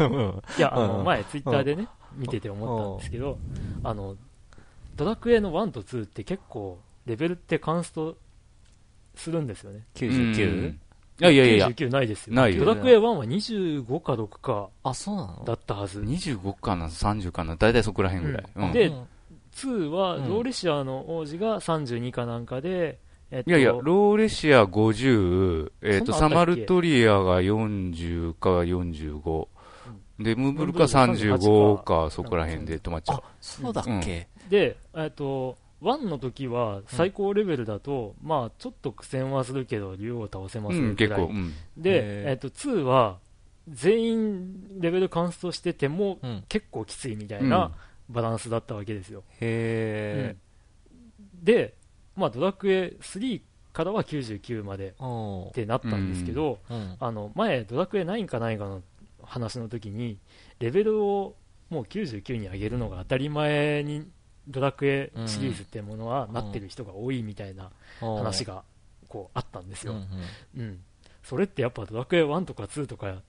[0.01, 0.43] うん。
[0.59, 1.05] いや、あの、うん。
[1.05, 3.39] 前、ツイッターでね、見てて思ったんですけど、
[3.85, 4.17] あの、
[4.97, 8.17] ドラクエの1と2って結構、レベルってカンスト
[9.15, 9.85] するんですよね。
[9.95, 10.71] 99?
[11.21, 11.55] いやいやいや。
[11.57, 12.35] いや、99ないですよ。
[12.35, 15.43] ないよドラクエ1は25か6かあ、そうなの？
[15.45, 16.01] だったはず。
[16.03, 18.45] 25かな、30かな、大体そこら辺ぐらい。
[18.55, 18.65] うん。
[18.67, 18.71] ん。
[18.71, 19.07] うでうん
[19.57, 20.29] 2は、うん。
[20.29, 22.99] ローレシアの王子が32かなんかで、
[23.31, 26.47] えっといやいや、ローレシア50、えっ、と、ったっけ？
[26.47, 29.49] ルトリアが40か45、
[30.21, 34.29] で、ムーブルかムーブル35 38か、そこら辺で止まっちゃあう。、そうだっけ？
[34.49, 40.97] で、えっと、1の時は最高レベルだと、まあ、ちょっと苦戦はするけど、竜を倒せますうん、
[41.33, 41.83] ねうん。
[41.83, 43.19] で、えっと、2は、
[43.69, 46.45] 全員レベルカンストしてても、うん。
[46.49, 47.73] 結構きついみたいな
[48.09, 49.23] バランスだったわけですよ。
[49.41, 50.37] へ
[51.43, 51.75] で、
[52.17, 53.43] まあ、ドラクエ3
[53.73, 54.95] からは99まで
[55.51, 56.97] ってなったんですけど、うん。
[56.99, 58.83] あの前、ドラクエ9かないかの
[59.23, 60.19] 話の時に、
[60.59, 61.37] レベルを
[61.71, 64.09] もう99に上げるのが当たり前に、
[64.49, 67.71] ドラクエシリーズってものはなってる人が多いみたいな
[68.01, 68.63] 話がが
[69.09, 69.95] こうあったんですよ。
[70.57, 70.81] うん、
[71.23, 73.23] それってやっぱドラクエ1とか2とか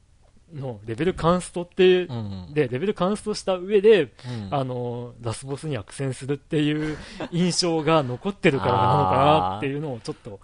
[0.53, 2.53] のレベルカンストって、うん。
[2.53, 4.09] で、レベルカンストした上で、うん
[4.51, 6.97] あの、ラスボスには苦戦するっていう
[7.31, 9.15] 印象が残ってるからなのか
[9.51, 10.39] なっていうのをちょっと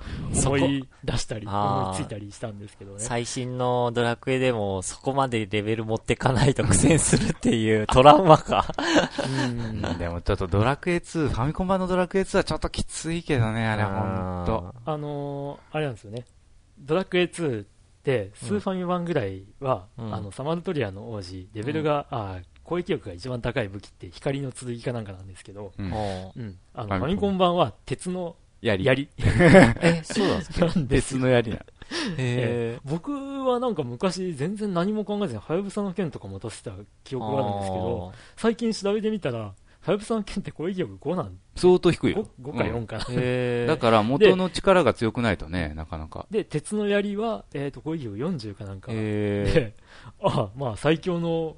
[0.46, 3.00] 思い出したり、思いついたりしたんですけどね。
[3.00, 8.66] 最新のドラクエでもそこまでレベル持ってかないと苦戦するっていう トラウマか。
[9.46, 14.74] うんでもちょっとドラクエ2、ファミコン版のドラクエ2はちょっときついけどね、あれほんと。
[14.86, 16.26] あのーあれなんですよね。
[16.80, 17.66] ドラクエ2
[18.06, 20.14] って、スーファミ版ぐらいは、うん。
[20.14, 25.92] あの、サマルトリアの王子、レベルが、あー攻撃力が一番高い武器って光の剣かなんかなんですけど、うん。
[26.74, 28.36] あの、ファミコン版は鉄の。
[28.62, 28.84] 槍
[29.82, 30.66] え、そうなんですか？
[30.66, 31.14] なんです。
[31.14, 31.20] よ。
[31.20, 31.58] 鉄の槍な。
[32.18, 33.12] へ僕
[33.46, 36.72] はなんか昔全然何も考えずに、はやぶさの剣とか持たせた
[37.04, 39.54] 記憶があるんですけど、最近調べてみたら、
[39.86, 41.38] はやぶさの剣って攻撃力5なん？
[41.56, 42.28] 相当低い 5, よ。
[42.42, 46.26] 5か4かな、へ だから元の力が強くないとね、なかなか。
[46.32, 48.92] で、鉄の槍は、えー、と攻撃力40かなんか。
[48.92, 49.76] へで、
[50.24, 51.58] あまあ最強の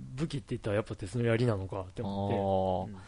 [0.00, 2.98] 武器って言ったらやっぱ鉄の槍なのかって思って、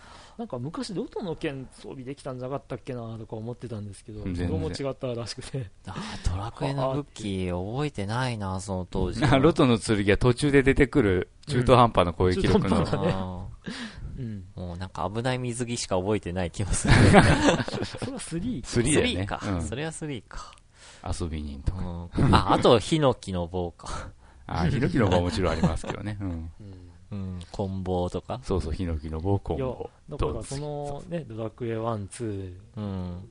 [0.40, 5.94] なんか昔ロトの剣装備できたんじゃなかったっけなとか思ってたんですけど、どうも違ったらしくて、あ
[6.26, 9.20] ドラクエの武器覚えてないな、その当時。
[9.38, 13.46] ロトの剣は途中で出てくる中途半端な攻撃力のうん中途半端なあ
[14.18, 16.94] うん、ーもうなんか危ない水着しか覚えてない気もする。
[17.04, 19.26] それは3 3だよね3。
[19.26, 19.40] か。
[19.46, 20.54] うんそれは3か。
[21.20, 22.08] 遊び人とか。
[22.16, 24.08] うんあ、あと、ヒノキの棒か。
[24.48, 26.16] あ、ヒノキの棒はもちろんありますけどね。
[26.18, 26.30] うん。
[26.30, 26.50] うん
[27.12, 28.40] うん、コンボとか？
[28.42, 29.90] そうそう、ヒノキの棒コンボ。
[30.08, 33.28] だからそのね、ドラクエ1、2うん。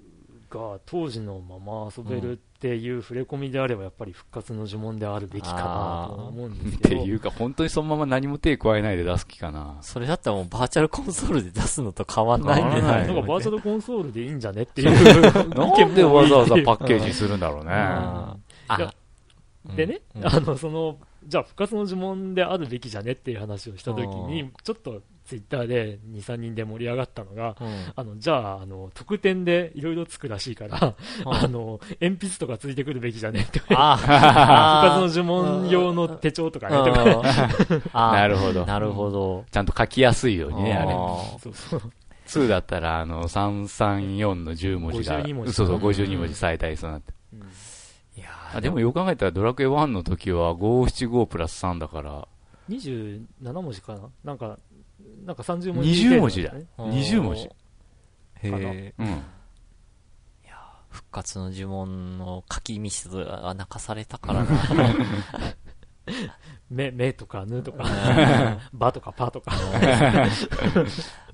[0.50, 9.78] が当時のまま遊べるっていう触れ込みであれば、やっぱり復活の呪文であるべきかなと思うんですっけど、ていうか、本当にそのまま何も手加えないで出す気かな。
[9.82, 12.82] それだったらもうバーチャルコンソールで出すのと変わんないんで。
[12.82, 13.08] ない。
[13.08, 14.90] なんかバーチャルコンソールでいいんじゃねっていう。
[14.90, 14.94] 意
[15.56, 17.72] なんでわざわざパッケージジするんだろうね。
[19.76, 20.28] でね、うん。
[20.28, 20.98] あの、その、
[21.30, 30.96] じゃあ復活の呪文であるべきじゃねっていう話をしたときに、ちょっとツイッターで2、3人で盛り上がったのが、うんあの、じゃあ、あの、特典でいろいろつくらしいから、
[31.26, 33.60] あの、鉛筆とかついてくるべきじゃねって。
[33.60, 37.92] 復あ活の呪文用の手帳とかね、とか。
[37.94, 38.66] なるほど。
[38.66, 39.46] なるほど。
[39.52, 40.96] ちゃんと書きやすいようにね、あれ。
[40.96, 41.82] ーそうそう。
[42.26, 47.14] 2だったら、あの、334の10文字が、52文字そうそう、52文字最大数になって。
[47.34, 47.42] うん
[48.54, 52.28] あ、でもよく考えたら、ドラクエ1の時は575プラス3だから、
[52.70, 53.24] 27
[53.62, 54.10] 文字かな？
[54.24, 54.58] なんか、
[55.26, 56.54] なんか30文字、20文字だ。
[56.54, 57.42] うん20文字。
[57.44, 57.52] へ
[58.44, 58.94] え。
[58.98, 59.24] うん。
[60.90, 64.50] 復活の呪文の書きミスは泣かされたからな。
[66.70, 67.84] 目、目とか、ぬとか、
[68.74, 69.52] ばとか、パとか。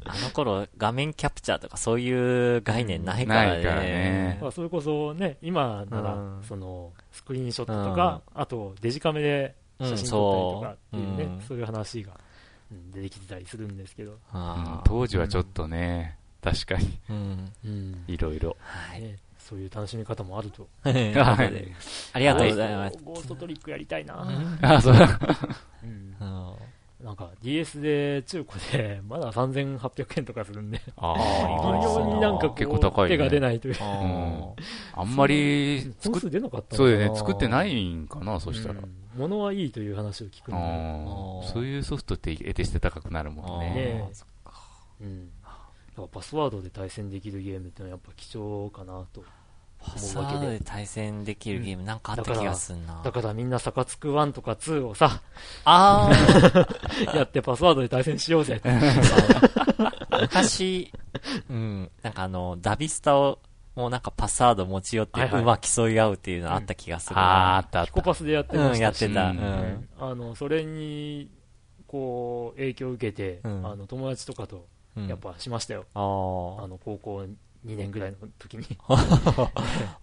[0.07, 3.63] あの頃画面キャプチャーとかそういう概念ないからね。
[3.63, 12.19] らねまあそれこそね、今ならうん、その、スクリーンショットとか、あとデジカメで写真撮ったりとかっていうね、うんそうそういう話が
[12.71, 14.17] うん出てきてたりするんですけど。
[14.85, 17.51] 当時はちょっとね、確かに、うん。
[17.65, 18.55] うんいろいろ。
[18.59, 19.17] はい。
[19.45, 20.67] ねそういう楽しみ方もあると。
[20.83, 20.89] と
[21.59, 21.75] い。
[22.13, 22.97] ありがとうございます。
[23.03, 24.25] ゴーストトリックやりたいな。
[24.61, 24.97] あ、そう。
[24.97, 25.19] だ。
[25.83, 26.15] うん。
[26.19, 26.55] うん。
[27.05, 33.17] なんか DS で中古でまだ3800円とかするんで、あ微ー妙になんかこう、結構高いね。
[33.17, 33.75] 手が出ないという。
[33.79, 34.53] あ
[35.01, 36.87] あんまり作っ出なかったのかな。
[36.87, 38.79] そうよね、作ってないんかな、そしたら。
[38.79, 38.89] うん。
[39.15, 40.51] 物はいいという話を聞く
[41.53, 43.59] そういうソフトって得てして高くなるもんー。
[43.59, 43.69] ね。
[43.69, 44.27] ねそっ
[46.11, 49.23] パスワードで対戦できるゲームってのはやっぱ貴重かなと。
[49.79, 53.01] パスワードで対戦できるゲームなんかあった気がすんな。
[53.03, 55.21] だからみんなサカツク1とか2をさ、
[55.63, 56.09] あ
[57.13, 58.69] やってパスワードで対戦しようぜって。
[58.69, 60.91] あ、昔、
[61.49, 63.39] うん、なんかあの、ダビスタを、
[63.75, 67.59] もうなんかパスワード持ち寄ってはいはい馬競い合うっていうのあった気がするあーあな。
[67.61, 67.91] ったあった。
[67.91, 69.29] ピコパスでやってまうん、したし、やってた。
[69.29, 69.89] ううんん。
[69.99, 71.29] あの、それに、
[71.85, 74.63] こう、影響を受けて、うんあの、友達とかと、うん
[75.07, 75.85] やっぱしましたよ。
[75.93, 77.17] ああーの、高校
[77.65, 78.65] 2年ぐらいの時に、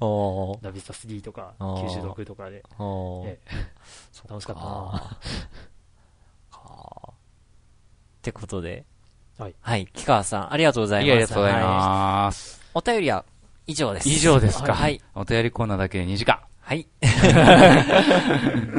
[0.00, 2.62] おーダビスタ3とか、あー96とかで、
[3.24, 3.38] ええ
[4.28, 5.18] 楽しかったな
[7.12, 8.84] ってことで。
[9.38, 9.54] はい。
[9.60, 9.86] はい。
[9.92, 11.12] 木川さん、ありがとうございます。
[11.12, 11.68] ありがとうございは
[12.26, 12.60] ます。
[12.60, 13.24] いお便りは
[13.66, 14.08] 以上です。
[14.08, 14.74] 以上ですか。
[14.74, 15.00] はい。
[15.14, 16.40] お便りコーナーだけで2時間。
[16.60, 16.82] はい。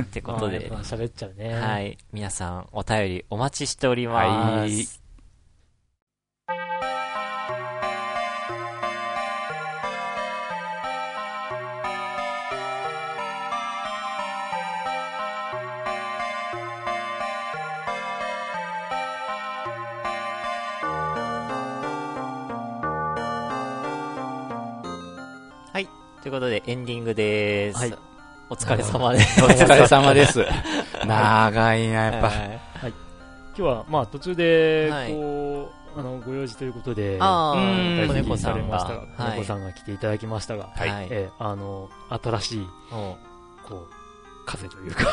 [0.02, 1.53] ってことで喋っちゃうね。
[1.53, 1.98] はい。
[2.14, 4.27] 皆さん、お便りお待ちしております。
[4.27, 5.03] はい
[26.34, 27.80] ことで、エンディングです。
[27.80, 27.93] はい
[28.49, 29.43] お疲れ様 です。
[29.43, 30.45] お疲れ様です。
[31.05, 32.27] 長いな、やっぱ。
[32.27, 32.93] はい
[33.55, 39.05] 今日は、まあ、途中で、はいこう、あの、ご用事ということで、あうんあ、猫さんが。
[39.35, 41.07] 猫さんが来ていただきましたが、はいはい。
[41.11, 42.68] ええあの、新しい、うん
[43.69, 44.03] こう、
[44.45, 45.06] 風というか、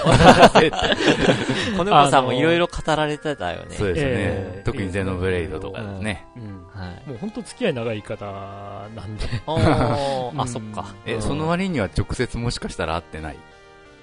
[1.77, 3.77] 子猫さんもいろいろ語られてたよね。
[3.77, 4.63] そうですええね。
[4.65, 6.27] 特にゼノブレイドとかですね。
[6.37, 6.67] うん。
[6.81, 7.09] はい。
[7.09, 10.87] もう本当付き合い長い方なんで、 おー、うんあ、そっか。
[11.07, 13.37] え、うんその割には直接もしかしたら会ってない？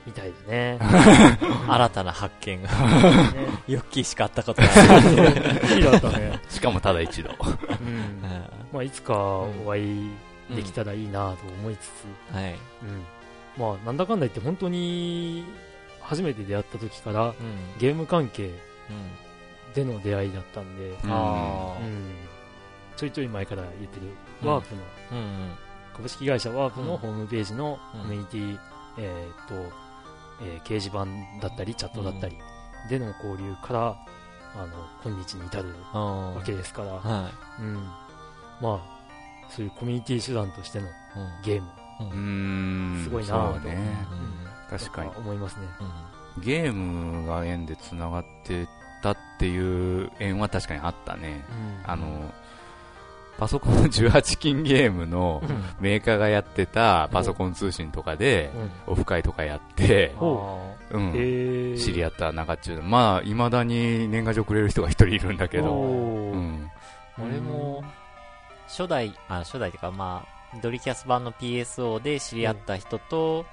[0.06, 0.80] みたいだね。
[1.68, 2.70] 新たな発見が。
[2.70, 2.76] ね
[3.68, 5.82] ヨッキーしか会ったことない。
[5.84, 6.40] だったね。
[6.49, 7.30] しかもただ一度。
[7.30, 7.49] う
[7.84, 8.22] ん。
[8.72, 10.10] まあ、いつかお会い
[10.56, 11.88] できたらいいなと思いつ
[12.32, 12.52] つ、はい。
[12.84, 13.04] うん。
[13.58, 15.44] まあ、なんだかんだ言って本当に、
[16.02, 17.34] 初めて出会った時から、うん。
[17.80, 19.74] ゲーム関係うん。
[19.74, 20.98] での出会いだったんで、うん
[22.96, 24.08] ちょいちょい前から言ってる、
[24.42, 24.82] うんワープの。
[25.96, 28.60] 株式会社ワープうんのホームページのうんコミュニティ、
[29.00, 29.54] えーっと、
[30.44, 31.06] えー掲示板
[31.48, 32.38] だったり、チャットだったり、
[32.90, 33.96] での交流から、
[34.56, 34.68] あの、
[35.04, 36.36] 今日に至るうん。
[36.36, 37.30] わけですから、は
[37.60, 37.76] うん。
[38.62, 40.88] まあ、そういうコミュニティ手段としての
[41.44, 41.68] ゲーム、
[41.99, 42.03] う。
[42.03, 43.02] うん。
[43.02, 43.03] ん。
[43.03, 43.60] すごいなと。
[43.60, 43.98] ね。
[44.69, 44.78] うん。
[44.78, 45.11] 確かに。
[45.18, 45.68] 思いますね。
[46.40, 48.68] ゲームが縁で繋がって
[49.02, 51.45] たっていう縁は確かにあったね。
[51.86, 51.91] うん。
[51.91, 52.32] あの、
[53.38, 55.64] パソコンの18金ゲームのうん。
[55.80, 58.52] メーカーがやってたパソコン通信とかで
[58.88, 58.94] うん。
[58.94, 60.98] オフ会とかやって、ほう。
[60.98, 66.36] ん、えー、知り合った中中で、まあ、未だに年賀状くれる人が一人いるんだけど、う。
[66.38, 66.69] ん。
[67.19, 67.84] 俺も、
[68.68, 73.45] 初代、あ、初代っていうか、まあ、ドリキャス版の PSO で知り合った人と、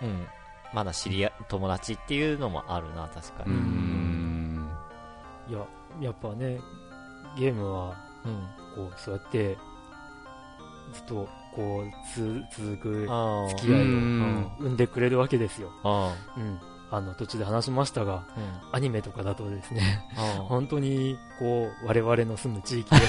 [0.00, 0.26] うん、
[0.72, 3.54] まだ知り合、友達っていうのもあるな、確かうに。
[3.56, 4.70] ん。
[5.48, 5.58] いや、
[6.00, 6.60] やっぱね、
[7.36, 8.46] ゲームは、うん。
[8.74, 9.56] こう、そうやって、
[10.92, 15.70] ずっと、こう、つ、続くあ付き合いをうん生んでくれるわけですよ。
[15.84, 16.14] あ。
[16.36, 16.60] うん。
[16.92, 18.76] あの、途中で話しましたが、うん。
[18.76, 23.00] アニメとかだとですね、あ 本当に、こう、我々の住む地域で、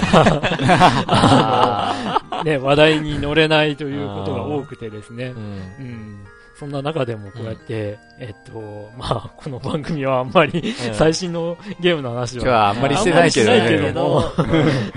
[1.06, 2.42] あ。
[2.44, 5.38] ね、話題に乗れないということが多くてですねう、ん。
[5.38, 5.38] う
[5.82, 6.24] ん。
[6.58, 13.92] そんな中でもこうやって、えっと、まあ、この番組はあんまりうん最新のゲームの話は、はあんまりしてないけどあんまりしないけね。
[13.92, 14.24] ども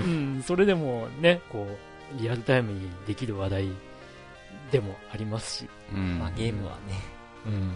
[0.00, 1.66] うん、それでもね、こ
[2.16, 3.68] う、リアルタイムにできる話題
[4.70, 7.18] でもありますし、うんまあ、ゲームはね。
[7.46, 7.72] うん。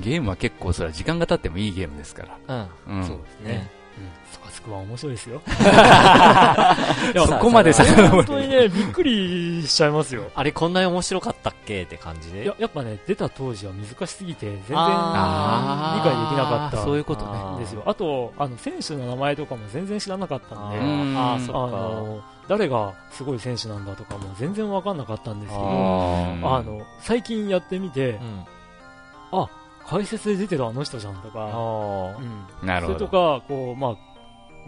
[0.00, 2.68] ゲームは結構それは時間が経ってもいいゲームですから。
[2.88, 2.96] うん。
[2.98, 3.06] うん。
[3.06, 3.48] そうですね。
[3.54, 3.70] ね。
[3.98, 4.00] う
[4.48, 5.42] ん、そこは面白いですよ。
[7.14, 10.24] いやそこまでさ本当にね、びっくりしちゃいますよ。
[10.34, 11.82] あれこんなに面白かったっけ？
[11.82, 12.44] って感じで。
[12.44, 17.58] いや、やっぱね、出た当時は難しすぎて、全然理あ解できなかったそういうことね。
[17.60, 17.82] ですよ。
[17.84, 20.78] あと、あの、選手の名前とかも全然知らなかったんで、
[21.18, 28.44] ああそっ誰がすごい選手なんだとかも全然わかんなかったんですけど、あの、最近やってみてう、ん。
[29.86, 32.66] 解説で出てるあの人じゃんとか、あうん。
[32.66, 32.98] なるほど。
[32.98, 33.96] それとか、こう、まあ、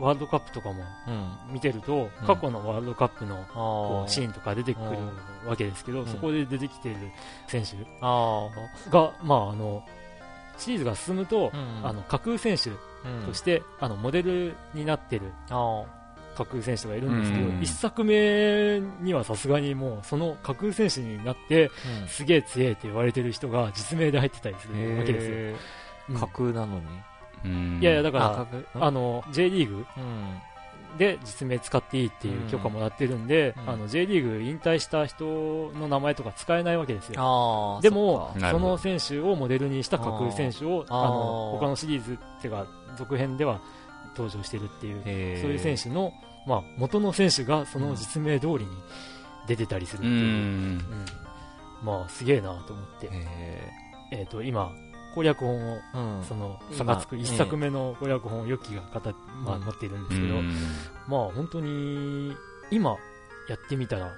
[0.01, 0.85] ワールドカップとかも。
[1.51, 2.27] 見てると、うん。
[2.27, 4.86] 過去のワールドカップのこあうシーンとか出てくる
[5.49, 6.07] わけですけど、ん。
[6.07, 7.11] そこで出てきている
[7.47, 8.49] 選手あ。
[8.91, 9.85] が、まあ、あの、
[10.59, 12.73] シリーズが進むと、うんあの架空選手う
[13.23, 15.85] んとして、あのモデルになってるあ
[16.35, 17.62] 架空選手がいるんですけど、うん。
[17.62, 22.09] 一作目にはさすがにもうその架空選手になってーうん。
[22.09, 25.56] すげえ強いって言われてる人が実名で入ってたりするわけで
[26.06, 26.82] すよ、架空なのに？
[27.44, 27.78] うん。
[27.81, 30.40] いやいやだからあの J リーグうん。
[30.98, 33.70] で実名使っていいっていう許可もらってるんで、うん。
[33.70, 35.24] あの J リーグ引退した人
[35.74, 37.81] の名前とか使えないわけですよ。
[37.82, 42.66] でもその選手をモデルにした架空選手をあの他のシリーズっていうか
[42.97, 43.61] 続編では
[44.16, 46.12] 登場してるっていうそういう選手の、
[46.47, 48.66] まあ、元の選手がその実名通りに
[49.47, 50.78] 出てたりするってういう、うん。
[50.78, 50.81] ん。
[51.82, 53.11] まあすげえなと思って、へ
[54.12, 54.73] えー、と今
[55.15, 56.24] 攻略本をーうん。
[56.24, 59.15] その今差がつくええ一作目の攻略本をヨッキーが語っ、
[59.45, 59.65] まあ、うん。
[59.65, 60.53] 持っているんでうすけど、ん。
[61.09, 62.35] まあ本当に
[62.70, 62.97] 今
[63.49, 64.12] やってみたら、うん。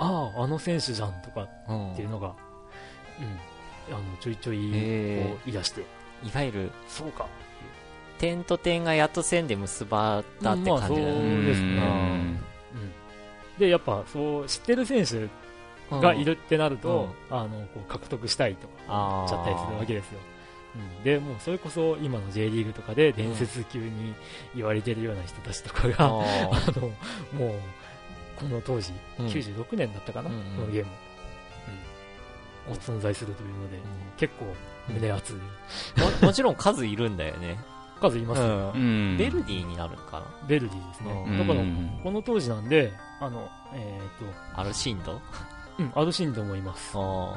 [0.00, 2.28] あああの選手じゃんとかうんっていうのが、
[3.88, 5.84] うん、あのちょいちょいこへう言い出して、い
[6.34, 7.26] わゆる、そうか
[8.20, 11.42] 点と点がやっと線で結ばったってまあ感じだよそうね。
[11.46, 11.80] ですねうん。
[11.80, 12.40] うん、
[13.58, 15.28] でやっぱそう知ってる選手
[15.90, 19.26] がいるってなると、あのこう獲得したいとかあー。
[19.26, 20.20] っちゃったりするわけですよ、
[20.98, 24.14] うん、でもうそれこそ今の J リーグとかで伝説級に
[24.54, 26.10] 言われてるような人たちとかが、ああ
[26.78, 26.88] の
[27.32, 27.60] もう
[28.36, 29.26] この当時、うん。
[29.26, 30.42] 96年だったかな、うんうん。
[30.56, 30.90] このゲーム、
[32.68, 33.78] うん、存在するというので、
[34.16, 34.46] 結構
[34.88, 37.58] 胸熱い、ーももちろん数いるんだよね。
[38.00, 38.80] 数いますよ、うん。
[38.80, 39.16] うん。
[39.16, 40.26] ベルディになるのかな？
[40.48, 41.38] ベルディですね、うん。
[41.38, 42.00] だからうん。
[42.02, 45.12] この当時なんであのえっ、アルシンド？
[45.12, 45.20] と、
[45.78, 46.92] うん、アルシンドもいます。
[46.96, 47.34] あ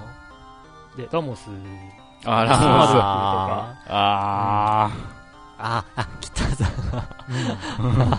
[0.97, 1.49] でラモス。
[2.25, 2.51] あら。
[2.51, 2.65] ラモス
[2.97, 4.91] ああ
[5.57, 6.65] あ、あ、来たぞ。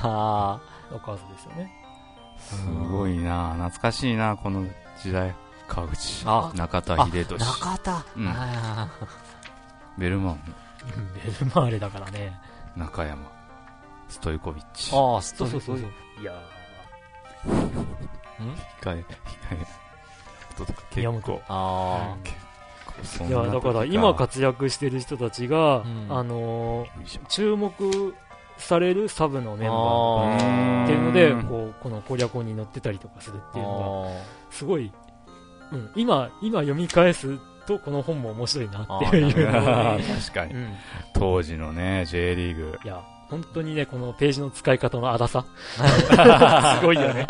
[0.02, 0.60] あ
[0.90, 1.72] の数ですよね。
[2.38, 3.54] ーすごいな。
[3.54, 4.66] 懐かしいなこの
[5.02, 5.34] 時代。
[5.66, 6.24] 川口。
[6.26, 7.38] あ中田あ秀俊。
[7.38, 8.04] 中田。
[8.16, 8.28] うん。
[8.28, 8.88] あ
[9.98, 10.34] ベルマン。
[10.34, 10.54] うん
[10.86, 12.38] ベルマーレだからね
[12.76, 13.30] 中山
[14.08, 16.32] ストイコビッチーあ、ストそうそうそうそういや
[18.80, 19.04] 控え控
[19.52, 19.66] え
[20.56, 22.44] とか結宮本構あ結構
[23.04, 23.28] そん。
[23.28, 26.06] いやだから今活躍してる人たちが、うん。
[26.10, 27.72] あのー注目
[28.56, 34.54] されるサブのメンバーっていうのでこうこの攻略に載ってたりとかするっていうのが。
[34.54, 34.92] すごい、
[35.72, 37.36] うん、今今読み返す
[37.66, 39.46] とこの本も面白いなっていう
[40.26, 40.54] 確かに。
[40.54, 40.74] うん、
[41.12, 42.78] 当時のね J リーグ。
[42.84, 45.44] いや本当にねこのページの使い方の荒さ。
[46.80, 47.26] すごいよね。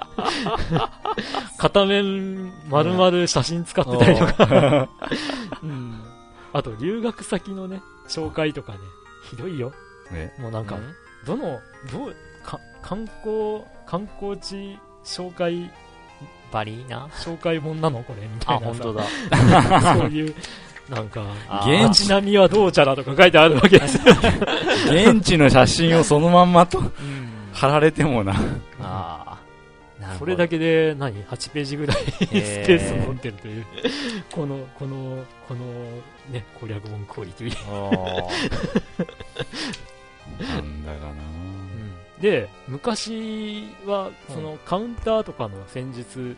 [1.59, 4.89] 片面丸々写真使ってたりとか、
[5.63, 6.03] うん、
[6.53, 8.79] あと留学先のね紹介とかね。
[9.31, 9.73] ひどいよ。
[10.11, 10.79] ねもうなんか、
[11.27, 15.71] どのどうか観光観光地紹介
[16.55, 18.03] バリーナ紹介本なの？
[18.05, 19.95] これみたあ、いな本当さだ。
[19.99, 20.35] そういう
[20.89, 21.89] なんかあー。
[21.89, 23.97] 現街並みはどうちゃらとか書いてあるわけです。
[23.97, 24.15] よ、
[25.15, 26.91] 現地の写真をそのまんまとうん。
[27.53, 28.35] 貼られてもな。
[28.81, 30.01] あー。
[30.01, 30.19] なるほど。
[30.21, 33.67] それだけで何？8ページぐらい スペースを持ってるという。
[34.31, 35.61] このこのこの
[36.31, 37.81] ね攻略本クオリティ、あ
[40.43, 41.15] なんだかな。
[42.21, 46.37] で昔はそのカウンターとかの戦術ー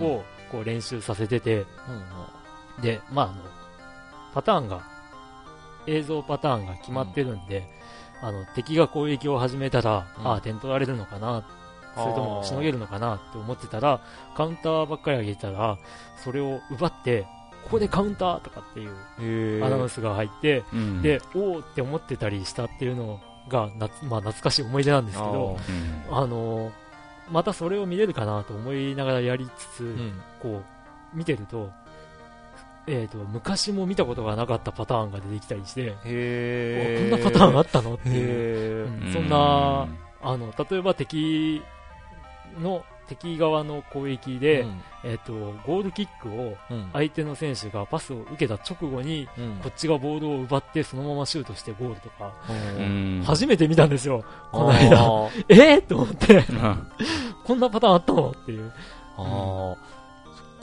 [0.00, 1.64] をこう練習させてて、
[2.80, 3.34] でまああの
[4.34, 4.82] パターンが
[5.86, 7.66] 映像パターンが決まってるんで、
[8.22, 10.26] あの敵が攻撃を始めたら、うん。
[10.26, 11.46] ああ点取られるのかな
[11.94, 14.00] それともしのげるのかなって思ってたら
[14.34, 15.78] カウンターばっかり上げてたら
[16.22, 17.26] それを奪って
[17.64, 21.02] ここでカウンターとかっていうへアナウンスが入って、うん。
[21.02, 25.56] でおおって思ってたりしたっていうのがな、まあ、懐かしい思い出なんですけど
[26.08, 26.16] うん。
[26.16, 26.70] あの
[27.30, 30.12] またそれを見れるかなと思いながらやりつつ、うん。
[30.40, 30.62] こ
[31.14, 31.70] う見てると,、
[32.86, 39.88] えー、と昔も見たことがなかったパターンが出てきたりして、こんなパターンあったのっていう、へうんそんな
[40.22, 41.62] あの例えば敵
[42.60, 44.80] の敵側の攻撃で、うん。
[45.04, 45.32] えー、と
[45.66, 46.90] ゴールキックをうん。
[46.92, 49.56] 相手の選手がパスを受けた直後にうん。
[49.62, 53.22] こっちがボールを奪ってそのままシュートしてゴールとか、うん。
[53.24, 54.96] 初めて見たんですよ、このあ間。
[55.28, 55.44] ー。
[55.48, 55.76] え？
[55.78, 56.88] ー、と思って、うん。
[57.44, 58.30] こんなパターンあったの？
[58.30, 58.72] っていう。
[59.16, 59.76] あー、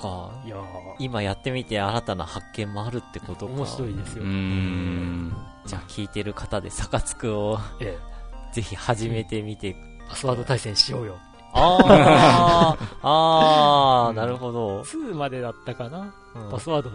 [0.02, 0.32] そっか。
[0.46, 0.62] いやー。
[1.00, 3.54] 今やってみて新たな発見もあるってことか。
[3.54, 4.24] 面白いですよ。
[4.24, 5.34] うん。
[5.66, 7.98] じゃあ聞いてる方で、サカツクをえ
[8.52, 9.70] ぜひ始めてみて。
[9.70, 9.76] え、
[10.10, 11.18] パスワード対戦しようよ。
[11.56, 14.82] あー、あー、なるほど。
[14.82, 16.52] 2までだったかな、うん。
[16.52, 16.90] パスワード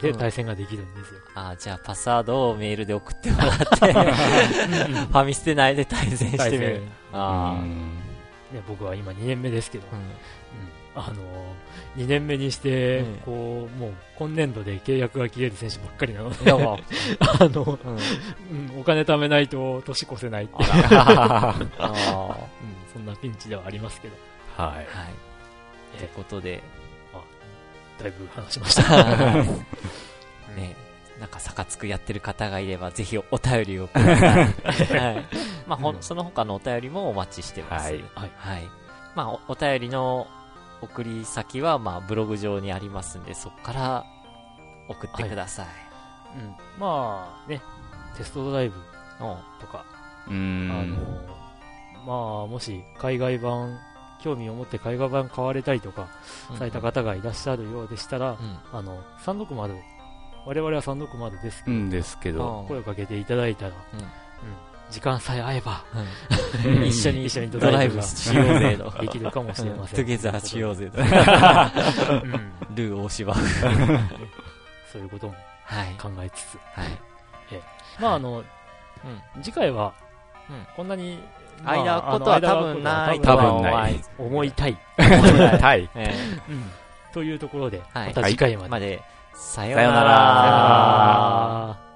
[0.00, 1.20] で対戦ができるんですよ。
[1.34, 6.82] あーじゃあパスワードをメールで送ってもらって、 ファミステ内で対戦してみる。
[7.12, 7.94] あうん。
[8.52, 10.02] ね、僕は今2年目ですけど、ー、うん。
[10.94, 11.14] あの
[11.96, 16.44] 2年目にして、ええこうもう今年度で契約が切れる選手ばっかりなので。
[16.44, 16.76] いや、まあ、
[17.40, 17.96] あの、うん。
[18.74, 20.62] うん、お金貯めないと年越せないって。
[20.62, 22.71] いう、あう
[23.02, 24.14] ん、なピンチではありますけど、
[24.56, 24.66] はい。
[24.68, 24.72] あ。
[24.74, 25.98] はい。
[25.98, 26.62] ということで、
[27.98, 29.04] だいぶ話しました。
[30.54, 30.76] ね、
[31.20, 33.88] なんか、サカツクやってる方がいれば、ぜひお便りを。
[33.94, 35.36] はい。
[35.66, 37.92] まあ、その他のお便りもお待ちしてます。
[37.92, 38.68] はいはいはい。
[39.14, 40.26] まあ、おお便りの
[40.80, 44.04] 送り先は、まあ、ブログ上にありますんで、そこから
[44.88, 45.66] 送ってください。
[46.38, 47.60] うん、まあね、
[48.16, 49.84] テストドライブうんとか、
[50.26, 50.68] うあん。
[50.68, 51.41] の
[52.06, 53.78] まあ、もし海外版、
[54.22, 56.08] 興味を持って海外版買われたりとか
[56.56, 58.58] された方がいらっしゃるようでしたら、うん。
[58.72, 59.80] あの360、
[60.46, 64.06] 我々は360ですけど、うんですけど、うん声をかけていただいたら、うんうん
[64.90, 65.82] 時間さえ合えば、
[66.66, 68.90] うん 一緒に、一緒にドライブしようぜと。
[69.00, 69.96] できるかもしれません。
[69.96, 70.98] トゥゲザーしようぜと。
[71.00, 71.06] うん
[72.74, 73.34] ルー大芝。
[74.92, 75.34] そういうことも
[75.64, 75.94] はい。
[75.94, 76.88] 考えつつ、はい。
[77.98, 78.44] まああの、
[79.34, 79.42] うん。
[79.42, 79.94] 次回は
[80.50, 83.94] うん、こんなに、まあ間空くことは多分ない多分ない。
[83.94, 84.76] とは思いたい、
[85.60, 85.88] タイ。
[85.94, 86.14] え
[86.48, 86.70] うん。
[87.12, 88.08] というところで、はい。
[88.08, 89.02] また次回まで。
[89.34, 91.91] さようなら